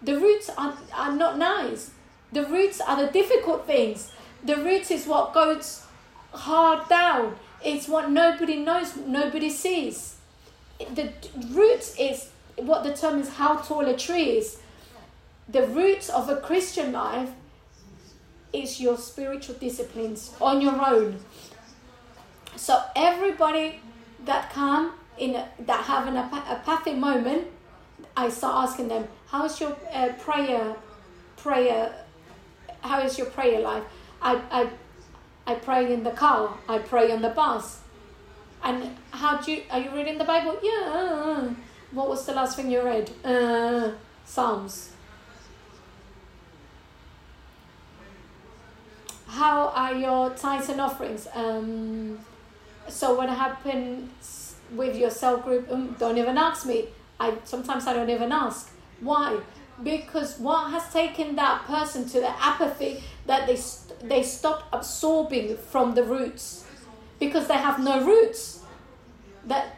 The 0.01 0.19
roots 0.19 0.49
are, 0.57 0.77
are 0.93 1.15
not 1.15 1.37
nice. 1.37 1.91
The 2.33 2.45
roots 2.45 2.81
are 2.81 2.97
the 3.01 3.11
difficult 3.11 3.65
things. 3.65 4.11
The 4.43 4.57
roots 4.57 4.91
is 4.91 5.07
what 5.07 5.33
goes 5.33 5.85
hard 6.33 6.89
down. 6.89 7.37
It's 7.63 7.87
what 7.87 8.11
nobody 8.11 8.57
knows, 8.57 8.97
nobody 8.97 9.49
sees. 9.49 10.17
The 10.93 11.13
roots 11.51 11.95
is 11.97 12.29
what 12.57 12.83
determines 12.83 13.29
how 13.29 13.55
tall 13.57 13.87
a 13.87 13.95
tree 13.95 14.37
is. 14.37 14.59
The 15.47 15.67
roots 15.67 16.09
of 16.09 16.29
a 16.29 16.37
Christian 16.37 16.91
life 16.91 17.31
is 18.51 18.79
your 18.79 18.97
spiritual 18.97 19.55
disciplines 19.55 20.35
on 20.41 20.61
your 20.61 20.83
own. 20.83 21.19
So 22.55 22.81
everybody 22.95 23.79
that 24.25 24.49
come 24.51 24.93
in 25.17 25.35
a, 25.35 25.47
that 25.59 25.83
have 25.85 26.07
an 26.07 26.17
apathic 26.17 26.95
moment, 26.97 27.47
I 28.17 28.29
start 28.29 28.69
asking 28.69 28.87
them, 28.87 29.07
"How's 29.27 29.59
your 29.59 29.77
uh, 29.93 30.09
prayer? 30.19 30.75
Prayer? 31.37 31.93
How 32.81 33.01
is 33.01 33.17
your 33.17 33.27
prayer 33.27 33.59
life?" 33.59 33.83
I, 34.21 34.41
I 34.51 34.69
I 35.45 35.55
pray 35.55 35.93
in 35.93 36.03
the 36.03 36.11
car. 36.11 36.57
I 36.67 36.79
pray 36.79 37.11
on 37.11 37.21
the 37.21 37.29
bus. 37.29 37.81
And 38.63 38.97
how 39.11 39.37
do 39.37 39.51
you 39.51 39.61
are 39.69 39.79
you 39.79 39.91
reading 39.91 40.17
the 40.17 40.23
Bible? 40.23 40.57
Yeah. 40.63 41.53
What 41.91 42.09
was 42.09 42.25
the 42.25 42.33
last 42.33 42.55
thing 42.55 42.71
you 42.71 42.81
read? 42.81 43.11
Uh, 43.23 43.91
Psalms. 44.25 44.94
How 49.35 49.67
are 49.75 49.93
your 49.93 50.29
tithes 50.29 50.69
and 50.69 50.79
offerings? 50.79 51.27
Um, 51.33 52.19
so 52.87 53.15
what 53.15 53.27
happens 53.27 54.55
with 54.71 54.95
your 54.95 55.09
cell 55.09 55.37
group? 55.37 55.69
Um, 55.69 55.93
don't 55.99 56.17
even 56.17 56.37
ask 56.37 56.65
me. 56.65 56.87
I 57.19 57.33
sometimes 57.43 57.85
I 57.85 57.93
don't 57.93 58.09
even 58.09 58.31
ask. 58.31 58.71
Why? 59.01 59.41
Because 59.83 60.39
what 60.39 60.71
has 60.71 60.91
taken 60.93 61.35
that 61.35 61.65
person 61.65 62.07
to 62.09 62.21
the 62.21 62.29
apathy 62.41 63.03
that 63.25 63.45
they 63.45 63.59
they 64.07 64.23
stop 64.23 64.69
absorbing 64.71 65.57
from 65.57 65.95
the 65.95 66.03
roots 66.03 66.65
because 67.19 67.47
they 67.47 67.57
have 67.57 67.83
no 67.83 68.05
roots. 68.05 68.61
That 69.45 69.75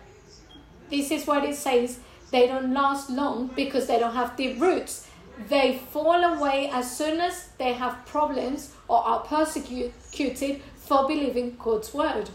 this 0.91 1.09
is 1.09 1.25
what 1.25 1.43
it 1.43 1.55
says. 1.55 1.99
They 2.29 2.45
don't 2.45 2.73
last 2.73 3.09
long 3.09 3.47
because 3.55 3.87
they 3.87 3.97
don't 3.97 4.13
have 4.13 4.37
deep 4.37 4.61
roots. 4.61 5.06
They 5.49 5.77
fall 5.77 6.23
away 6.23 6.69
as 6.73 6.97
soon 6.97 7.19
as 7.19 7.49
they 7.57 7.73
have 7.73 8.05
problems 8.05 8.73
or 8.87 8.97
are 8.97 9.19
persecuted 9.19 10.61
for 10.75 11.07
believing 11.07 11.55
God's 11.59 11.93
word. 11.93 12.29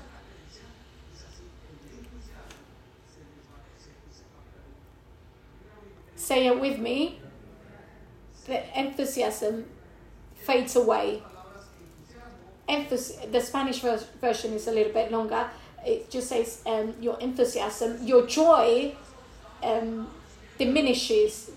Say 6.15 6.47
it 6.47 6.61
with 6.61 6.79
me. 6.79 7.19
The 8.47 8.79
enthusiasm 8.79 9.67
fades 10.37 10.77
away. 10.77 11.23
Emphasis, 12.69 13.17
the 13.31 13.41
Spanish 13.41 13.81
version 13.81 14.53
is 14.53 14.69
a 14.69 14.71
little 14.73 14.93
bit 14.93 15.11
longer. 15.11 15.51
It 15.85 16.11
just 16.11 16.29
says 16.29 16.63
um, 16.65 16.95
your 17.01 17.19
enthusiasm, 17.19 18.07
your 18.07 18.27
joy 18.27 18.95
um, 19.63 20.09
diminishes. 20.59 21.51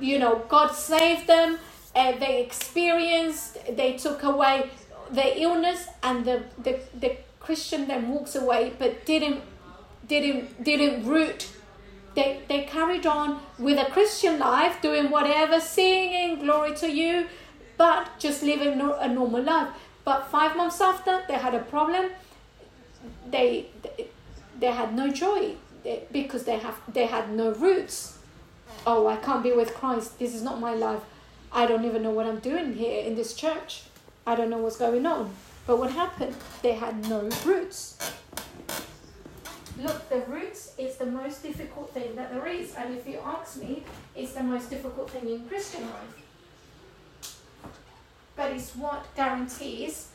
You 0.00 0.18
know, 0.18 0.44
God 0.48 0.72
saved 0.72 1.26
them, 1.26 1.58
and 1.94 2.20
they 2.20 2.42
experienced, 2.42 3.58
they 3.76 3.96
took 3.96 4.22
away 4.22 4.70
the 5.10 5.40
illness, 5.40 5.86
and 6.02 6.24
the, 6.24 6.44
the, 6.62 6.80
the 6.98 7.16
Christian 7.40 7.88
then 7.88 8.08
walks 8.08 8.34
away, 8.34 8.72
but 8.78 9.06
didn't 9.06 9.42
didn't 10.06 10.64
didn't 10.64 11.06
root 11.06 11.48
they, 12.18 12.40
they 12.48 12.62
carried 12.64 13.06
on 13.06 13.40
with 13.60 13.78
a 13.78 13.88
Christian 13.92 14.40
life, 14.40 14.82
doing 14.82 15.08
whatever, 15.08 15.60
singing, 15.60 16.40
glory 16.40 16.74
to 16.76 16.90
you, 16.90 17.28
but 17.76 18.10
just 18.18 18.42
living 18.42 18.80
a 18.80 19.08
normal 19.08 19.42
life. 19.42 19.68
But 20.04 20.26
five 20.26 20.56
months 20.56 20.80
after, 20.80 21.22
they 21.28 21.34
had 21.34 21.54
a 21.54 21.60
problem. 21.60 22.10
They 23.30 23.66
they 24.58 24.72
had 24.72 24.96
no 24.96 25.12
joy 25.12 25.54
because 26.10 26.42
they 26.42 26.58
have 26.58 26.80
they 26.92 27.06
had 27.06 27.30
no 27.30 27.52
roots. 27.52 28.17
Oh, 28.90 29.06
I 29.06 29.16
can't 29.16 29.42
be 29.42 29.52
with 29.52 29.74
Christ. 29.74 30.18
This 30.18 30.34
is 30.34 30.40
not 30.40 30.60
my 30.60 30.72
life. 30.72 31.02
I 31.52 31.66
don't 31.66 31.84
even 31.84 32.02
know 32.02 32.10
what 32.10 32.24
I'm 32.24 32.38
doing 32.38 32.72
here 32.72 33.04
in 33.04 33.16
this 33.16 33.34
church. 33.34 33.82
I 34.26 34.34
don't 34.34 34.48
know 34.48 34.56
what's 34.56 34.78
going 34.78 35.04
on. 35.04 35.30
But 35.66 35.78
what 35.78 35.92
happened? 35.92 36.34
They 36.62 36.72
had 36.72 37.06
no 37.06 37.28
roots. 37.44 37.98
Look, 39.78 40.08
the 40.08 40.20
roots 40.20 40.72
is 40.78 40.96
the 40.96 41.04
most 41.04 41.42
difficult 41.42 41.92
thing 41.92 42.16
that 42.16 42.32
there 42.32 42.46
is. 42.46 42.74
And 42.76 42.96
if 42.96 43.06
you 43.06 43.18
ask 43.22 43.60
me, 43.60 43.82
it's 44.16 44.32
the 44.32 44.42
most 44.42 44.70
difficult 44.70 45.10
thing 45.10 45.28
in 45.28 45.46
Christian 45.46 45.82
life. 45.82 47.32
But 48.36 48.52
it's 48.52 48.74
what 48.74 49.04
guarantees 49.14 50.08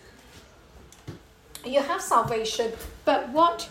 you 1.63 1.80
have 1.80 2.01
salvation. 2.01 2.71
But 3.05 3.30
what 3.30 3.69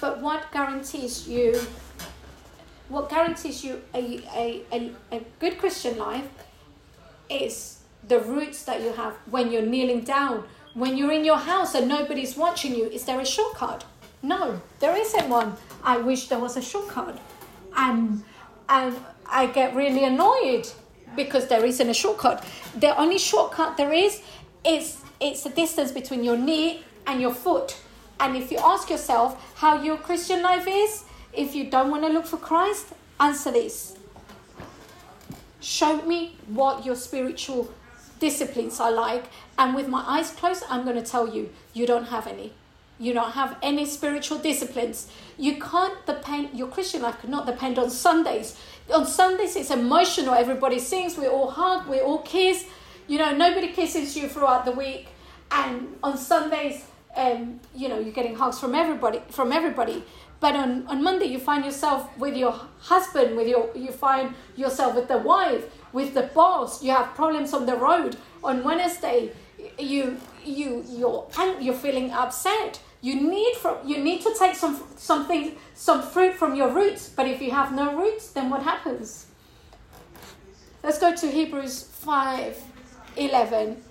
but 0.00 0.20
what 0.20 0.52
guarantees 0.52 1.26
you 1.28 1.60
what 2.92 3.08
guarantees 3.08 3.64
you 3.64 3.80
a, 3.94 4.20
a, 4.36 4.62
a, 4.70 4.92
a 5.10 5.20
good 5.40 5.58
Christian 5.58 5.96
life 5.96 6.28
is 7.30 7.78
the 8.06 8.20
roots 8.20 8.64
that 8.64 8.82
you 8.82 8.92
have 8.92 9.14
when 9.30 9.50
you're 9.50 9.64
kneeling 9.64 10.02
down, 10.02 10.44
when 10.74 10.96
you're 10.96 11.12
in 11.12 11.24
your 11.24 11.38
house 11.38 11.74
and 11.74 11.88
nobody's 11.88 12.36
watching 12.36 12.74
you. 12.74 12.84
Is 12.84 13.04
there 13.04 13.18
a 13.18 13.24
shortcut? 13.24 13.84
No, 14.22 14.60
there 14.80 14.94
isn't 14.96 15.28
one. 15.28 15.56
I 15.82 15.96
wish 15.98 16.28
there 16.28 16.38
was 16.38 16.56
a 16.56 16.62
shortcut. 16.62 17.18
And, 17.76 18.22
and 18.68 18.96
I 19.26 19.46
get 19.46 19.74
really 19.74 20.04
annoyed 20.04 20.68
because 21.16 21.48
there 21.48 21.64
isn't 21.64 21.88
a 21.88 21.94
shortcut. 21.94 22.44
The 22.78 22.96
only 22.98 23.18
shortcut 23.18 23.76
there 23.76 23.92
is 23.92 24.20
is 24.64 24.98
it's 25.18 25.44
the 25.44 25.50
distance 25.50 25.92
between 25.92 26.22
your 26.22 26.36
knee 26.36 26.84
and 27.06 27.20
your 27.20 27.32
foot. 27.32 27.76
And 28.20 28.36
if 28.36 28.52
you 28.52 28.58
ask 28.58 28.90
yourself 28.90 29.54
how 29.56 29.82
your 29.82 29.96
Christian 29.96 30.42
life 30.42 30.66
is, 30.68 31.04
if 31.32 31.54
you 31.54 31.70
don't 31.70 31.90
want 31.90 32.02
to 32.04 32.08
look 32.08 32.26
for 32.26 32.36
Christ, 32.36 32.92
answer 33.18 33.50
this. 33.50 33.96
Show 35.60 36.02
me 36.02 36.36
what 36.46 36.84
your 36.84 36.96
spiritual 36.96 37.72
disciplines 38.18 38.80
are 38.80 38.92
like, 38.92 39.24
and 39.58 39.74
with 39.74 39.88
my 39.88 40.02
eyes 40.06 40.30
closed, 40.30 40.64
I'm 40.68 40.84
going 40.84 40.96
to 40.96 41.08
tell 41.08 41.28
you, 41.28 41.50
you 41.72 41.86
don't 41.86 42.06
have 42.06 42.26
any 42.26 42.52
you 43.02 43.12
don't 43.12 43.32
have 43.32 43.56
any 43.62 43.84
spiritual 43.84 44.38
disciplines. 44.38 45.08
You 45.36 45.60
can't 45.60 46.06
depend, 46.06 46.56
your 46.56 46.68
Christian 46.68 47.02
life 47.02 47.20
cannot 47.20 47.46
depend 47.46 47.76
on 47.76 47.90
Sundays. 47.90 48.56
On 48.94 49.04
Sundays, 49.04 49.56
it's 49.56 49.72
emotional. 49.72 50.34
Everybody 50.34 50.78
sings, 50.78 51.18
we 51.18 51.26
all 51.26 51.50
hug, 51.50 51.88
we 51.88 51.98
all 51.98 52.18
kiss. 52.18 52.64
You 53.08 53.18
know, 53.18 53.34
nobody 53.34 53.72
kisses 53.72 54.16
you 54.16 54.28
throughout 54.28 54.64
the 54.64 54.70
week. 54.70 55.08
And 55.50 55.96
on 56.04 56.16
Sundays, 56.16 56.84
um, 57.16 57.58
you 57.74 57.88
know, 57.88 57.98
you're 57.98 58.12
getting 58.12 58.36
hugs 58.36 58.60
from 58.60 58.72
everybody, 58.74 59.20
from 59.30 59.50
everybody. 59.50 60.04
But 60.42 60.56
on, 60.56 60.86
on 60.88 61.02
Monday, 61.02 61.26
you 61.26 61.38
find 61.38 61.64
yourself 61.64 62.00
with 62.18 62.36
your 62.36 62.54
husband, 62.80 63.36
with 63.36 63.48
your, 63.48 63.70
you 63.74 63.92
find 63.92 64.34
yourself 64.56 64.94
with 64.94 65.08
the 65.08 65.18
wife, 65.18 65.64
with 65.94 66.12
the 66.12 66.24
boss. 66.34 66.82
You 66.82 66.90
have 66.90 67.14
problems 67.14 67.54
on 67.54 67.64
the 67.64 67.76
road. 67.76 68.16
On 68.44 68.62
Wednesday, 68.62 69.30
you 69.78 70.18
you 70.44 70.84
you're 70.88 71.26
you're 71.60 71.80
feeling 71.86 72.10
upset 72.10 72.80
you 73.02 73.20
need 73.20 73.56
from 73.56 73.76
you 73.86 73.98
need 73.98 74.22
to 74.22 74.34
take 74.38 74.54
some 74.54 74.82
something 74.96 75.56
some 75.74 76.02
fruit 76.02 76.34
from 76.34 76.54
your 76.54 76.70
roots, 76.70 77.08
but 77.08 77.26
if 77.26 77.42
you 77.42 77.50
have 77.50 77.74
no 77.74 77.96
roots, 77.96 78.30
then 78.30 78.48
what 78.48 78.62
happens? 78.62 79.26
Let's 80.82 80.98
go 80.98 81.14
to 81.14 81.30
Hebrews 81.30 81.82
5 81.82 82.56
11. 83.16 83.82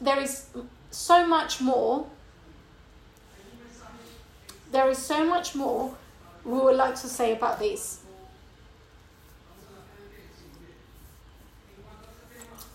There 0.00 0.20
is 0.20 0.46
so 0.90 1.26
much 1.26 1.60
more. 1.60 2.06
There 4.70 4.88
is 4.88 4.98
so 4.98 5.24
much 5.24 5.54
more 5.54 5.94
we 6.44 6.58
would 6.58 6.76
like 6.76 6.94
to 6.96 7.06
say 7.06 7.32
about 7.32 7.58
this. 7.58 8.00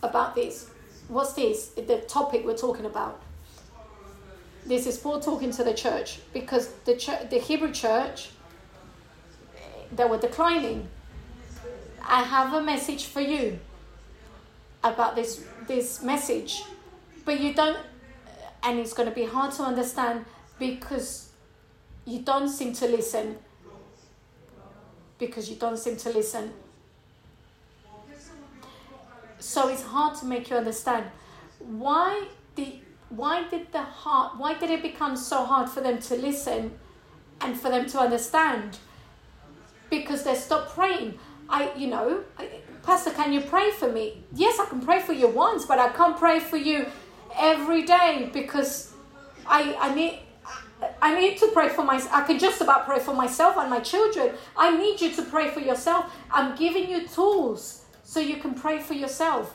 About 0.02 0.36
this. 0.36 0.70
What's 1.08 1.34
this? 1.34 1.68
The 1.68 2.04
topic 2.08 2.46
we're 2.46 2.58
talking 2.58 2.86
about 2.86 3.22
this 4.66 4.88
is 4.88 4.98
Paul 4.98 5.20
talking 5.20 5.52
to 5.52 5.64
the 5.64 5.74
church 5.74 6.20
because 6.34 6.70
the 6.86 6.96
church, 6.96 7.30
the 7.30 7.38
Hebrew 7.38 7.72
church, 7.72 8.30
they 9.91 10.06
were 10.06 10.18
declining. 10.18 10.88
I 12.02 12.24
have 12.24 12.54
a 12.54 12.62
message 12.62 13.06
for 13.06 13.22
you 13.22 13.60
about 14.84 15.16
this 15.16 15.44
this 15.68 16.02
message, 16.02 16.64
but 17.26 17.39
you 17.39 17.54
don't, 17.54 17.78
and 18.64 18.80
it's 18.80 18.94
going 18.94 19.10
to 19.10 19.16
be 19.16 19.26
hard 19.26 19.52
to 19.54 19.64
understand 19.64 20.26
because 20.60 21.30
you 22.06 22.20
don't 22.20 22.49
seem 22.49 22.74
to 22.74 22.88
listen. 22.88 23.38
Because 25.18 25.49
you 25.49 25.56
don't 25.56 25.78
seem 25.78 25.95
to 25.97 26.10
listen. 26.10 26.51
So 29.39 29.70
it's 29.70 29.84
hard 29.84 30.18
to 30.20 30.26
make 30.26 30.49
you 30.49 30.58
understand 30.58 31.06
why 31.60 32.28
the 32.56 32.76
why 33.10 33.47
did 33.49 33.72
the 33.72 33.82
heart 33.82 34.38
why 34.38 34.54
did 34.56 34.70
it 34.70 34.82
become 34.82 35.16
so 35.16 35.45
hard 35.45 35.70
for 35.70 35.82
them 35.82 35.99
to 35.99 36.16
listen 36.16 36.72
and 37.41 37.60
for 37.60 37.70
them 37.70 37.86
to 37.86 37.99
understand 37.99 38.78
because 39.89 40.24
they 40.24 40.34
stopped 40.34 40.72
praying 40.72 41.18
i 41.49 41.72
you 41.76 41.88
know 41.88 42.24
pastor 42.84 43.12
can 43.12 43.32
you 43.32 43.41
pray 43.41 43.70
for 43.72 43.91
me 43.91 44.24
yes 44.34 44.60
i 44.60 44.66
can 44.66 44.82
pray 44.82 44.99
for 44.99 45.14
you 45.14 45.28
once 45.28 45.66
but 45.66 45.80
i 45.80 45.89
can't 45.89 46.18
pray 46.18 46.39
for 46.39 46.58
you 46.58 46.86
every 47.38 47.84
day 47.84 48.30
because 48.34 48.93
i 49.45 49.76
i 49.80 49.93
need 49.93 50.20
I 51.01 51.19
need 51.19 51.38
to 51.39 51.47
pray 51.53 51.69
for 51.69 51.84
myself. 51.84 52.13
I 52.13 52.23
can 52.23 52.39
just 52.39 52.61
about 52.61 52.86
pray 52.86 52.99
for 52.99 53.13
myself 53.13 53.57
and 53.57 53.69
my 53.69 53.79
children. 53.79 54.31
I 54.55 54.75
need 54.75 55.01
you 55.01 55.11
to 55.13 55.21
pray 55.23 55.49
for 55.49 55.59
yourself. 55.59 56.13
I'm 56.31 56.55
giving 56.55 56.89
you 56.89 57.07
tools 57.07 57.86
so 58.03 58.19
you 58.19 58.38
can 58.38 58.53
pray 58.53 58.79
for 58.79 58.93
yourself. 58.93 59.53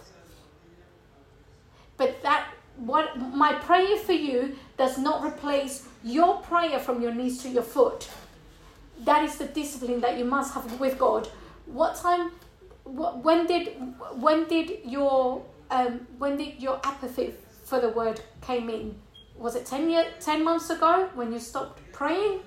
But 1.96 2.22
that 2.22 2.48
what 2.76 3.18
my 3.18 3.54
prayer 3.54 3.96
for 3.96 4.12
you 4.12 4.56
does 4.76 4.98
not 4.98 5.24
replace 5.24 5.86
your 6.04 6.38
prayer 6.42 6.78
from 6.78 7.02
your 7.02 7.12
knees 7.12 7.42
to 7.42 7.48
your 7.48 7.62
foot. 7.62 8.08
That 9.04 9.24
is 9.24 9.36
the 9.36 9.46
discipline 9.46 10.00
that 10.00 10.18
you 10.18 10.24
must 10.24 10.54
have 10.54 10.80
with 10.80 10.98
God. 10.98 11.28
What 11.66 11.96
time? 11.96 12.30
When 12.84 13.46
did 13.46 13.68
when 14.12 14.48
did 14.48 14.80
your 14.84 15.42
um, 15.70 16.06
when 16.18 16.36
did 16.36 16.62
your 16.62 16.80
apathy 16.84 17.34
for 17.64 17.80
the 17.80 17.90
word 17.90 18.20
came 18.40 18.70
in? 18.70 18.94
Was 19.38 19.54
it 19.54 19.66
10, 19.66 19.88
year, 19.88 20.04
10 20.20 20.42
months 20.44 20.68
ago 20.68 21.08
when 21.14 21.32
you 21.32 21.38
stopped 21.38 21.80
praying? 21.92 22.40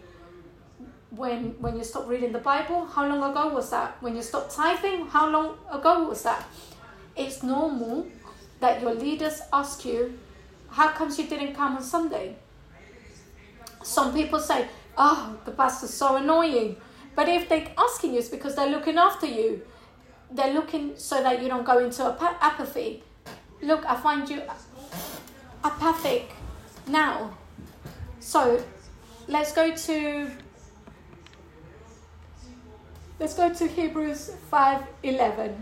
When 1.12 1.56
when 1.60 1.78
you 1.78 1.84
stopped 1.84 2.08
reading 2.08 2.32
the 2.32 2.40
Bible? 2.40 2.86
How 2.86 3.08
long 3.08 3.24
ago 3.32 3.54
was 3.54 3.70
that? 3.70 4.02
When 4.02 4.16
you 4.16 4.22
stopped 4.22 4.54
tithing? 4.56 5.08
How 5.08 5.30
long 5.30 5.58
ago 5.72 6.08
was 6.08 6.24
that? 6.24 6.46
It's 7.16 7.44
normal 7.44 8.08
that 8.60 8.82
your 8.82 8.94
leaders 8.94 9.42
ask 9.54 9.86
you, 9.86 10.20
How 10.70 10.90
comes 10.90 11.18
you 11.18 11.28
didn't 11.28 11.54
come 11.54 11.78
on 11.78 11.84
Sunday? 11.84 12.36
Some 13.84 14.14
people 14.14 14.40
say, 14.40 14.68
Oh, 14.98 15.38
the 15.46 15.52
pastor's 15.52 15.94
so 15.94 16.18
annoying. 16.18 16.76
But 17.16 17.30
if 17.30 17.48
they're 17.48 17.68
asking 17.78 18.14
you, 18.14 18.20
it's 18.20 18.30
because 18.30 18.56
they're 18.56 18.70
looking 18.70 18.98
after 18.98 19.28
you. 19.28 19.62
They're 20.30 20.54
looking 20.54 20.94
so 20.98 21.22
that 21.24 21.42
you 21.42 21.50
don't 21.50 21.66
go 21.66 21.80
into 21.80 22.04
apathy. 22.42 23.04
Look, 23.62 23.86
I 23.86 23.96
find 23.96 24.30
you 24.30 24.42
apathic 25.64 26.32
now. 26.88 27.38
So 28.20 28.64
let's 29.28 29.52
go 29.54 29.76
to 29.76 30.32
let's 33.20 33.34
go 33.36 33.54
to 33.54 33.68
Hebrews 33.68 34.32
5:11. 34.52 35.56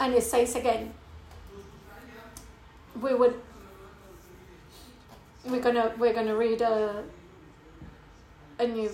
and 0.00 0.14
it 0.14 0.22
says 0.22 0.56
again 0.56 0.92
we 3.00 3.14
would 3.14 3.38
we're 5.44 5.60
gonna 5.60 5.92
we're 5.98 6.12
gonna 6.12 6.34
read 6.34 6.62
a 6.62 7.04
a 8.58 8.66
new 8.66 8.90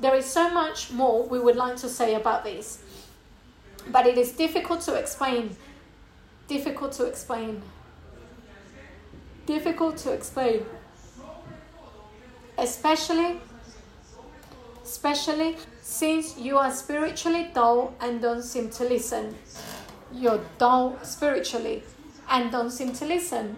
there 0.00 0.14
is 0.14 0.24
so 0.24 0.48
much 0.50 0.90
more 0.92 1.26
we 1.26 1.38
would 1.38 1.56
like 1.56 1.76
to 1.76 1.88
say 1.88 2.14
about 2.14 2.44
this 2.44 2.82
but 3.88 4.06
it 4.06 4.16
is 4.16 4.32
difficult 4.32 4.80
to 4.80 4.94
explain 4.94 5.56
difficult 6.48 6.92
to 6.92 7.04
explain 7.04 7.62
difficult 9.46 9.96
to 9.96 10.12
explain 10.12 10.64
especially 12.58 13.40
especially 14.84 15.56
since 15.80 16.38
you 16.38 16.56
are 16.58 16.70
spiritually 16.70 17.50
dull 17.54 17.94
and 18.00 18.20
don't 18.20 18.42
seem 18.42 18.70
to 18.70 18.84
listen. 18.84 19.34
You're 20.12 20.40
dull 20.58 20.98
spiritually 21.02 21.82
and 22.30 22.50
don't 22.50 22.70
seem 22.70 22.92
to 22.92 23.04
listen. 23.04 23.56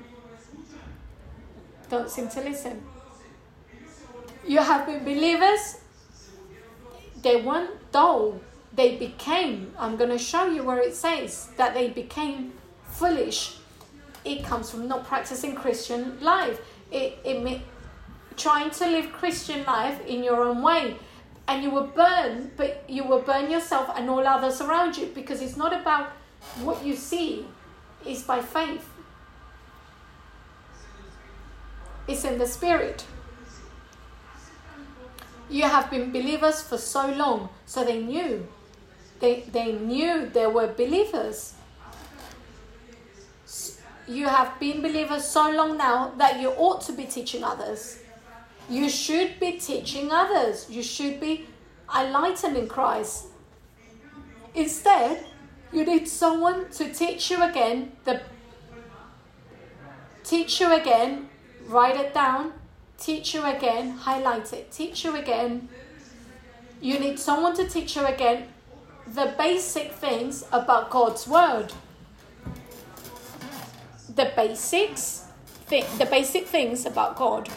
Don't 1.88 2.10
seem 2.10 2.28
to 2.30 2.40
listen. 2.40 2.82
You 4.46 4.58
have 4.58 4.86
been 4.86 5.04
believers, 5.04 5.80
they 7.22 7.36
weren't 7.42 7.92
dull, 7.92 8.40
they 8.72 8.96
became. 8.96 9.72
I'm 9.78 9.96
going 9.96 10.10
to 10.10 10.18
show 10.18 10.46
you 10.46 10.62
where 10.62 10.78
it 10.78 10.94
says 10.94 11.48
that 11.56 11.74
they 11.74 11.90
became 11.90 12.52
foolish. 12.98 13.56
It 14.24 14.44
comes 14.44 14.70
from 14.70 14.88
not 14.88 15.06
practicing 15.06 15.54
Christian 15.54 16.20
life. 16.20 16.60
It, 16.90 17.18
it 17.24 17.60
trying 18.36 18.70
to 18.70 18.86
live 18.86 19.12
Christian 19.12 19.64
life 19.64 20.04
in 20.06 20.22
your 20.22 20.44
own 20.44 20.62
way 20.62 20.96
and 21.48 21.62
you 21.62 21.70
will 21.70 21.86
burn, 21.86 22.50
but 22.56 22.84
you 22.88 23.04
will 23.04 23.20
burn 23.20 23.50
yourself 23.50 23.90
and 23.96 24.10
all 24.10 24.26
others 24.26 24.60
around 24.60 24.96
you 24.96 25.06
because 25.14 25.40
it's 25.40 25.56
not 25.56 25.72
about 25.72 26.08
what 26.62 26.84
you 26.84 26.94
see, 26.96 27.46
it's 28.04 28.22
by 28.22 28.40
faith. 28.40 28.88
It's 32.08 32.24
in 32.24 32.38
the 32.38 32.46
spirit. 32.46 33.04
You 35.48 35.62
have 35.62 35.90
been 35.90 36.10
believers 36.12 36.62
for 36.62 36.78
so 36.78 37.08
long, 37.12 37.48
so 37.66 37.84
they 37.84 38.02
knew. 38.02 38.46
They, 39.20 39.40
they 39.52 39.72
knew 39.72 40.28
they 40.28 40.46
were 40.46 40.68
believers. 40.68 41.54
You 44.08 44.26
have 44.28 44.58
been 44.60 44.82
believers 44.82 45.24
so 45.24 45.50
long 45.50 45.76
now 45.76 46.12
that 46.16 46.40
you 46.40 46.50
ought 46.50 46.80
to 46.82 46.92
be 46.92 47.04
teaching 47.04 47.42
others. 47.42 47.98
You 48.68 48.88
should 48.88 49.40
be 49.40 49.52
teaching 49.52 50.10
others. 50.12 50.66
You 50.70 50.82
should 50.82 51.20
be 51.20 51.46
enlightening 51.94 52.68
Christ. 52.68 53.26
Instead, 54.54 55.24
you 55.72 55.84
need 55.84 56.08
someone 56.08 56.70
to 56.70 56.92
teach 56.92 57.30
you 57.30 57.42
again, 57.42 57.92
the 58.04 58.22
teach 60.24 60.60
you 60.60 60.72
again, 60.72 61.28
write 61.66 61.96
it 61.96 62.14
down, 62.14 62.52
teach 62.98 63.34
you 63.34 63.44
again, 63.44 63.90
highlight 63.90 64.52
it, 64.52 64.72
teach 64.72 65.04
you 65.04 65.16
again. 65.16 65.68
You 66.80 66.98
need 66.98 67.18
someone 67.18 67.54
to 67.56 67.68
teach 67.68 67.96
you 67.96 68.06
again 68.06 68.48
the 69.06 69.34
basic 69.38 69.92
things 69.92 70.44
about 70.52 70.90
God's 70.90 71.26
word. 71.26 71.72
The 74.16 74.32
basics, 74.34 75.26
the 75.68 76.08
basic 76.10 76.46
things 76.46 76.84
about 76.86 77.16
God. 77.16 77.48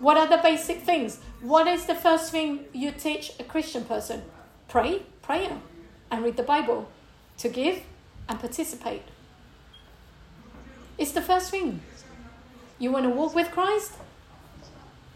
What 0.00 0.16
are 0.18 0.26
the 0.26 0.42
basic 0.42 0.82
things? 0.82 1.20
What 1.40 1.66
is 1.66 1.86
the 1.86 1.94
first 1.94 2.30
thing 2.30 2.66
you 2.72 2.90
teach 2.90 3.32
a 3.38 3.44
Christian 3.44 3.84
person? 3.84 4.22
Pray, 4.68 5.02
prayer, 5.22 5.58
and 6.10 6.24
read 6.24 6.36
the 6.36 6.42
Bible, 6.42 6.88
to 7.38 7.48
give 7.48 7.82
and 8.28 8.40
participate. 8.40 9.02
It's 10.98 11.12
the 11.12 11.22
first 11.22 11.50
thing. 11.50 11.80
You 12.78 12.90
want 12.90 13.04
to 13.04 13.10
walk 13.10 13.34
with 13.34 13.50
Christ? 13.50 13.92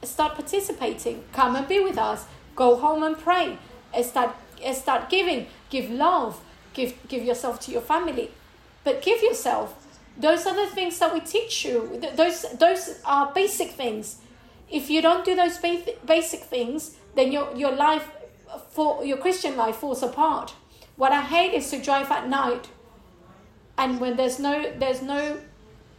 Start 0.05 0.34
participating. 0.34 1.24
Come 1.32 1.57
and 1.57 1.66
be 1.66 1.80
with 1.80 1.99
us. 1.99 2.26
Go 2.55 2.76
home 2.76 3.03
and 3.03 3.18
pray. 3.18 3.59
Eh, 3.93 4.03
start, 4.03 4.36
eh, 4.62 4.72
start 4.72 5.11
giving. 5.11 5.47
Give 5.70 5.91
love. 5.91 6.41
Give, 6.72 6.95
give 7.09 7.24
yourself 7.24 7.59
to 7.61 7.72
your 7.72 7.80
family. 7.80 8.30
But 8.84 9.03
give 9.03 9.22
yourself. 9.22 9.78
Those 10.18 10.46
are 10.46 10.54
the 10.54 10.70
things 10.74 10.98
that 10.98 11.14
we 11.14 11.20
teach 11.20 11.64
you. 11.64 12.02
Those, 12.14 12.44
those 12.58 13.00
are 13.04 13.32
basic 13.32 13.70
things 13.70 14.18
if 14.70 14.90
you 14.90 15.00
don't 15.00 15.24
do 15.24 15.34
those 15.34 15.58
basic 15.58 16.40
things, 16.40 16.96
then 17.14 17.32
your, 17.32 17.54
your 17.56 17.72
life, 17.72 18.10
for 18.70 19.04
your 19.04 19.16
Christian 19.16 19.56
life 19.56 19.76
falls 19.76 20.02
apart. 20.02 20.54
What 20.96 21.12
I 21.12 21.22
hate 21.22 21.54
is 21.54 21.70
to 21.70 21.80
drive 21.80 22.10
at 22.10 22.28
night, 22.28 22.68
and 23.76 24.00
when 24.00 24.16
there's 24.16 24.38
no 24.38 24.72
there's 24.76 25.00
no 25.00 25.38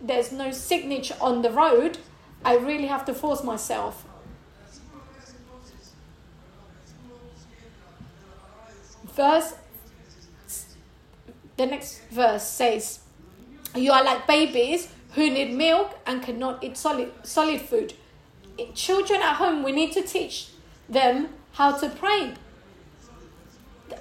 there's 0.01 0.31
no 0.31 0.51
signature 0.51 1.15
on 1.21 1.41
the 1.41 1.49
road, 1.49 1.97
I 2.43 2.57
really 2.57 2.87
have 2.87 3.05
to 3.05 3.13
force 3.13 3.43
myself. 3.43 4.05
Verse 9.13 9.55
the 11.55 11.65
next 11.65 12.01
verse 12.11 12.43
says, 12.43 12.99
You 13.75 13.91
are 13.91 14.03
like 14.03 14.27
babies 14.27 14.89
who 15.13 15.29
need 15.29 15.53
milk 15.53 15.97
and 16.05 16.21
cannot 16.21 16.63
eat 16.63 16.77
solid 16.77 17.11
solid 17.23 17.61
food 17.61 17.93
children 18.73 19.21
at 19.21 19.35
home, 19.35 19.63
we 19.63 19.71
need 19.71 19.91
to 19.93 20.01
teach 20.01 20.49
them 20.87 21.29
how 21.53 21.77
to 21.77 21.89
pray. 21.89 22.33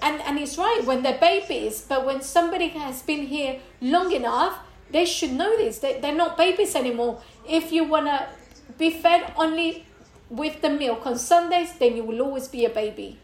And, 0.02 0.20
and 0.22 0.38
it's 0.38 0.58
right 0.58 0.82
when 0.84 1.02
they're 1.02 1.18
babies, 1.18 1.84
but 1.88 2.04
when 2.04 2.20
somebody 2.22 2.68
has 2.68 3.02
been 3.02 3.26
here 3.26 3.60
long 3.80 4.12
enough, 4.12 4.58
they 4.90 5.04
should 5.04 5.32
know 5.32 5.56
this. 5.56 5.78
They, 5.78 6.00
they're 6.00 6.14
not 6.14 6.36
babies 6.36 6.74
anymore. 6.74 7.20
If 7.48 7.72
you 7.72 7.84
want 7.84 8.06
to 8.06 8.28
be 8.76 8.90
fed 8.90 9.32
only 9.36 9.86
with 10.30 10.60
the 10.60 10.70
milk 10.70 11.06
on 11.06 11.18
Sundays, 11.18 11.72
then 11.78 11.96
you 11.96 12.04
will 12.04 12.20
always 12.20 12.48
be 12.48 12.64
a 12.64 12.70
baby. 12.70 13.18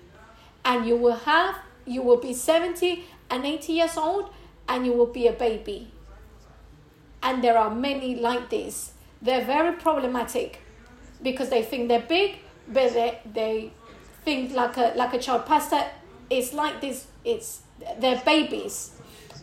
And 0.64 0.86
you 0.86 0.96
will 0.96 1.16
have, 1.16 1.56
you 1.86 2.02
will 2.02 2.16
be 2.16 2.32
70 2.32 3.04
and 3.30 3.44
80 3.44 3.72
years 3.72 3.96
old, 3.96 4.30
and 4.68 4.86
you 4.86 4.92
will 4.92 5.12
be 5.12 5.26
a 5.26 5.32
baby. 5.32 5.90
And 7.24 7.42
there 7.42 7.58
are 7.58 7.74
many 7.74 8.14
like 8.14 8.50
this. 8.50 8.92
They're 9.20 9.44
very 9.44 9.72
problematic 9.72 10.60
because 11.22 11.48
they 11.48 11.62
think 11.62 11.88
they're 11.88 12.00
big, 12.00 12.36
but 12.68 12.92
they, 12.92 13.18
they 13.32 13.72
think 14.24 14.52
like 14.52 14.76
a 14.76 14.92
like 14.94 15.14
a 15.14 15.18
child. 15.18 15.46
Pastor, 15.46 15.82
it's 16.28 16.52
like 16.52 16.82
this. 16.82 17.06
It's 17.24 17.62
they're 17.98 18.20
babies. 18.24 18.92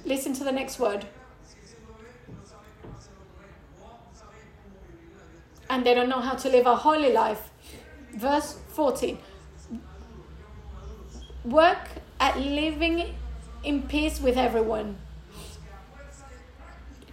Listen 0.05 0.34
to 0.34 0.43
the 0.43 0.51
next 0.51 0.79
word. 0.79 1.05
And 5.69 5.86
they 5.86 5.93
don't 5.95 6.09
know 6.09 6.19
how 6.19 6.36
to 6.36 6.49
live 6.49 6.67
a 6.67 6.75
holy 6.75 7.11
life. 7.11 7.49
Verse 8.13 8.57
14 8.69 9.17
Work 11.45 11.89
at 12.19 12.39
living 12.39 13.15
in 13.63 13.84
peace 13.84 14.21
with 14.21 14.38
everyone. 14.38 14.97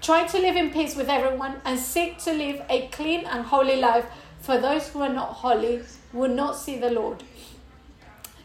Try 0.00 0.26
to 0.26 0.38
live 0.38 0.56
in 0.56 0.70
peace 0.70 0.94
with 0.94 1.08
everyone 1.08 1.60
and 1.64 1.78
seek 1.78 2.18
to 2.18 2.32
live 2.32 2.62
a 2.70 2.86
clean 2.88 3.26
and 3.26 3.44
holy 3.44 3.76
life, 3.76 4.06
for 4.40 4.56
those 4.56 4.88
who 4.88 5.02
are 5.02 5.12
not 5.12 5.28
holy 5.28 5.82
will 6.12 6.30
not 6.30 6.56
see 6.56 6.78
the 6.78 6.90
Lord. 6.90 7.22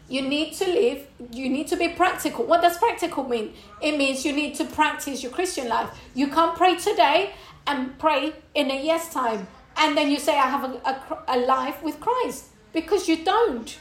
You 0.08 0.20
need 0.20 0.52
to 0.54 0.66
live, 0.66 1.06
you 1.30 1.48
need 1.48 1.68
to 1.68 1.76
be 1.76 1.88
practical. 1.88 2.44
What 2.44 2.60
does 2.60 2.76
practical 2.76 3.24
mean? 3.24 3.54
It 3.80 3.96
means 3.96 4.24
you 4.26 4.32
need 4.32 4.54
to 4.56 4.64
practice 4.64 5.22
your 5.22 5.32
Christian 5.32 5.68
life. 5.68 5.88
You 6.14 6.28
can't 6.28 6.56
pray 6.56 6.76
today 6.76 7.32
and 7.66 7.98
pray 7.98 8.34
in 8.54 8.70
a 8.70 8.84
year's 8.84 9.08
time, 9.08 9.46
and 9.76 9.96
then 9.96 10.10
you 10.10 10.18
say, 10.18 10.36
I 10.36 10.48
have 10.48 10.64
a, 10.64 10.74
a, 10.84 11.24
a 11.28 11.38
life 11.38 11.82
with 11.82 12.00
Christ, 12.00 12.46
because 12.72 13.08
you 13.08 13.24
don't. 13.24 13.78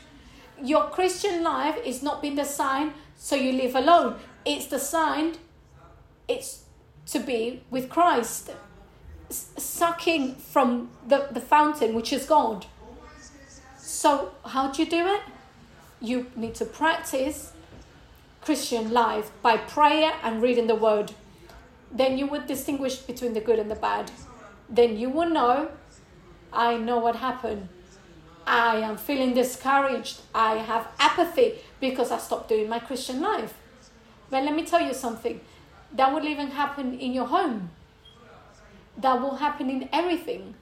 Your 0.64 0.84
Christian 0.90 1.44
life 1.44 1.78
is 1.84 2.02
not 2.02 2.22
been 2.22 2.36
designed 2.36 2.94
so 3.18 3.36
you 3.36 3.52
live 3.52 3.76
alone. 3.76 4.16
It's 4.46 4.68
designed, 4.68 5.40
it's 6.28 6.64
to 7.08 7.20
be 7.20 7.62
with 7.70 7.90
Christ, 7.90 8.52
sucking 9.30 10.36
from 10.36 10.90
the, 11.08 11.28
the 11.32 11.42
fountain, 11.42 11.94
which 11.94 12.14
is 12.14 12.26
God. 12.26 12.66
So, 13.78 14.32
how 14.46 14.72
do 14.72 14.84
you 14.84 14.90
do 14.90 15.06
it? 15.08 15.22
You 16.02 16.28
need 16.36 16.56
to 16.56 16.66
practice 16.66 17.54
Christian 18.42 18.92
life 18.92 19.32
by 19.42 19.58
prayer 19.58 20.14
and 20.24 20.42
reading 20.42 20.68
the 20.68 20.76
word. 20.76 21.14
Then 21.92 22.18
you 22.18 22.28
would 22.28 22.48
distinguish 22.48 22.98
between 22.98 23.34
the 23.34 23.40
good 23.40 23.60
and 23.60 23.70
the 23.70 23.76
bad. 23.76 24.12
Then 24.70 24.98
you 24.98 25.10
will 25.10 25.30
know 25.30 25.70
I 26.54 26.78
know 26.78 27.00
what 27.00 27.16
happened. 27.16 27.68
I 28.46 28.78
am 28.78 28.98
feeling 28.98 29.34
discouraged. 29.34 30.22
I 30.36 30.56
have 30.58 30.88
apathy 31.00 31.56
because 31.80 32.12
I 32.12 32.20
stopped 32.20 32.50
doing 32.50 32.70
my 32.70 32.80
Christian 32.80 33.22
life. 33.22 33.56
But 34.30 34.44
let 34.44 34.54
me 34.54 34.64
tell 34.64 34.82
you 34.82 34.94
something 34.94 35.42
that 35.94 36.12
will 36.14 36.26
even 36.26 36.52
happen 36.52 37.00
in 37.00 37.14
your 37.14 37.28
home, 37.28 37.70
that 38.98 39.22
will 39.22 39.36
happen 39.36 39.70
in 39.70 39.90
everything. 39.92 40.56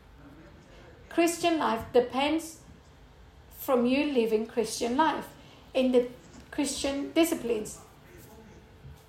Christian 1.09 1.57
life 1.57 1.83
depends 1.93 2.59
from 3.57 3.85
you 3.85 4.11
living 4.11 4.45
Christian 4.45 4.97
life 4.97 5.27
in 5.73 5.91
the 5.91 6.07
Christian 6.51 7.11
disciplines. 7.13 7.79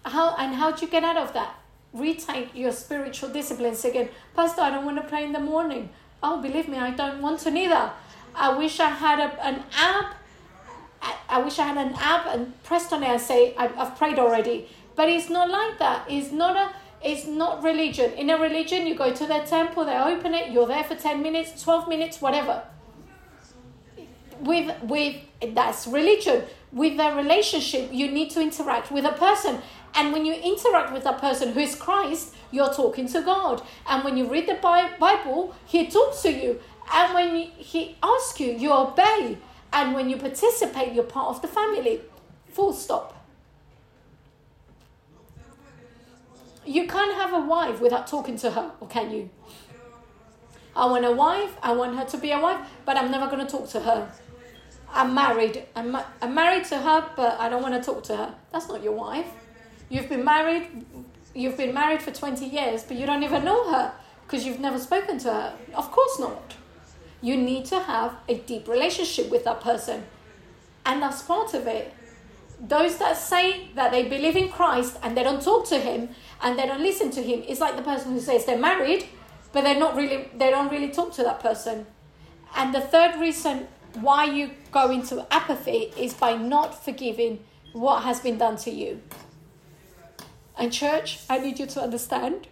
How 0.05 0.35
and 0.37 0.55
how 0.55 0.73
do 0.73 0.85
you 0.85 0.91
get 0.91 1.05
out 1.05 1.17
of 1.17 1.33
that? 1.33 1.55
Retake 1.93 2.55
your 2.55 2.73
spiritual 2.73 3.29
disciplines 3.29 3.85
again. 3.85 4.09
Pastor, 4.35 4.63
I 4.63 4.71
don't 4.71 4.85
want 4.85 4.97
to 5.01 5.09
pray 5.09 5.25
in 5.25 5.33
the 5.33 5.41
morning. 5.41 5.91
Oh, 6.23 6.41
believe 6.41 6.69
me, 6.69 6.79
I 6.79 6.91
don't 6.91 7.21
want 7.21 7.41
to 7.41 7.51
neither. 7.51 7.91
I 8.35 8.57
wish 8.57 8.81
I 8.81 8.91
had 8.91 9.19
a, 9.21 9.45
an 9.45 9.63
app. 9.77 10.15
I, 11.03 11.17
I 11.29 11.39
wish 11.43 11.59
I 11.59 11.67
had 11.67 11.87
an 11.87 11.95
app 11.95 12.27
and 12.27 12.63
pressed 12.63 12.93
on 12.93 13.03
it 13.03 13.09
and 13.09 13.21
say, 13.21 13.55
I, 13.57 13.69
I've 13.77 13.97
prayed 13.97 14.19
already. 14.19 14.69
But 14.95 15.09
it's 15.09 15.31
not 15.31 15.49
like 15.51 15.79
that. 15.79 16.11
It's 16.11 16.33
not 16.33 16.57
a 16.57 16.75
it's 17.05 17.27
not 17.27 17.65
religion. 17.65 18.13
In 18.13 18.31
a 18.31 18.39
religion, 18.39 18.87
you 18.87 18.95
go 18.95 19.13
to 19.13 19.27
their 19.27 19.45
temple, 19.45 19.85
they 19.85 19.97
open 19.97 20.35
it, 20.35 20.53
you're 20.53 20.69
there 20.69 20.85
for 20.85 20.95
10 20.95 21.21
minutes, 21.21 21.61
12 21.63 21.89
minutes, 21.89 22.21
whatever. 22.21 22.63
With 24.41 24.81
with 24.83 25.17
that's 25.55 25.87
religion. 25.87 26.45
With 26.73 26.99
a 26.99 27.15
relationship, 27.15 27.93
you 27.93 28.11
need 28.11 28.31
to 28.31 28.41
interact 28.41 28.91
with 28.91 29.05
a 29.05 29.13
person. 29.13 29.61
And 29.95 30.13
when 30.13 30.25
you 30.25 30.33
interact 30.35 30.93
with 30.93 31.05
that 31.05 31.19
person 31.19 31.53
who 31.53 31.61
is 31.61 31.75
Christ, 31.75 32.35
you're 32.51 32.73
talking 32.73 33.07
to 33.09 33.21
God. 33.21 33.63
And 33.87 34.05
when 34.05 34.17
you 34.17 34.27
read 34.27 34.49
the 34.49 34.55
Bible, 34.55 35.55
He 35.67 35.89
talks 35.89 36.23
to 36.23 36.33
you. 36.33 36.61
And 36.93 37.15
when 37.15 37.35
He 37.57 37.97
asks 38.03 38.41
you, 38.41 38.53
you 38.53 38.73
obey. 38.73 39.39
And 39.73 39.95
when 39.95 40.09
you 40.09 40.17
participate, 40.17 40.95
you're 40.95 41.05
part 41.05 41.29
of 41.29 41.43
the 41.43 41.49
family. 41.49 42.01
Full 42.49 42.73
stop. 42.73 43.22
You 46.65 46.87
can't 46.87 47.15
have 47.15 47.33
a 47.33 47.41
wife 47.41 47.81
without 47.81 48.07
talking 48.07 48.37
to 48.39 48.51
her, 48.51 48.73
or 48.81 48.89
can 48.89 49.11
you? 49.11 49.31
I 50.75 50.87
want 50.87 51.05
a 51.05 51.13
wife, 51.13 51.57
I 51.63 51.73
want 51.73 51.97
her 51.97 52.05
to 52.05 52.19
be 52.19 52.31
a 52.31 52.41
wife, 52.41 52.67
but 52.85 52.97
I'm 52.97 53.11
never 53.11 53.27
going 53.27 53.45
to 53.45 53.51
talk 53.51 53.69
to 53.71 53.81
her. 53.81 54.11
I'm 54.95 55.15
married. 55.15 55.65
I'm, 55.75 55.91
ma- 55.91 56.05
I'm 56.21 56.35
married 56.35 56.65
to 56.67 56.79
her, 56.79 57.11
but 57.17 57.41
I 57.41 57.49
don't 57.49 57.63
want 57.63 57.75
to 57.75 57.83
talk 57.83 58.03
to 58.05 58.17
her. 58.17 58.35
That's 58.53 58.69
not 58.69 58.83
your 58.83 58.93
wife. 58.93 59.27
You've 59.89 60.09
been 60.09 60.25
married. 60.25 60.87
You've 61.35 61.57
been 61.57 61.75
married 61.75 62.03
for 62.03 62.11
20 62.11 62.47
years, 62.47 62.85
but 62.85 62.97
you 62.97 63.07
don't 63.07 63.23
even 63.23 63.45
know 63.45 63.71
her 63.73 63.93
because 64.27 64.47
you've 64.47 64.61
never 64.61 64.79
spoken 64.79 65.19
to 65.19 65.33
her. 65.33 65.55
Of 65.75 65.91
course 65.91 66.19
not. 66.19 66.55
You 67.21 67.37
need 67.37 67.65
to 67.67 67.81
have 67.81 68.17
a 68.29 68.37
deep 68.39 68.69
relationship 68.69 69.31
with 69.31 69.45
that 69.45 69.61
person. 69.61 70.05
And 70.85 71.03
that's 71.03 71.23
part 71.23 71.55
of 71.55 71.67
it. 71.67 71.95
Those 72.61 72.99
that 72.99 73.17
say 73.17 73.69
that 73.75 73.93
they 73.93 74.09
believe 74.09 74.37
in 74.37 74.49
Christ 74.49 74.99
and 75.03 75.17
they 75.17 75.23
don't 75.23 75.43
talk 75.43 75.67
to 75.69 75.79
him 75.79 76.11
and 76.43 76.59
they 76.59 76.67
don't 76.67 76.81
listen 76.81 77.11
to 77.13 77.23
him 77.23 77.43
It's 77.47 77.61
like 77.61 77.77
the 77.77 77.83
person 77.83 78.13
who 78.13 78.21
says 78.21 78.45
they're 78.45 78.59
married, 78.59 79.07
but 79.53 79.63
they're 79.63 79.79
not 79.79 79.95
really 79.95 80.29
they 80.37 80.51
don't 80.51 80.71
really 80.71 80.91
talk 80.91 81.13
to 81.15 81.23
that 81.23 81.41
person. 81.41 81.87
And 82.55 82.75
the 82.75 82.81
third 82.81 83.19
reason 83.21 83.69
why 83.95 84.25
you 84.25 84.51
go 84.71 84.91
into 84.91 85.27
apathy 85.31 85.93
is 85.97 86.15
by 86.15 86.37
not 86.37 86.85
forgiving 86.85 87.45
what 87.73 88.03
has 88.03 88.21
been 88.21 88.39
done 88.39 88.57
to 88.57 88.71
you. 88.71 89.01
And, 90.59 90.73
church, 90.73 91.21
I 91.31 91.39
need 91.39 91.59
you 91.59 91.67
to 91.67 91.81
understand 91.81 92.47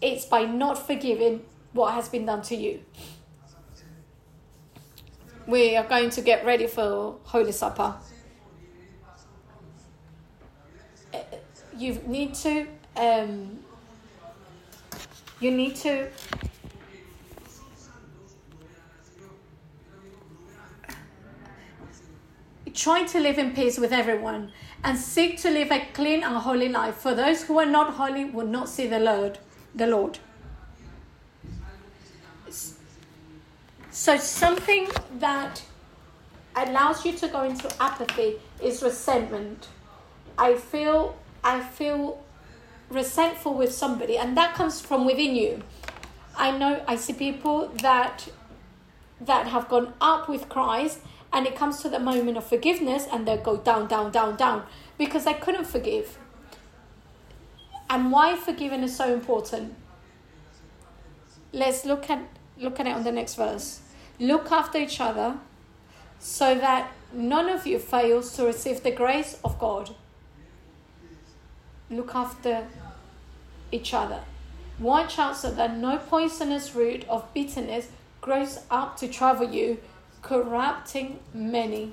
it's 0.00 0.26
by 0.26 0.44
not 0.44 0.86
forgiving 0.86 1.42
what 1.72 1.94
has 1.94 2.08
been 2.08 2.26
done 2.26 2.42
to 2.42 2.54
you. 2.54 2.80
We 5.46 5.76
are 5.76 5.84
going 5.84 6.10
to 6.10 6.22
get 6.22 6.44
ready 6.44 6.66
for 6.66 7.16
Holy 7.24 7.52
Supper. 7.52 7.94
You 11.76 12.00
need 12.06 12.34
to 12.34 12.66
um, 12.96 13.58
you 15.40 15.50
need 15.50 15.76
to 15.76 16.08
try 22.72 23.04
to 23.04 23.20
live 23.20 23.38
in 23.38 23.54
peace 23.54 23.78
with 23.78 23.92
everyone 23.92 24.52
and 24.82 24.98
seek 24.98 25.40
to 25.40 25.50
live 25.50 25.70
a 25.70 25.86
clean 25.92 26.22
and 26.22 26.36
holy 26.36 26.68
life. 26.68 26.96
For 26.96 27.14
those 27.14 27.44
who 27.44 27.58
are 27.58 27.66
not 27.66 27.94
holy 27.94 28.24
will 28.24 28.46
not 28.46 28.68
see 28.68 28.86
the 28.86 29.00
lord 29.00 29.38
the 29.74 29.86
lord. 29.86 30.18
So 33.90 34.16
something 34.16 34.88
that 35.18 35.62
allows 36.56 37.04
you 37.04 37.12
to 37.12 37.28
go 37.28 37.42
into 37.42 37.72
apathy 37.80 38.36
is 38.62 38.82
resentment. 38.82 39.68
I 40.36 40.54
feel 40.54 41.16
i 41.44 41.60
feel 41.60 42.20
resentful 42.90 43.54
with 43.54 43.72
somebody 43.72 44.16
and 44.16 44.36
that 44.36 44.54
comes 44.54 44.80
from 44.80 45.04
within 45.06 45.34
you. 45.34 45.62
I 46.36 46.56
know 46.56 46.82
i 46.88 46.96
see 46.96 47.12
people 47.12 47.68
that 47.82 48.28
that 49.20 49.46
have 49.46 49.68
gone 49.68 49.94
up 50.00 50.28
with 50.28 50.48
christ 50.48 50.98
and 51.34 51.46
it 51.48 51.56
comes 51.56 51.82
to 51.82 51.88
the 51.88 51.98
moment 51.98 52.36
of 52.36 52.44
forgiveness 52.44 53.06
and 53.12 53.26
they 53.26 53.36
go 53.36 53.56
down 53.56 53.88
down 53.88 54.12
down 54.12 54.36
down 54.36 54.62
because 54.96 55.24
they 55.24 55.34
couldn't 55.34 55.66
forgive. 55.66 56.16
And 57.90 58.12
why 58.12 58.36
forgiving 58.36 58.84
is 58.84 58.96
so 58.96 59.12
important? 59.12 59.74
Let's 61.52 61.84
look 61.84 62.08
at 62.08 62.22
look 62.56 62.78
at 62.78 62.86
it 62.86 62.94
on 62.94 63.02
the 63.02 63.10
next 63.10 63.34
verse. 63.34 63.80
Look 64.20 64.52
after 64.52 64.78
each 64.78 65.00
other 65.00 65.38
so 66.20 66.54
that 66.54 66.92
none 67.12 67.48
of 67.48 67.66
you 67.66 67.80
fails 67.80 68.36
to 68.36 68.44
receive 68.44 68.82
the 68.84 68.90
grace 68.92 69.38
of 69.44 69.58
god 69.58 69.94
look 71.96 72.14
after 72.14 72.66
each 73.72 73.94
other 73.94 74.20
watch 74.78 75.18
out 75.18 75.36
so 75.36 75.50
that 75.50 75.76
no 75.76 75.98
poisonous 75.98 76.74
root 76.74 77.04
of 77.08 77.32
bitterness 77.32 77.88
grows 78.20 78.58
up 78.70 78.96
to 78.96 79.08
trouble 79.08 79.50
you 79.50 79.78
corrupting 80.22 81.18
many. 81.34 81.92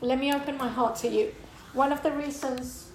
Let 0.00 0.18
me 0.18 0.34
open 0.34 0.58
my 0.58 0.68
heart 0.68 0.96
to 0.96 1.08
you. 1.08 1.34
One 1.72 1.92
of 1.92 2.02
the 2.02 2.10
reasons 2.12 2.90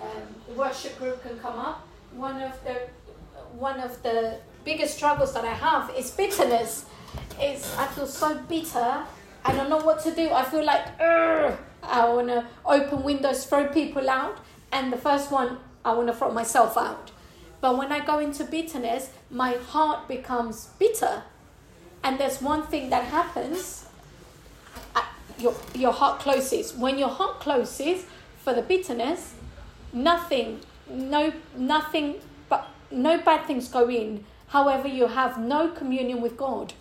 um, 0.00 0.56
worship 0.56 0.98
group 0.98 1.22
can 1.22 1.38
come 1.40 1.58
up, 1.58 1.86
one 2.12 2.40
of 2.40 2.52
the 2.64 2.76
one 3.54 3.80
of 3.80 4.00
the 4.02 4.38
biggest 4.64 4.96
struggles 4.96 5.32
that 5.32 5.44
I 5.44 5.54
have 5.54 5.90
is 5.96 6.10
bitterness. 6.10 6.84
Is 7.42 7.74
I 7.76 7.86
feel 7.86 8.06
so 8.06 8.38
bitter. 8.48 9.04
I 9.48 9.56
don't 9.56 9.70
know 9.70 9.78
what 9.78 10.00
to 10.00 10.14
do. 10.14 10.30
I 10.30 10.44
feel 10.44 10.62
like 10.62 11.00
I 11.00 12.06
want 12.06 12.28
to 12.28 12.44
open 12.66 13.02
windows, 13.02 13.46
throw 13.46 13.66
people 13.68 14.10
out, 14.10 14.36
and 14.70 14.92
the 14.92 14.98
first 14.98 15.30
one 15.32 15.56
I 15.86 15.94
want 15.94 16.08
to 16.08 16.12
throw 16.12 16.30
myself 16.30 16.76
out. 16.76 17.10
But 17.62 17.78
when 17.78 17.90
I 17.90 18.04
go 18.04 18.18
into 18.18 18.44
bitterness, 18.44 19.08
my 19.30 19.52
heart 19.54 20.06
becomes 20.06 20.66
bitter. 20.78 21.22
and 22.04 22.18
there's 22.20 22.40
one 22.42 22.62
thing 22.66 22.90
that 22.90 23.04
happens, 23.04 23.86
uh, 24.94 25.02
your, 25.38 25.54
your 25.74 25.92
heart 25.92 26.20
closes. 26.20 26.74
When 26.74 26.98
your 26.98 27.08
heart 27.08 27.40
closes 27.40 28.04
for 28.44 28.52
the 28.52 28.62
bitterness, 28.62 29.34
nothing, 29.94 30.60
no, 30.88 31.32
nothing, 31.56 32.16
but 32.50 32.68
no 32.90 33.18
bad 33.18 33.46
things 33.46 33.68
go 33.68 33.88
in. 33.88 34.24
However, 34.48 34.88
you 34.88 35.06
have 35.06 35.38
no 35.38 35.68
communion 35.68 36.20
with 36.20 36.36
God. 36.36 36.74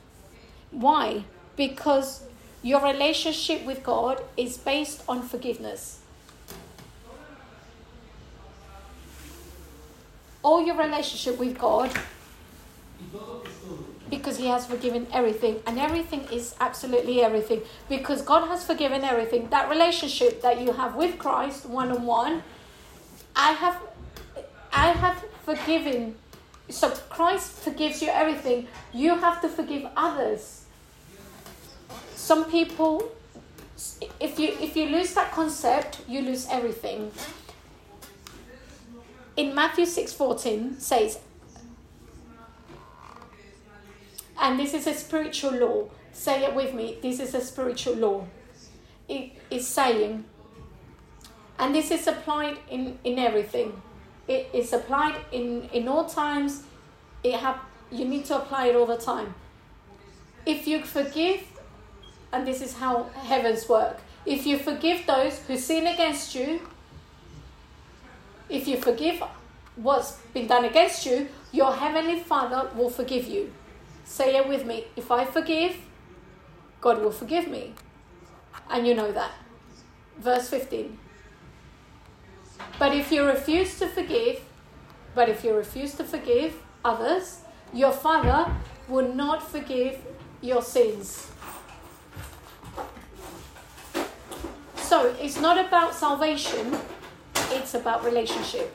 Why? 0.71 1.23
Because 1.55 2.26
your 2.63 2.81
relationship 2.81 3.65
with 3.65 3.83
God 3.83 4.21
is 4.35 4.57
based 4.57 5.03
on 5.07 5.21
forgiveness. 5.21 5.99
All 10.43 10.65
your 10.65 10.77
relationship 10.77 11.37
with 11.37 11.57
God 11.57 11.91
because 14.09 14.37
he 14.37 14.47
has 14.47 14.65
forgiven 14.65 15.05
everything 15.11 15.61
and 15.65 15.77
everything 15.77 16.21
is 16.31 16.55
absolutely 16.59 17.21
everything. 17.21 17.61
Because 17.89 18.21
god 18.21 18.47
has 18.47 18.65
forgiven 18.65 19.03
everything 19.03 19.49
that 19.49 19.69
relationship 19.69 20.41
that 20.41 20.61
you 20.61 20.71
have 20.73 20.95
with 20.95 21.17
christ 21.17 21.65
one 21.65 21.91
on 21.91 22.05
one 22.05 22.43
i 23.35 23.51
have 23.51 23.81
i 24.71 24.91
have 24.91 25.23
forgiven. 25.43 26.15
So 26.69 26.89
christ 27.09 27.51
forgives 27.51 28.01
you 28.01 28.09
everything. 28.09 28.67
You 28.93 29.15
have 29.15 29.41
to 29.41 29.49
forgive 29.49 29.87
others 29.95 30.56
some 32.15 32.45
people 32.49 33.11
if 34.19 34.39
you 34.39 34.49
if 34.59 34.75
you 34.75 34.87
lose 34.87 35.13
that 35.13 35.31
concept 35.31 36.01
you 36.07 36.21
lose 36.21 36.47
everything 36.49 37.11
in 39.35 39.53
matthew 39.53 39.85
6.14 39.85 40.79
says 40.79 41.19
And 44.39 44.59
this 44.59 44.73
is 44.73 44.87
a 44.87 44.93
spiritual 44.93 45.53
law. 45.53 45.89
Say 46.11 46.43
it 46.43 46.53
with 46.53 46.73
me. 46.73 46.97
This 47.01 47.19
is 47.19 47.33
a 47.33 47.41
spiritual 47.41 47.95
law. 47.95 48.27
It 49.07 49.31
is 49.49 49.67
saying, 49.67 50.25
and 51.57 51.73
this 51.73 51.91
is 51.91 52.07
applied 52.07 52.57
in, 52.69 52.99
in 53.03 53.17
everything. 53.17 53.81
It 54.27 54.49
is 54.53 54.73
applied 54.73 55.15
in, 55.31 55.69
in 55.73 55.87
all 55.87 56.05
times. 56.05 56.63
It 57.23 57.35
have, 57.35 57.59
you 57.91 58.05
need 58.05 58.25
to 58.25 58.37
apply 58.37 58.67
it 58.67 58.75
all 58.75 58.85
the 58.85 58.97
time. 58.97 59.33
If 60.45 60.67
you 60.67 60.83
forgive, 60.83 61.43
and 62.31 62.45
this 62.47 62.61
is 62.61 62.73
how 62.73 63.03
heavens 63.03 63.67
work, 63.69 63.99
if 64.25 64.45
you 64.45 64.57
forgive 64.57 65.05
those 65.05 65.39
who 65.47 65.57
sin 65.57 65.87
against 65.87 66.35
you, 66.35 66.61
if 68.49 68.67
you 68.67 68.77
forgive 68.77 69.23
what's 69.75 70.17
been 70.33 70.47
done 70.47 70.65
against 70.65 71.05
you, 71.05 71.29
your 71.51 71.73
heavenly 71.73 72.19
Father 72.19 72.69
will 72.75 72.89
forgive 72.89 73.25
you. 73.25 73.53
Say 74.03 74.35
it 74.35 74.47
with 74.47 74.65
me. 74.65 74.85
If 74.95 75.11
I 75.11 75.25
forgive, 75.25 75.77
God 76.81 77.01
will 77.01 77.11
forgive 77.11 77.47
me. 77.47 77.73
And 78.69 78.85
you 78.85 78.93
know 78.93 79.11
that. 79.11 79.31
Verse 80.17 80.49
15. 80.49 80.97
But 82.79 82.95
if 82.95 83.11
you 83.11 83.25
refuse 83.25 83.79
to 83.79 83.87
forgive, 83.87 84.41
but 85.15 85.29
if 85.29 85.43
you 85.43 85.53
refuse 85.53 85.95
to 85.95 86.03
forgive 86.03 86.55
others, 86.83 87.41
your 87.73 87.91
Father 87.91 88.51
will 88.87 89.13
not 89.13 89.47
forgive 89.49 89.99
your 90.41 90.61
sins. 90.61 91.31
So 94.87 95.13
it's 95.19 95.37
not 95.37 95.57
about 95.59 95.93
salvation, 95.93 96.73
it's 97.51 97.73
about 97.73 98.05
relationship. 98.05 98.73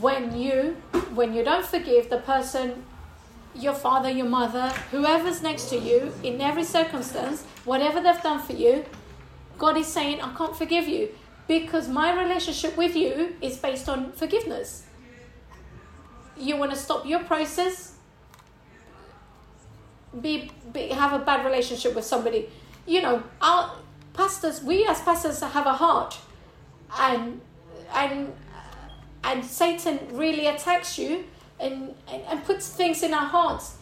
When 0.00 0.34
you 0.34 0.76
when 1.12 1.34
you 1.34 1.44
don't 1.44 1.66
forgive 1.66 2.08
the 2.08 2.20
person 2.20 2.86
your 3.54 3.74
father, 3.74 4.08
your 4.08 4.30
mother, 4.30 4.70
whoever's 4.90 5.42
next 5.42 5.68
to 5.68 5.76
you, 5.78 6.14
in 6.22 6.40
every 6.40 6.64
circumstance, 6.64 7.44
whatever 7.66 8.00
they've 8.00 8.22
done 8.22 8.40
for 8.40 8.54
you, 8.54 8.86
God 9.58 9.76
is 9.76 9.86
saying, 9.86 10.22
I 10.22 10.32
can't 10.34 10.56
forgive 10.56 10.88
you 10.88 11.10
because 11.46 11.86
my 11.86 12.18
relationship 12.18 12.78
with 12.78 12.96
you 12.96 13.36
is 13.42 13.58
based 13.58 13.90
on 13.90 14.12
forgiveness. 14.12 14.86
You 16.38 16.56
want 16.56 16.70
to 16.72 16.78
stop 16.78 17.04
your 17.04 17.24
process, 17.24 17.96
be, 20.18 20.50
be 20.72 20.88
have 20.88 21.12
a 21.12 21.22
bad 21.22 21.44
relationship 21.44 21.94
with 21.94 22.06
somebody. 22.06 22.48
You 22.86 23.02
know, 23.02 23.22
our 23.42 23.81
pastors, 24.14 24.62
we 24.62 24.84
as 24.86 25.00
pastors 25.00 25.40
have 25.40 25.66
a 25.66 25.74
heart, 25.74 26.18
and 26.98 27.40
and 27.94 28.32
and 29.24 29.44
Satan 29.44 30.00
really 30.12 30.46
attacks 30.46 30.98
you 30.98 31.24
and, 31.60 31.94
and, 32.08 32.22
and 32.22 32.44
puts 32.44 32.68
things 32.68 33.02
in 33.02 33.14
our 33.14 33.26
hearts. 33.26 33.76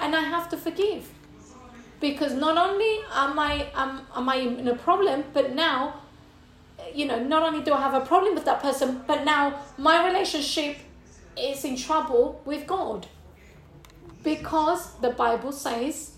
And 0.00 0.14
I 0.14 0.20
have 0.20 0.48
to 0.50 0.56
forgive. 0.56 1.10
Because 2.00 2.34
not 2.34 2.58
only 2.58 3.00
am 3.12 3.38
I, 3.38 3.68
am, 3.74 4.02
am 4.14 4.28
I 4.28 4.36
in 4.36 4.68
a 4.68 4.76
problem, 4.76 5.24
but 5.32 5.54
now, 5.54 6.00
you 6.92 7.06
know, 7.06 7.22
not 7.22 7.42
only 7.42 7.64
do 7.64 7.72
I 7.72 7.80
have 7.80 7.94
a 7.94 8.04
problem 8.04 8.34
with 8.34 8.44
that 8.44 8.60
person, 8.60 9.02
but 9.06 9.24
now 9.24 9.60
my 9.78 10.06
relationship 10.06 10.76
is 11.36 11.64
in 11.64 11.76
trouble 11.76 12.40
with 12.44 12.66
God. 12.66 13.06
Because 14.22 14.94
the 14.98 15.10
Bible 15.10 15.52
says, 15.52 16.12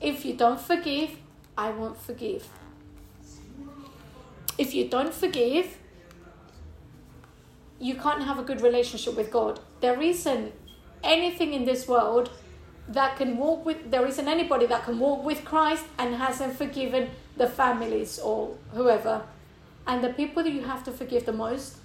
if 0.00 0.24
you 0.24 0.34
don't 0.34 0.60
forgive, 0.60 1.16
I 1.56 1.70
won't 1.70 1.98
forgive. 1.98 2.48
If 4.58 4.74
you 4.74 4.88
don't 4.88 5.14
forgive, 5.14 5.78
you 7.78 7.94
can't 7.94 8.22
have 8.22 8.38
a 8.38 8.42
good 8.42 8.60
relationship 8.60 9.16
with 9.16 9.30
God. 9.30 9.60
There 9.80 10.00
isn't 10.00 10.52
anything 11.02 11.54
in 11.54 11.64
this 11.64 11.88
world 11.88 12.30
that 12.88 13.16
can 13.16 13.36
walk 13.36 13.64
with, 13.64 13.90
there 13.90 14.06
isn't 14.06 14.28
anybody 14.28 14.66
that 14.66 14.84
can 14.84 14.98
walk 14.98 15.24
with 15.24 15.44
Christ 15.44 15.84
and 15.98 16.14
hasn't 16.16 16.56
forgiven 16.56 17.10
the 17.36 17.46
families 17.46 18.18
or 18.18 18.56
whoever. 18.72 19.22
And 19.86 20.04
the 20.04 20.10
people 20.10 20.42
that 20.42 20.52
you 20.52 20.62
have 20.62 20.84
to 20.84 20.92
forgive 20.92 21.24
the 21.24 21.32
most 21.32 21.76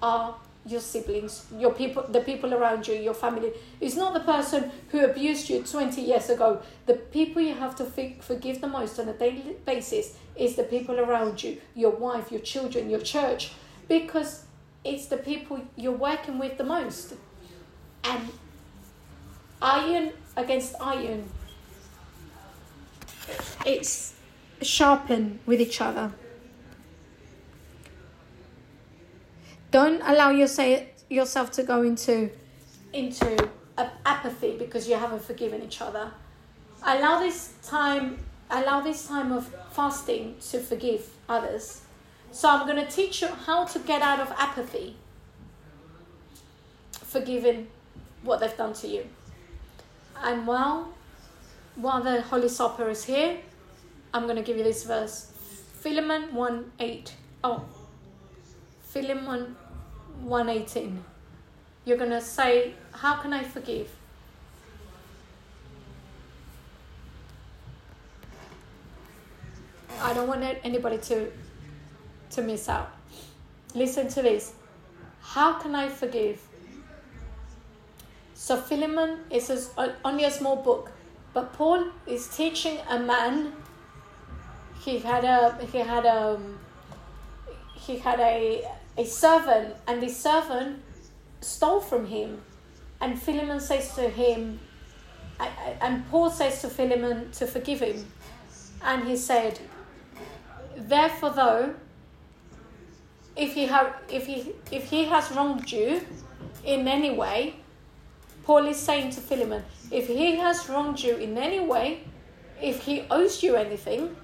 are 0.00 0.36
your 0.70 0.80
siblings, 0.80 1.46
your 1.56 1.72
people, 1.72 2.04
the 2.08 2.20
people 2.20 2.54
around 2.54 2.86
you, 2.86 2.94
your 2.94 3.14
family. 3.14 3.52
It's 3.80 3.96
not 3.96 4.14
the 4.14 4.20
person 4.20 4.70
who 4.90 5.04
abused 5.04 5.48
you 5.48 5.62
20 5.62 6.00
years 6.00 6.30
ago. 6.30 6.62
The 6.86 6.94
people 6.94 7.42
you 7.42 7.54
have 7.54 7.74
to 7.76 7.84
forgive 8.20 8.60
the 8.60 8.68
most 8.68 8.98
on 8.98 9.08
a 9.08 9.12
daily 9.12 9.56
basis 9.64 10.16
is 10.36 10.56
the 10.56 10.62
people 10.64 10.98
around 11.00 11.42
you, 11.42 11.60
your 11.74 11.90
wife, 11.90 12.30
your 12.30 12.40
children, 12.40 12.88
your 12.88 13.00
church, 13.00 13.52
because 13.88 14.44
it's 14.84 15.06
the 15.06 15.16
people 15.16 15.60
you're 15.76 15.92
working 15.92 16.38
with 16.38 16.56
the 16.58 16.64
most. 16.64 17.14
And 18.04 18.28
iron 19.60 20.12
against 20.36 20.74
iron, 20.80 21.28
it's 23.66 24.14
sharpen 24.62 25.40
with 25.46 25.60
each 25.60 25.80
other. 25.80 26.12
Don't 29.70 30.00
allow 30.02 30.30
yourself 30.30 31.50
to 31.52 31.62
go 31.62 31.82
into 31.82 32.30
into 32.92 33.48
apathy 34.04 34.56
because 34.58 34.88
you 34.88 34.96
haven't 34.96 35.22
forgiven 35.22 35.62
each 35.62 35.80
other. 35.80 36.10
Allow 36.82 37.20
this 37.20 37.54
time 37.62 38.18
allow 38.50 38.80
this 38.80 39.06
time 39.06 39.30
of 39.30 39.46
fasting 39.72 40.34
to 40.50 40.58
forgive 40.58 41.08
others 41.28 41.82
so 42.32 42.48
I'm 42.48 42.66
going 42.66 42.84
to 42.84 42.90
teach 42.90 43.22
you 43.22 43.28
how 43.28 43.64
to 43.64 43.78
get 43.80 44.02
out 44.02 44.20
of 44.20 44.32
apathy, 44.38 44.96
forgiving 46.92 47.66
what 48.22 48.40
they've 48.40 48.56
done 48.56 48.72
to 48.74 48.86
you. 48.86 49.06
And 50.22 50.46
while 50.46 50.92
while 51.74 52.02
the 52.02 52.22
Holy 52.22 52.48
Supper 52.48 52.88
is 52.90 53.04
here, 53.04 53.38
I'm 54.14 54.24
going 54.24 54.36
to 54.36 54.42
give 54.42 54.56
you 54.56 54.64
this 54.64 54.84
verse. 54.84 55.32
Philemon 55.80 56.34
1 56.34 56.72
8. 56.78 57.14
Oh, 57.42 57.64
Philemon 58.92 59.56
118. 60.22 61.04
You're 61.84 61.96
going 61.96 62.10
to 62.10 62.20
say, 62.20 62.74
How 62.92 63.16
can 63.22 63.32
I 63.32 63.44
forgive? 63.44 63.88
I 70.00 70.12
don't 70.12 70.26
want 70.26 70.42
anybody 70.64 70.98
to 70.98 71.30
to 72.30 72.42
miss 72.42 72.68
out. 72.68 72.90
Listen 73.74 74.08
to 74.08 74.22
this. 74.22 74.54
How 75.20 75.52
can 75.60 75.74
I 75.74 75.88
forgive? 75.88 76.40
So 78.34 78.56
Philemon 78.56 79.18
is 79.30 79.70
only 80.04 80.24
a 80.24 80.30
small 80.30 80.56
book, 80.56 80.90
but 81.32 81.52
Paul 81.52 81.84
is 82.06 82.26
teaching 82.28 82.78
a 82.88 82.98
man. 82.98 83.52
He 84.80 84.98
had 84.98 85.24
a 85.24 85.56
he 85.70 85.78
had 85.78 86.06
a 86.06 86.40
he 87.76 87.98
had 87.98 88.18
a 88.18 88.64
a 88.96 89.04
servant, 89.04 89.76
and 89.86 90.02
this 90.02 90.16
servant 90.16 90.82
stole 91.40 91.80
from 91.80 92.06
him, 92.06 92.42
and 93.00 93.20
Philemon 93.20 93.60
says 93.60 93.94
to 93.94 94.08
him, 94.08 94.60
and 95.80 96.08
Paul 96.10 96.30
says 96.30 96.60
to 96.62 96.68
Philemon 96.68 97.30
to 97.32 97.46
forgive 97.46 97.80
him, 97.80 98.06
and 98.82 99.06
he 99.06 99.16
said, 99.16 99.58
therefore 100.76 101.30
though 101.30 101.74
if 103.36 103.54
he 103.54 103.66
have 103.66 103.94
if 104.10 104.26
he 104.26 104.52
if 104.70 104.84
he 104.90 105.04
has 105.04 105.30
wronged 105.32 105.70
you 105.70 106.00
in 106.64 106.86
any 106.86 107.10
way, 107.10 107.56
Paul 108.44 108.66
is 108.66 108.76
saying 108.76 109.10
to 109.10 109.20
Philemon, 109.20 109.64
if 109.90 110.08
he 110.08 110.36
has 110.36 110.68
wronged 110.68 111.00
you 111.00 111.16
in 111.16 111.38
any 111.38 111.60
way, 111.60 112.00
if 112.60 112.82
he 112.82 113.04
owes 113.10 113.42
you 113.42 113.56
anything 113.56 114.14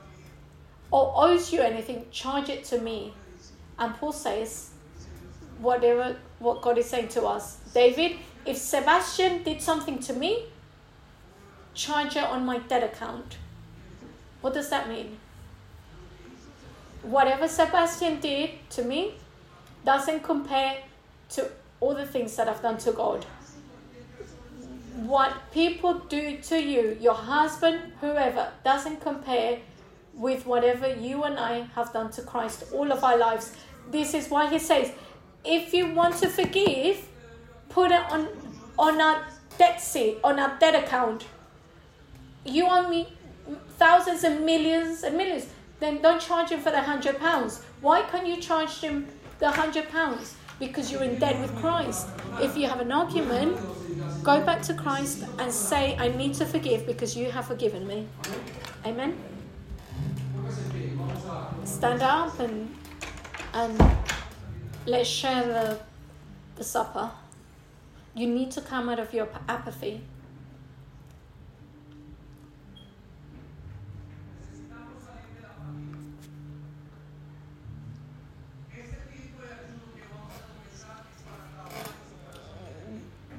or 0.90 1.12
owes 1.16 1.52
you 1.52 1.60
anything, 1.60 2.06
charge 2.10 2.48
it 2.48 2.64
to 2.64 2.80
me. 2.80 3.14
And 3.78 3.94
Paul 3.94 4.12
says, 4.12 4.70
whatever 5.58 6.16
what 6.38 6.62
God 6.62 6.78
is 6.78 6.86
saying 6.86 7.08
to 7.08 7.24
us, 7.24 7.58
David, 7.74 8.16
if 8.44 8.56
Sebastian 8.56 9.42
did 9.42 9.60
something 9.60 9.98
to 10.00 10.12
me, 10.12 10.44
charge 11.74 12.16
it 12.16 12.24
on 12.24 12.44
my 12.46 12.58
debt 12.58 12.82
account. 12.82 13.38
What 14.40 14.54
does 14.54 14.70
that 14.70 14.88
mean? 14.88 15.18
Whatever 17.02 17.48
Sebastian 17.48 18.20
did 18.20 18.50
to 18.70 18.82
me 18.82 19.14
doesn't 19.84 20.22
compare 20.22 20.78
to 21.30 21.50
all 21.80 21.94
the 21.94 22.06
things 22.06 22.34
that 22.36 22.48
I've 22.48 22.62
done 22.62 22.78
to 22.78 22.92
God. 22.92 23.24
What 24.94 25.32
people 25.52 25.94
do 26.08 26.38
to 26.38 26.62
you, 26.62 26.96
your 27.00 27.14
husband, 27.14 27.92
whoever, 28.00 28.50
doesn't 28.64 29.00
compare 29.00 29.58
with 30.14 30.46
whatever 30.46 30.92
you 30.94 31.24
and 31.24 31.38
I 31.38 31.66
have 31.74 31.92
done 31.92 32.10
to 32.12 32.22
Christ 32.22 32.64
all 32.72 32.90
of 32.90 33.04
our 33.04 33.18
lives. 33.18 33.52
This 33.90 34.14
is 34.14 34.28
why 34.28 34.48
he 34.48 34.58
says, 34.58 34.92
if 35.44 35.72
you 35.72 35.92
want 35.92 36.16
to 36.16 36.28
forgive, 36.28 37.08
put 37.68 37.90
it 37.90 38.02
on 38.10 38.28
on 38.78 39.00
a 39.00 39.26
debt 39.58 39.80
seat, 39.80 40.18
on 40.22 40.38
a 40.38 40.56
debt 40.60 40.74
account. 40.74 41.24
You 42.44 42.66
owe 42.66 42.88
me 42.88 43.08
thousands 43.78 44.24
and 44.24 44.44
millions 44.44 45.02
and 45.02 45.16
millions. 45.16 45.46
Then 45.80 46.02
don't 46.02 46.20
charge 46.20 46.50
him 46.50 46.60
for 46.60 46.70
the 46.70 46.80
hundred 46.80 47.18
pounds. 47.18 47.62
Why 47.80 48.02
can't 48.02 48.26
you 48.26 48.36
charge 48.36 48.80
him 48.80 49.06
the 49.38 49.50
hundred 49.50 49.88
pounds? 49.88 50.34
Because 50.58 50.90
you're 50.90 51.02
in 51.02 51.18
debt 51.18 51.40
with 51.40 51.54
Christ. 51.56 52.08
If 52.40 52.56
you 52.56 52.66
have 52.66 52.80
an 52.80 52.90
argument, 52.90 53.58
go 54.22 54.40
back 54.40 54.62
to 54.62 54.74
Christ 54.74 55.24
and 55.38 55.52
say, 55.52 55.96
I 55.98 56.08
need 56.08 56.34
to 56.34 56.46
forgive 56.46 56.86
because 56.86 57.16
you 57.16 57.30
have 57.30 57.46
forgiven 57.46 57.86
me. 57.86 58.06
Amen. 58.86 59.18
Stand 61.64 62.02
up 62.02 62.40
and 62.40 62.74
and 63.56 63.82
let's 64.84 65.08
share 65.08 65.42
the, 65.46 65.78
the 66.56 66.64
supper. 66.64 67.10
You 68.14 68.26
need 68.26 68.50
to 68.50 68.60
come 68.60 68.90
out 68.90 68.98
of 68.98 69.14
your 69.14 69.28
apathy. 69.48 70.02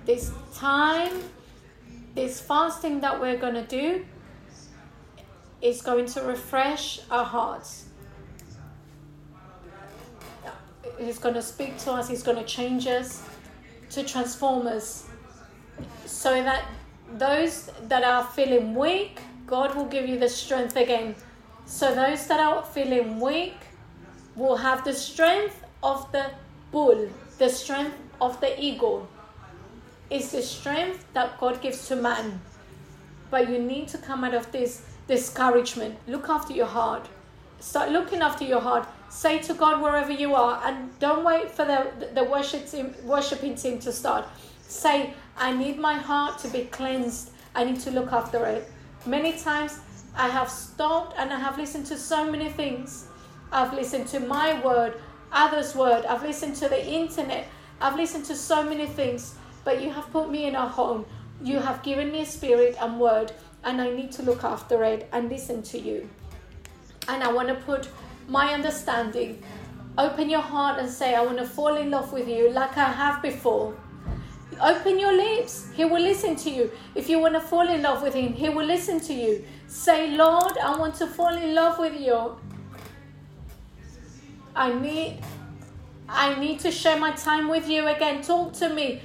This 0.06 0.32
time, 0.56 1.12
this 2.16 2.42
fasting 2.42 3.02
that 3.02 3.22
we're 3.22 3.38
going 3.38 3.54
to 3.54 3.66
do 3.66 4.06
is 5.62 5.82
going 5.84 6.08
to 6.08 6.22
refresh 6.22 7.02
our 7.12 7.26
hearts. 7.26 7.87
He's 11.00 11.20
going 11.20 11.36
to 11.36 11.42
speak 11.42 11.78
to 11.80 11.92
us, 11.92 12.10
He's 12.10 12.24
going 12.24 12.38
to 12.38 12.44
change 12.44 12.88
us, 12.88 13.24
to 13.92 14.04
transform 14.04 14.68
us, 14.68 15.08
so 16.06 16.44
that 16.44 16.66
those 17.18 17.70
that 17.84 18.04
are 18.04 18.24
feeling 18.24 18.76
weak, 18.76 19.20
God 19.46 19.76
will 19.76 19.86
give 19.86 20.08
you 20.08 20.20
the 20.20 20.30
strength 20.30 20.76
again. 20.76 21.16
So 21.66 21.94
those 21.94 22.28
that 22.28 22.40
are 22.40 22.64
feeling 22.64 23.20
weak 23.20 23.56
will 24.36 24.58
have 24.58 24.84
the 24.84 24.94
strength 24.94 25.64
of 25.84 26.12
the 26.12 26.32
bull, 26.72 27.10
the 27.38 27.50
strength 27.50 27.98
of 28.20 28.40
the 28.42 28.60
eagle. 28.62 29.08
It's 30.10 30.32
the 30.32 30.42
strength 30.42 31.06
that 31.14 31.40
God 31.40 31.62
gives 31.62 31.88
to 31.90 31.96
man. 31.96 32.42
But 33.30 33.50
you 33.50 33.60
need 33.60 33.90
to 33.90 33.98
come 33.98 34.24
out 34.24 34.34
of 34.34 34.52
this 34.52 34.84
discouragement. 35.08 35.98
Look 36.08 36.30
after 36.30 36.54
your 36.54 36.68
heart. 36.68 37.08
Start 37.60 37.92
looking 37.92 38.22
after 38.22 38.46
your 38.46 38.62
heart. 38.62 38.88
Say 39.10 39.40
to 39.40 39.54
God 39.54 39.82
wherever 39.82 40.12
you 40.12 40.36
are, 40.36 40.62
and 40.66 40.98
don't 41.00 41.24
wait 41.24 41.50
for 41.50 41.66
the 41.66 41.92
the 42.14 42.24
worship 42.24 42.70
team, 42.70 42.94
worshiping 43.04 43.56
team 43.56 43.80
to 43.80 43.92
start. 43.92 44.26
Say, 44.62 45.14
I 45.38 45.54
need 45.54 45.80
my 45.80 45.94
heart 45.96 46.40
to 46.40 46.50
be 46.50 46.66
cleansed. 46.66 47.32
I 47.56 47.64
need 47.64 47.80
to 47.82 47.92
look 47.92 48.12
after 48.12 48.46
it. 48.46 48.70
Many 49.06 49.34
times 49.38 49.80
I 50.16 50.28
have 50.30 50.50
stopped 50.50 51.16
and 51.18 51.32
I 51.32 51.40
have 51.40 51.58
listened 51.58 51.86
to 51.88 51.98
so 51.98 52.30
many 52.30 52.50
things. 52.50 53.08
I've 53.52 53.74
listened 53.74 54.08
to 54.08 54.20
my 54.20 54.60
word, 54.64 54.96
others' 55.32 55.74
word. 55.76 56.06
I've 56.06 56.24
listened 56.24 56.56
to 56.58 56.68
the 56.68 56.86
internet. 56.86 57.48
I've 57.80 57.96
listened 57.96 58.26
to 58.26 58.36
so 58.36 58.64
many 58.64 58.88
things. 58.88 59.36
But 59.64 59.82
you 59.82 59.92
have 59.92 60.12
put 60.12 60.30
me 60.30 60.46
in 60.46 60.56
a 60.56 60.68
home. 60.68 61.06
You 61.42 61.60
have 61.60 61.84
given 61.84 62.12
me 62.12 62.22
a 62.22 62.26
spirit 62.26 62.76
and 62.82 63.00
word, 63.00 63.32
and 63.64 63.80
I 63.80 63.90
need 63.92 64.12
to 64.14 64.24
look 64.24 64.44
after 64.44 64.84
it 64.84 65.08
and 65.14 65.30
listen 65.30 65.62
to 65.64 65.80
you. 65.80 66.10
And 67.08 67.24
I 67.24 67.32
want 67.32 67.48
to 67.50 67.56
put 67.56 67.88
my 68.28 68.54
understanding. 68.54 69.44
Open 69.98 70.30
your 70.30 70.42
heart 70.42 70.80
and 70.80 70.90
say, 70.90 71.16
I 71.16 71.22
want 71.22 71.38
to 71.40 71.46
fall 71.46 71.76
in 71.76 71.90
love 71.90 72.14
with 72.14 72.28
you 72.28 72.52
like 72.52 72.78
I 72.78 72.92
have 72.92 73.22
before. 73.22 73.76
Open 74.62 75.00
your 75.00 75.14
lips. 75.14 75.70
He 75.76 75.86
will 75.86 76.02
listen 76.02 76.36
to 76.38 76.50
you. 76.50 76.72
If 76.96 77.10
you 77.10 77.20
want 77.20 77.36
to 77.36 77.42
fall 77.42 77.68
in 77.68 77.82
love 77.82 78.02
with 78.02 78.14
Him, 78.14 78.34
He 78.34 78.50
will 78.50 78.66
listen 78.66 79.00
to 79.02 79.14
you. 79.14 79.46
Say, 79.68 80.12
Lord, 80.16 80.58
I 80.58 80.76
want 80.78 80.96
to 80.96 81.08
fall 81.08 81.36
in 81.36 81.54
love 81.54 81.80
with 81.80 82.00
you. 82.00 82.36
I 84.56 84.74
need 84.74 85.20
I 86.10 86.40
need 86.40 86.60
to 86.62 86.72
share 86.72 86.98
my 86.98 87.12
time 87.12 87.48
with 87.48 87.70
you 87.70 87.88
again. 87.88 88.22
Talk 88.24 88.54
to 88.54 88.70
me. 88.70 89.02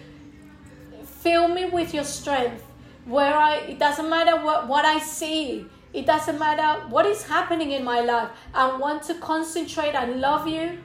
Fill 1.04 1.48
me 1.48 1.66
with 1.66 1.92
your 1.92 2.04
strength. 2.04 2.64
Where 3.04 3.34
I 3.34 3.56
it 3.56 3.78
doesn't 3.78 4.08
matter 4.08 4.42
what, 4.42 4.68
what 4.68 4.84
I 4.84 4.98
see. 4.98 5.66
It 5.92 6.06
doesn't 6.06 6.38
matter 6.38 6.86
what 6.88 7.04
is 7.04 7.22
happening 7.24 7.72
in 7.72 7.84
my 7.84 8.00
life. 8.00 8.30
I 8.54 8.76
want 8.76 9.02
to 9.04 9.14
concentrate 9.14 9.94
and 9.94 10.20
love 10.20 10.48
you. 10.48 10.78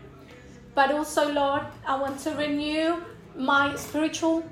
But 0.76 0.91
also, 0.91 1.32
Lord, 1.32 1.64
I 1.86 1.99
want 1.99 2.20
to 2.22 2.32
renew 2.32 3.01
my 3.36 3.76
spiritual 3.76 4.43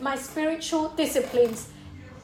my 0.00 0.16
spiritual 0.16 0.88
disciplines. 0.90 1.68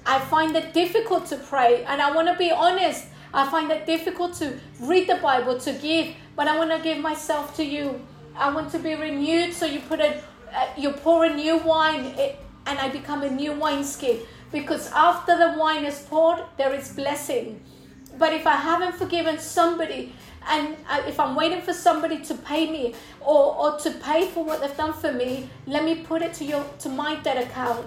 I 0.05 0.19
find 0.19 0.57
it 0.57 0.75
difficult 0.75 1.27
to 1.27 1.37
pray, 1.37 1.85
and 1.85 2.03
I 2.03 2.11
want 2.11 2.27
to 2.29 2.37
be 2.37 2.51
honest. 2.51 3.07
I 3.33 3.49
find 3.49 3.71
it 3.71 3.87
difficult 3.87 4.35
to 4.35 4.59
read 4.81 5.09
the 5.09 5.17
Bible, 5.17 5.59
to 5.61 5.73
give, 5.75 6.15
but 6.35 6.49
I 6.49 6.59
want 6.59 6.71
to 6.71 6.81
give 6.81 6.99
myself 6.99 7.55
to 7.57 7.65
you. 7.65 8.01
I 8.35 8.53
want 8.53 8.73
to 8.73 8.79
be 8.79 8.95
renewed. 8.95 9.53
So 9.53 9.67
you 9.67 9.81
put 9.81 10.01
a, 10.01 10.21
uh, 10.53 10.67
you 10.77 10.91
pour 10.93 11.25
a 11.25 11.35
new 11.35 11.59
wine, 11.59 12.07
it, 12.17 12.39
and 12.67 12.79
I 12.79 12.89
become 12.89 13.23
a 13.23 13.31
new 13.31 13.53
wineskin 13.53 14.21
because 14.51 14.91
after 14.93 15.37
the 15.37 15.59
wine 15.59 15.85
is 15.85 16.01
poured, 16.01 16.43
there 16.57 16.75
is 16.75 16.93
blessing. 16.93 17.63
But 18.19 18.33
if 18.33 18.47
I 18.47 18.57
haven't 18.57 18.95
forgiven 18.95 19.39
somebody, 19.39 20.13
and 20.49 20.77
uh, 20.89 21.03
if 21.07 21.21
I'm 21.21 21.37
waiting 21.37 21.61
for 21.61 21.73
somebody 21.73 22.21
to 22.25 22.35
pay 22.35 22.71
me 22.71 22.95
or, 23.21 23.55
or 23.57 23.79
to 23.81 23.91
pay 23.91 24.29
for 24.29 24.45
what 24.45 24.61
they've 24.61 24.77
done 24.77 24.95
for 24.95 25.13
me, 25.13 25.49
let 25.67 25.85
me 25.85 25.97
put 25.97 26.23
it 26.23 26.33
to 26.35 26.45
your 26.45 26.65
to 26.81 26.89
my 26.89 27.17
debt 27.17 27.43
account. 27.43 27.87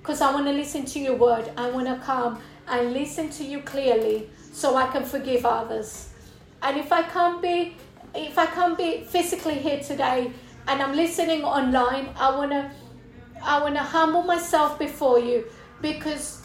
Because 0.00 0.20
I 0.20 0.32
want 0.32 0.46
to 0.46 0.52
listen 0.52 0.84
to 0.86 1.00
your 1.00 1.16
word. 1.16 1.50
I 1.56 1.70
want 1.70 1.86
to 1.88 1.96
come 2.04 2.40
and 2.68 2.92
listen 2.92 3.30
to 3.30 3.44
you 3.44 3.60
clearly 3.60 4.30
so 4.52 4.76
I 4.76 4.86
can 4.88 5.04
forgive 5.04 5.44
others. 5.44 6.10
And 6.62 6.78
if 6.78 6.92
I 6.92 7.02
can't 7.02 7.42
be 7.42 7.76
if 8.14 8.38
I 8.38 8.46
can't 8.46 8.78
be 8.78 9.02
physically 9.02 9.54
here 9.54 9.80
today 9.80 10.32
and 10.66 10.82
I'm 10.82 10.94
listening 10.94 11.44
online, 11.44 12.08
I 12.16 12.36
wanna 12.36 12.70
I 13.42 13.60
wanna 13.60 13.82
humble 13.82 14.22
myself 14.22 14.78
before 14.78 15.18
you 15.18 15.44
because 15.80 16.42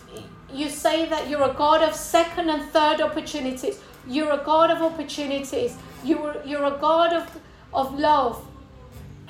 you 0.52 0.70
say 0.70 1.08
that 1.10 1.30
you're 1.30 1.50
a 1.50 1.54
God 1.54 1.82
of 1.82 1.96
second 1.96 2.50
and 2.50 2.70
third 2.70 3.02
opportunities. 3.02 3.80
You're 4.08 4.32
a 4.32 4.44
God 4.44 4.70
of 4.70 4.82
opportunities. 4.82 5.78
You're, 6.04 6.42
you're 6.46 6.66
a 6.66 6.78
God 6.80 7.14
of, 7.14 7.40
of 7.74 7.98
love. 7.98 8.46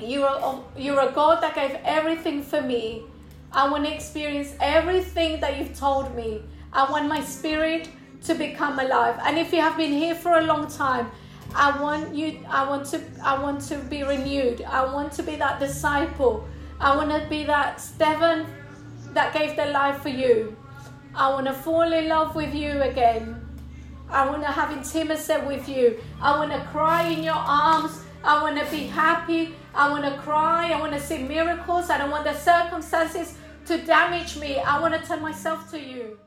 You're 0.00 0.26
a, 0.26 0.60
you're 0.76 1.00
a 1.00 1.12
God 1.12 1.42
that 1.42 1.54
gave 1.54 1.76
everything 1.84 2.42
for 2.42 2.60
me. 2.60 3.04
I 3.52 3.70
want 3.70 3.84
to 3.86 3.94
experience 3.94 4.54
everything 4.60 5.40
that 5.40 5.56
you've 5.56 5.78
told 5.78 6.14
me. 6.16 6.42
I 6.72 6.90
want 6.90 7.06
my 7.08 7.22
spirit 7.22 7.88
to 8.24 8.34
become 8.34 8.78
alive. 8.78 9.18
And 9.24 9.38
if 9.38 9.52
you 9.52 9.60
have 9.60 9.76
been 9.76 9.92
here 9.92 10.14
for 10.14 10.38
a 10.38 10.42
long 10.42 10.66
time, 10.66 11.10
I 11.54 11.80
want 11.80 12.14
you 12.14 12.40
I 12.48 12.68
want 12.68 12.86
to 12.86 13.00
I 13.22 13.40
want 13.40 13.60
to 13.68 13.78
be 13.78 14.02
renewed. 14.02 14.62
I 14.62 14.92
want 14.92 15.12
to 15.12 15.22
be 15.22 15.36
that 15.36 15.60
disciple. 15.60 16.48
I 16.80 16.96
want 16.96 17.10
to 17.10 17.28
be 17.28 17.44
that 17.44 17.80
Stephen 17.80 18.46
that 19.14 19.32
gave 19.32 19.56
their 19.56 19.70
life 19.70 20.02
for 20.02 20.08
you. 20.08 20.56
I 21.14 21.30
want 21.30 21.46
to 21.46 21.52
fall 21.52 21.92
in 21.92 22.08
love 22.08 22.34
with 22.34 22.54
you 22.54 22.82
again. 22.82 23.40
I 24.10 24.28
want 24.28 24.42
to 24.42 24.48
have 24.48 24.70
intimacy 24.72 25.34
with 25.46 25.68
you. 25.68 26.00
I 26.20 26.36
want 26.38 26.52
to 26.52 26.60
cry 26.70 27.08
in 27.08 27.22
your 27.22 27.34
arms. 27.34 28.02
I 28.22 28.42
want 28.42 28.58
to 28.58 28.70
be 28.70 28.86
happy. 28.86 29.54
I 29.74 29.90
want 29.90 30.04
to 30.04 30.20
cry. 30.20 30.72
I 30.72 30.80
want 30.80 30.92
to 30.92 31.00
see 31.00 31.22
miracles. 31.22 31.90
I 31.90 31.98
don't 31.98 32.10
want 32.10 32.24
the 32.24 32.34
circumstances 32.34 33.36
to 33.66 33.78
damage 33.78 34.36
me. 34.36 34.58
I 34.58 34.80
want 34.80 34.94
to 34.94 35.06
turn 35.06 35.22
myself 35.22 35.70
to 35.70 35.80
you. 35.80 36.18